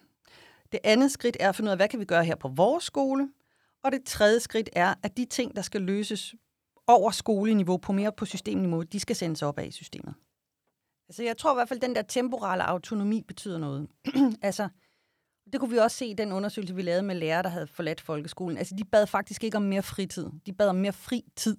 Det 0.73 0.81
andet 0.85 1.11
skridt 1.11 1.37
er 1.41 1.49
at 1.49 1.57
finde 1.57 1.69
ud 1.69 1.73
af, 1.73 1.79
hvad 1.79 1.89
kan 1.89 2.01
vi 2.01 2.05
gøre 2.05 2.25
her 2.25 2.37
på 2.37 2.49
vores 2.49 2.85
skole? 2.85 3.29
Og 3.83 3.93
det 3.93 4.05
tredje 4.05 4.41
skridt 4.41 4.71
er, 4.73 4.95
at 5.03 5.17
de 5.17 5.25
ting, 5.25 5.57
der 5.57 5.63
skal 5.63 5.83
løses 5.83 6.35
over 6.89 7.11
skoleniveau, 7.11 7.77
på 7.77 7.93
mere 7.93 8.13
på 8.13 8.25
systemniveau, 8.25 8.83
de 8.83 9.01
skal 9.01 9.17
sendes 9.17 9.43
op 9.43 9.59
af 9.59 9.67
i 9.67 9.71
systemet. 9.71 10.15
Altså, 11.09 11.23
jeg 11.23 11.37
tror 11.37 11.53
i 11.53 11.55
hvert 11.55 11.69
fald, 11.69 11.79
at 11.79 11.87
den 11.87 11.95
der 11.95 12.03
temporale 12.03 12.63
autonomi 12.63 13.23
betyder 13.23 13.59
noget. 13.59 13.89
altså, 14.43 14.69
det 15.53 15.61
kunne 15.61 15.71
vi 15.71 15.79
også 15.79 15.97
se 15.97 16.07
i 16.07 16.15
den 16.15 16.33
undersøgelse, 16.33 16.75
vi 16.75 16.83
lavede 16.83 17.03
med 17.03 17.15
lærere, 17.15 17.43
der 17.43 17.49
havde 17.49 17.67
forladt 17.67 18.01
folkeskolen. 18.01 18.59
Altså, 18.59 18.75
de 18.79 18.85
bad 18.85 19.07
faktisk 19.07 19.45
ikke 19.45 19.57
om 19.57 19.63
mere 19.63 19.83
fritid. 19.83 20.27
De 20.47 20.53
bad 20.53 20.69
om 20.69 20.77
mere 20.77 20.93
fri 20.93 21.25
tid. 21.37 21.57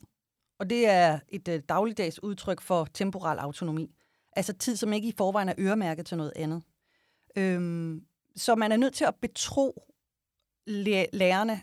Og 0.59 0.69
det 0.69 0.87
er 0.87 1.19
et 1.29 1.47
uh, 1.47 1.55
dagligdags 1.69 2.23
udtryk 2.23 2.61
for 2.61 2.87
temporal 2.93 3.37
autonomi. 3.37 3.95
Altså 4.35 4.53
tid, 4.53 4.75
som 4.75 4.93
ikke 4.93 5.07
i 5.07 5.13
forvejen 5.17 5.49
er 5.49 5.53
øremærket 5.59 6.05
til 6.05 6.17
noget 6.17 6.33
andet. 6.35 6.63
Øhm, 7.35 8.01
så 8.35 8.55
man 8.55 8.71
er 8.71 8.77
nødt 8.77 8.93
til 8.93 9.05
at 9.05 9.15
betro 9.21 9.83
lærerne 11.13 11.61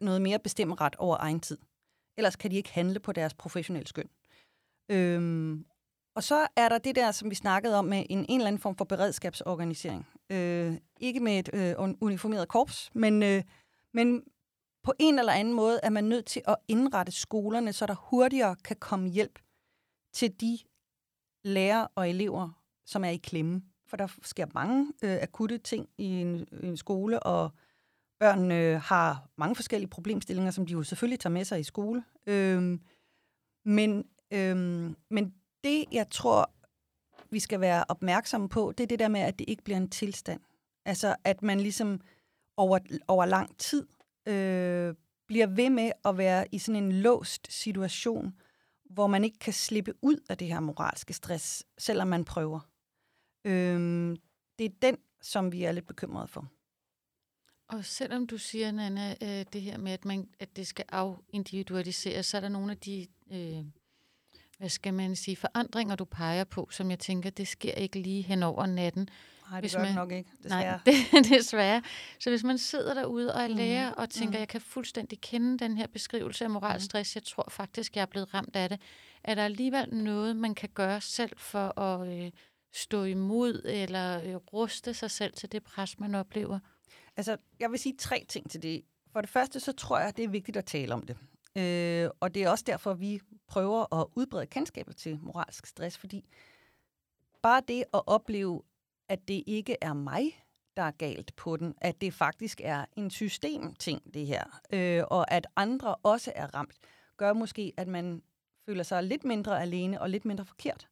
noget 0.00 0.22
mere 0.22 0.38
bestemt 0.38 0.80
ret 0.80 0.96
over 0.96 1.16
egen 1.20 1.40
tid. 1.40 1.58
Ellers 2.16 2.36
kan 2.36 2.50
de 2.50 2.56
ikke 2.56 2.72
handle 2.72 3.00
på 3.00 3.12
deres 3.12 3.34
professionelle 3.34 3.88
skøn. 3.88 4.08
Øhm, 4.90 5.66
og 6.16 6.22
så 6.22 6.46
er 6.56 6.68
der 6.68 6.78
det 6.78 6.96
der, 6.96 7.10
som 7.10 7.30
vi 7.30 7.34
snakkede 7.34 7.78
om 7.78 7.84
med 7.84 7.98
en, 8.10 8.26
en 8.28 8.40
eller 8.40 8.46
anden 8.46 8.62
form 8.62 8.76
for 8.76 8.84
beredskabsorganisering. 8.84 10.06
Øh, 10.30 10.76
ikke 11.00 11.20
med 11.20 11.38
et 11.38 11.50
øh, 11.52 11.74
uniformeret 12.00 12.48
korps, 12.48 12.90
men, 12.94 13.22
øh, 13.22 13.42
men 13.94 14.22
på 14.82 14.92
en 14.98 15.18
eller 15.18 15.32
anden 15.32 15.54
måde 15.54 15.80
er 15.82 15.90
man 15.90 16.04
nødt 16.04 16.26
til 16.26 16.42
at 16.48 16.56
indrette 16.68 17.12
skolerne, 17.12 17.72
så 17.72 17.86
der 17.86 17.94
hurtigere 17.94 18.56
kan 18.64 18.76
komme 18.76 19.08
hjælp 19.08 19.38
til 20.12 20.40
de 20.40 20.58
lærere 21.44 21.88
og 21.94 22.10
elever, 22.10 22.62
som 22.86 23.04
er 23.04 23.08
i 23.08 23.16
klemme. 23.16 23.62
For 23.86 23.96
der 23.96 24.08
sker 24.22 24.46
mange 24.54 24.92
øh, 25.04 25.18
akutte 25.22 25.58
ting 25.58 25.88
i 25.98 26.06
en, 26.06 26.46
en 26.62 26.76
skole, 26.76 27.22
og 27.22 27.50
Børn 28.18 28.52
øh, 28.52 28.80
har 28.80 29.28
mange 29.36 29.54
forskellige 29.54 29.90
problemstillinger, 29.90 30.50
som 30.50 30.66
de 30.66 30.72
jo 30.72 30.82
selvfølgelig 30.82 31.20
tager 31.20 31.32
med 31.32 31.44
sig 31.44 31.60
i 31.60 31.62
skole. 31.62 32.04
Øhm, 32.26 32.80
men, 33.64 34.04
øhm, 34.30 34.96
men 35.10 35.34
det, 35.64 35.84
jeg 35.92 36.10
tror, 36.10 36.50
vi 37.30 37.38
skal 37.38 37.60
være 37.60 37.84
opmærksomme 37.88 38.48
på, 38.48 38.72
det 38.78 38.84
er 38.84 38.88
det 38.88 38.98
der 38.98 39.08
med, 39.08 39.20
at 39.20 39.38
det 39.38 39.48
ikke 39.48 39.64
bliver 39.64 39.76
en 39.76 39.90
tilstand. 39.90 40.40
Altså, 40.84 41.16
at 41.24 41.42
man 41.42 41.60
ligesom 41.60 42.00
over, 42.56 42.78
over 43.08 43.26
lang 43.26 43.58
tid 43.58 43.86
øh, 44.28 44.94
bliver 45.26 45.46
ved 45.46 45.70
med 45.70 45.92
at 46.04 46.18
være 46.18 46.46
i 46.52 46.58
sådan 46.58 46.84
en 46.84 46.92
låst 46.92 47.52
situation, 47.52 48.34
hvor 48.90 49.06
man 49.06 49.24
ikke 49.24 49.38
kan 49.38 49.52
slippe 49.52 49.94
ud 50.02 50.20
af 50.28 50.38
det 50.38 50.48
her 50.48 50.60
moralske 50.60 51.12
stress, 51.12 51.64
selvom 51.78 52.08
man 52.08 52.24
prøver. 52.24 52.60
Øhm, 53.44 54.16
det 54.58 54.64
er 54.64 54.70
den, 54.82 54.96
som 55.22 55.52
vi 55.52 55.64
er 55.64 55.72
lidt 55.72 55.86
bekymrede 55.86 56.28
for. 56.28 56.48
Og 57.68 57.84
selvom 57.84 58.26
du 58.26 58.38
siger, 58.38 58.70
Nana, 58.70 59.14
øh, 59.22 59.44
det 59.52 59.62
her 59.62 59.78
med, 59.78 59.92
at, 59.92 60.04
man, 60.04 60.28
at 60.38 60.56
det 60.56 60.66
skal 60.66 60.84
afindividualiseres, 60.88 62.26
så 62.26 62.36
er 62.36 62.40
der 62.40 62.48
nogle 62.48 62.70
af 62.70 62.78
de, 62.78 63.06
øh, 63.32 63.64
hvad 64.58 64.68
skal 64.68 64.94
man 64.94 65.16
sige, 65.16 65.36
forandringer, 65.36 65.96
du 65.96 66.04
peger 66.04 66.44
på, 66.44 66.68
som 66.70 66.90
jeg 66.90 66.98
tænker, 66.98 67.30
det 67.30 67.48
sker 67.48 67.72
ikke 67.72 67.98
lige 67.98 68.22
hen 68.22 68.42
over 68.42 68.66
natten. 68.66 69.08
Nej, 69.50 69.60
det 69.60 69.62
hvis 69.62 69.74
gør 69.74 69.80
man, 69.80 69.88
det 69.88 69.96
nok 69.96 70.12
ikke, 70.12 70.30
desværre. 70.42 70.80
Nej, 70.86 70.94
det, 71.22 71.28
desværre. 71.30 71.82
Så 72.20 72.30
hvis 72.30 72.44
man 72.44 72.58
sidder 72.58 72.94
derude 72.94 73.34
og 73.34 73.42
er 73.42 73.46
lærer 73.46 73.90
mm. 73.90 73.98
og 73.98 74.10
tænker, 74.10 74.38
mm. 74.38 74.40
jeg 74.40 74.48
kan 74.48 74.60
fuldstændig 74.60 75.20
kende 75.20 75.58
den 75.58 75.76
her 75.76 75.86
beskrivelse 75.86 76.44
af 76.44 76.50
moralstress, 76.50 77.14
mm. 77.14 77.18
jeg 77.18 77.24
tror 77.24 77.46
faktisk, 77.50 77.96
jeg 77.96 78.02
er 78.02 78.06
blevet 78.06 78.34
ramt 78.34 78.56
af 78.56 78.68
det, 78.68 78.80
er 79.24 79.34
der 79.34 79.44
alligevel 79.44 79.94
noget, 79.94 80.36
man 80.36 80.54
kan 80.54 80.68
gøre 80.74 81.00
selv 81.00 81.32
for 81.36 81.80
at 81.80 82.08
øh, 82.08 82.30
stå 82.74 83.04
imod 83.04 83.62
eller 83.64 84.22
øh, 84.24 84.34
ruste 84.34 84.94
sig 84.94 85.10
selv 85.10 85.32
til 85.32 85.52
det 85.52 85.62
pres, 85.62 85.98
man 85.98 86.14
oplever? 86.14 86.58
Altså, 87.16 87.36
jeg 87.60 87.70
vil 87.70 87.78
sige 87.78 87.96
tre 87.96 88.26
ting 88.28 88.50
til 88.50 88.62
det. 88.62 88.84
For 89.12 89.20
det 89.20 89.30
første, 89.30 89.60
så 89.60 89.72
tror 89.72 89.98
jeg, 89.98 90.16
det 90.16 90.24
er 90.24 90.28
vigtigt 90.28 90.56
at 90.56 90.64
tale 90.64 90.94
om 90.94 91.02
det. 91.02 91.16
Øh, 91.56 92.10
og 92.20 92.34
det 92.34 92.42
er 92.42 92.50
også 92.50 92.64
derfor, 92.66 92.94
vi 92.94 93.20
prøver 93.46 94.00
at 94.00 94.06
udbrede 94.16 94.46
kendskabet 94.46 94.96
til 94.96 95.18
moralsk 95.22 95.66
stress, 95.66 95.98
fordi 95.98 96.24
bare 97.42 97.62
det 97.68 97.84
at 97.94 98.02
opleve, 98.06 98.62
at 99.08 99.28
det 99.28 99.42
ikke 99.46 99.76
er 99.80 99.92
mig, 99.92 100.44
der 100.76 100.82
er 100.82 100.90
galt 100.90 101.36
på 101.36 101.56
den, 101.56 101.74
at 101.78 102.00
det 102.00 102.14
faktisk 102.14 102.60
er 102.64 102.84
en 102.96 103.10
systemting, 103.10 104.14
det 104.14 104.26
her, 104.26 104.60
øh, 104.72 105.04
og 105.10 105.30
at 105.30 105.46
andre 105.56 105.94
også 105.94 106.32
er 106.34 106.54
ramt, 106.54 106.74
gør 107.16 107.32
måske, 107.32 107.72
at 107.76 107.88
man 107.88 108.22
føler 108.66 108.82
sig 108.82 109.02
lidt 109.02 109.24
mindre 109.24 109.62
alene 109.62 110.00
og 110.00 110.10
lidt 110.10 110.24
mindre 110.24 110.44
forkert. 110.44 110.88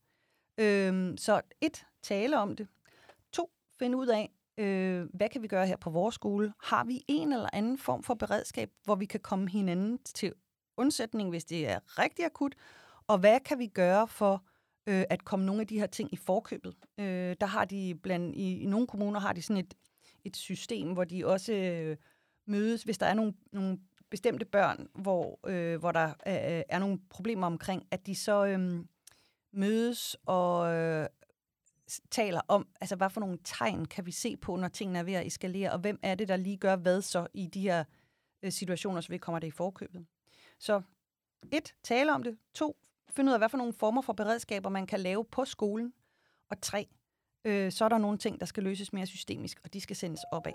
Øh, 0.58 1.18
så 1.18 1.40
et, 1.60 1.86
tale 2.02 2.38
om 2.38 2.56
det. 2.56 2.68
To, 3.32 3.50
finde 3.78 3.96
ud 3.96 4.06
af, 4.06 4.30
øh, 4.58 5.06
hvad 5.12 5.28
kan 5.28 5.42
vi 5.42 5.48
gøre 5.48 5.66
her 5.66 5.76
på 5.76 5.90
vores 5.90 6.14
skole? 6.14 6.52
Har 6.62 6.84
vi 6.84 7.04
en 7.08 7.32
eller 7.32 7.48
anden 7.52 7.78
form 7.78 8.02
for 8.02 8.14
beredskab, 8.14 8.70
hvor 8.84 8.94
vi 8.94 9.04
kan 9.04 9.20
komme 9.20 9.50
hinanden 9.50 9.98
til 9.98 10.32
undsætning, 10.76 11.30
hvis 11.30 11.44
det 11.44 11.68
er 11.68 11.78
rigtig 11.98 12.24
akut? 12.24 12.54
Og 13.06 13.18
hvad 13.18 13.40
kan 13.40 13.58
vi 13.58 13.66
gøre 13.66 14.08
for 14.08 14.44
øh, 14.86 15.04
at 15.10 15.24
komme 15.24 15.46
nogle 15.46 15.60
af 15.60 15.66
de 15.66 15.78
her 15.78 15.86
ting 15.86 16.12
i 16.12 16.16
forkøbet? 16.16 16.74
Øh, 16.98 17.36
der 17.40 17.46
har 17.46 17.64
de 17.64 17.94
blandt 18.02 18.36
i, 18.36 18.58
i 18.62 18.66
nogle 18.66 18.86
kommuner 18.86 19.20
har 19.20 19.32
de 19.32 19.42
sådan 19.42 19.64
et, 19.64 19.74
et 20.24 20.36
system, 20.36 20.92
hvor 20.92 21.04
de 21.04 21.26
også 21.26 21.52
øh, 21.52 21.96
mødes, 22.46 22.82
hvis 22.82 22.98
der 22.98 23.06
er 23.06 23.14
nogle, 23.14 23.34
nogle 23.52 23.78
bestemte 24.10 24.44
børn, 24.44 24.88
hvor, 24.94 25.40
øh, 25.46 25.78
hvor 25.78 25.92
der 25.92 26.08
øh, 26.08 26.62
er 26.68 26.78
nogle 26.78 26.98
problemer 27.10 27.46
omkring, 27.46 27.86
at 27.90 28.06
de 28.06 28.14
så 28.14 28.46
øh, 28.46 28.84
mødes 29.52 30.16
og 30.26 30.74
øh, 30.74 31.06
taler 32.10 32.40
om, 32.48 32.68
altså 32.80 32.96
hvad 32.96 33.10
for 33.10 33.20
nogle 33.20 33.38
tegn 33.44 33.84
kan 33.84 34.06
vi 34.06 34.10
se 34.10 34.36
på, 34.36 34.56
når 34.56 34.68
tingene 34.68 34.98
er 34.98 35.02
ved 35.02 35.12
at 35.12 35.26
eskalere, 35.26 35.72
og 35.72 35.78
hvem 35.78 35.98
er 36.02 36.14
det, 36.14 36.28
der 36.28 36.36
lige 36.36 36.56
gør 36.56 36.76
hvad 36.76 37.02
så 37.02 37.26
i 37.34 37.46
de 37.46 37.60
her 37.60 37.84
øh, 38.42 38.52
situationer, 38.52 39.00
så 39.00 39.08
vi 39.08 39.18
kommer 39.18 39.38
det 39.38 39.46
i 39.46 39.50
forkøbet. 39.50 40.06
Så 40.58 40.82
et, 41.52 41.74
tale 41.82 42.14
om 42.14 42.22
det. 42.22 42.38
To, 42.54 42.76
finde 43.10 43.30
ud 43.30 43.32
af, 43.32 43.40
hvad 43.40 43.48
for 43.48 43.58
nogle 43.58 43.72
former 43.72 44.02
for 44.02 44.12
beredskaber, 44.12 44.68
man 44.68 44.86
kan 44.86 45.00
lave 45.00 45.24
på 45.24 45.44
skolen. 45.44 45.92
Og 46.50 46.60
tre, 46.60 46.88
øh, 47.44 47.72
så 47.72 47.84
er 47.84 47.88
der 47.88 47.98
nogle 47.98 48.18
ting, 48.18 48.40
der 48.40 48.46
skal 48.46 48.62
løses 48.62 48.92
mere 48.92 49.06
systemisk, 49.06 49.60
og 49.64 49.72
de 49.72 49.80
skal 49.80 49.96
sendes 49.96 50.20
opad. 50.32 50.52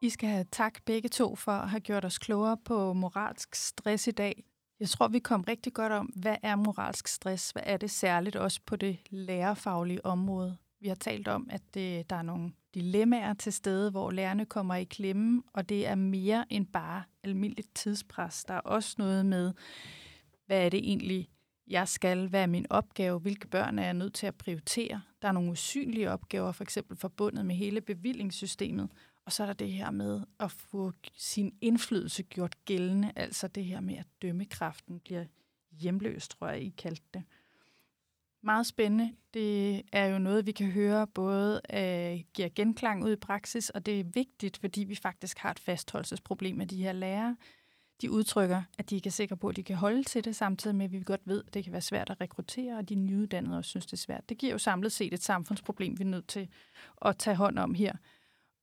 I 0.00 0.10
skal 0.10 0.28
have 0.28 0.46
tak 0.52 0.82
begge 0.84 1.08
to 1.08 1.36
for 1.36 1.52
at 1.52 1.70
have 1.70 1.80
gjort 1.80 2.04
os 2.04 2.18
klogere 2.18 2.56
på 2.56 2.92
moralsk 2.92 3.54
stress 3.54 4.06
i 4.06 4.10
dag. 4.10 4.44
Jeg 4.80 4.88
tror, 4.88 5.08
vi 5.08 5.18
kom 5.18 5.44
rigtig 5.48 5.72
godt 5.72 5.92
om, 5.92 6.06
hvad 6.06 6.36
er 6.42 6.56
moralsk 6.56 7.08
stress? 7.08 7.50
Hvad 7.50 7.62
er 7.66 7.76
det 7.76 7.90
særligt 7.90 8.36
også 8.36 8.60
på 8.66 8.76
det 8.76 8.98
lærerfaglige 9.10 10.06
område? 10.06 10.56
Vi 10.80 10.88
har 10.88 10.94
talt 10.94 11.28
om, 11.28 11.48
at 11.50 11.62
det, 11.74 12.10
der 12.10 12.16
er 12.16 12.22
nogle 12.22 12.52
dilemmaer 12.74 13.34
til 13.34 13.52
stede, 13.52 13.90
hvor 13.90 14.10
lærerne 14.10 14.46
kommer 14.46 14.74
i 14.74 14.84
klemme, 14.84 15.42
og 15.52 15.68
det 15.68 15.86
er 15.86 15.94
mere 15.94 16.44
end 16.50 16.66
bare 16.66 17.02
almindeligt 17.24 17.74
tidspres. 17.74 18.44
Der 18.44 18.54
er 18.54 18.60
også 18.60 18.94
noget 18.98 19.26
med, 19.26 19.52
hvad 20.46 20.64
er 20.64 20.68
det 20.68 20.78
egentlig, 20.78 21.28
jeg 21.66 21.88
skal, 21.88 22.28
hvad 22.28 22.42
er 22.42 22.46
min 22.46 22.66
opgave, 22.70 23.18
hvilke 23.18 23.48
børn 23.48 23.78
er 23.78 23.84
jeg 23.84 23.94
nødt 23.94 24.14
til 24.14 24.26
at 24.26 24.34
prioritere. 24.34 25.02
Der 25.22 25.28
er 25.28 25.32
nogle 25.32 25.50
usynlige 25.50 26.10
opgaver, 26.10 26.52
for 26.52 26.64
eksempel 26.64 26.96
forbundet 26.96 27.46
med 27.46 27.54
hele 27.54 27.80
bevillingssystemet, 27.80 28.88
og 29.24 29.32
så 29.32 29.42
er 29.42 29.46
der 29.46 29.54
det 29.54 29.72
her 29.72 29.90
med 29.90 30.20
at 30.40 30.50
få 30.50 30.92
sin 31.16 31.54
indflydelse 31.60 32.22
gjort 32.22 32.64
gældende, 32.64 33.12
altså 33.16 33.48
det 33.48 33.64
her 33.64 33.80
med, 33.80 33.96
at 33.96 34.06
dømmekraften 34.22 35.00
bliver 35.00 35.24
hjemløs, 35.80 36.28
tror 36.28 36.48
jeg, 36.48 36.62
I 36.62 36.74
kaldte 36.78 37.04
det. 37.14 37.22
Meget 38.42 38.66
spændende. 38.66 39.14
Det 39.34 39.82
er 39.92 40.06
jo 40.06 40.18
noget, 40.18 40.46
vi 40.46 40.52
kan 40.52 40.70
høre 40.70 41.06
både 41.06 41.60
øh, 41.72 42.24
giver 42.34 42.48
genklang 42.54 43.04
ud 43.04 43.12
i 43.12 43.16
praksis, 43.16 43.70
og 43.70 43.86
det 43.86 44.00
er 44.00 44.04
vigtigt, 44.04 44.56
fordi 44.56 44.84
vi 44.84 44.94
faktisk 44.94 45.38
har 45.38 45.50
et 45.50 45.58
fastholdelsesproblem 45.58 46.56
med 46.56 46.66
de 46.66 46.82
her 46.82 46.92
lærere. 46.92 47.36
De 48.00 48.10
udtrykker, 48.10 48.62
at 48.78 48.90
de 48.90 48.94
ikke 48.94 49.06
er 49.06 49.10
sikre 49.10 49.36
på, 49.36 49.48
at 49.48 49.56
de 49.56 49.62
kan 49.62 49.76
holde 49.76 50.02
til 50.02 50.24
det, 50.24 50.36
samtidig 50.36 50.76
med, 50.76 50.84
at 50.84 50.92
vi 50.92 51.02
godt 51.02 51.20
ved, 51.24 51.42
at 51.46 51.54
det 51.54 51.64
kan 51.64 51.72
være 51.72 51.80
svært 51.80 52.10
at 52.10 52.20
rekruttere, 52.20 52.78
og 52.78 52.88
de 52.88 52.94
nyuddannede 52.94 53.56
også 53.56 53.70
synes, 53.70 53.86
det 53.86 53.92
er 53.92 53.96
svært. 53.96 54.28
Det 54.28 54.38
giver 54.38 54.52
jo 54.52 54.58
samlet 54.58 54.92
set 54.92 55.14
et 55.14 55.22
samfundsproblem, 55.22 55.98
vi 55.98 56.04
er 56.04 56.08
nødt 56.08 56.28
til 56.28 56.48
at 57.02 57.16
tage 57.16 57.36
hånd 57.36 57.58
om 57.58 57.74
her. 57.74 57.92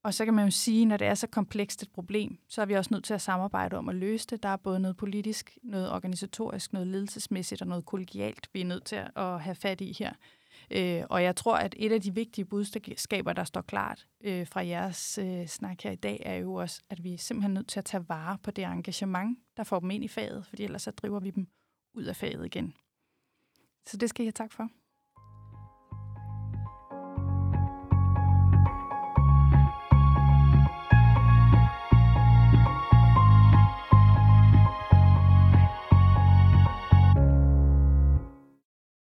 Og 0.04 0.14
så 0.14 0.26
kan 0.26 0.34
man 0.34 0.46
jo 0.46 0.52
sige, 0.52 0.86
når 0.86 0.98
det 0.98 1.08
er 1.08 1.16
så 1.16 1.28
komplekst 1.28 1.84
et 1.84 1.92
problem, 1.92 2.38
så 2.50 2.62
er 2.62 2.66
vi 2.66 2.74
også 2.74 2.94
nødt 2.94 3.04
til 3.04 3.14
at 3.14 3.22
samarbejde 3.22 3.78
om 3.78 3.90
at 3.90 3.96
løse 3.96 4.28
det. 4.28 4.44
Der 4.44 4.50
er 4.50 4.58
både 4.58 4.80
noget 4.80 4.98
politisk, 4.98 5.58
noget 5.64 5.92
organisatorisk, 5.92 6.74
noget 6.74 6.88
ledelsesmæssigt 6.88 7.62
og 7.62 7.68
noget 7.68 7.86
kollegialt, 7.86 8.50
vi 8.54 8.62
er 8.62 8.66
nødt 8.66 8.86
til 8.86 8.96
at 9.16 9.42
have 9.42 9.56
fat 9.56 9.82
i 9.82 9.96
her. 10.00 10.14
Øh, 10.72 11.04
og 11.10 11.24
jeg 11.24 11.36
tror, 11.36 11.56
at 11.56 11.76
et 11.78 11.92
af 11.92 12.02
de 12.02 12.16
vigtige 12.16 12.46
budskaber, 12.46 13.34
der 13.34 13.44
står 13.44 13.62
klart 13.62 14.08
øh, 14.22 14.48
fra 14.48 14.66
jeres 14.66 15.18
øh, 15.18 15.48
snak 15.48 15.82
her 15.82 15.92
i 15.92 15.96
dag, 15.96 16.22
er 16.26 16.36
jo 16.36 16.54
også, 16.54 16.82
at 16.90 17.04
vi 17.04 17.14
er 17.14 17.18
simpelthen 17.18 17.54
nødt 17.54 17.68
til 17.68 17.80
at 17.80 17.86
tage 17.86 18.10
vare 18.10 18.38
på 18.44 18.52
det 18.52 18.64
engagement, 18.64 19.40
der 19.58 19.64
får 19.64 19.80
dem 19.80 19.92
ind 19.92 20.04
i 20.04 20.08
faget, 20.08 20.46
fordi 20.46 20.64
ellers 20.64 20.82
så 20.82 20.92
driver 20.92 21.20
vi 21.20 21.30
dem 21.30 21.48
ud 21.94 22.04
af 22.04 22.16
faget 22.16 22.46
igen. 22.46 22.74
Så 23.86 23.98
det 23.98 24.10
skal 24.10 24.24
jeg 24.24 24.36
tak 24.36 24.52
for. 24.52 24.70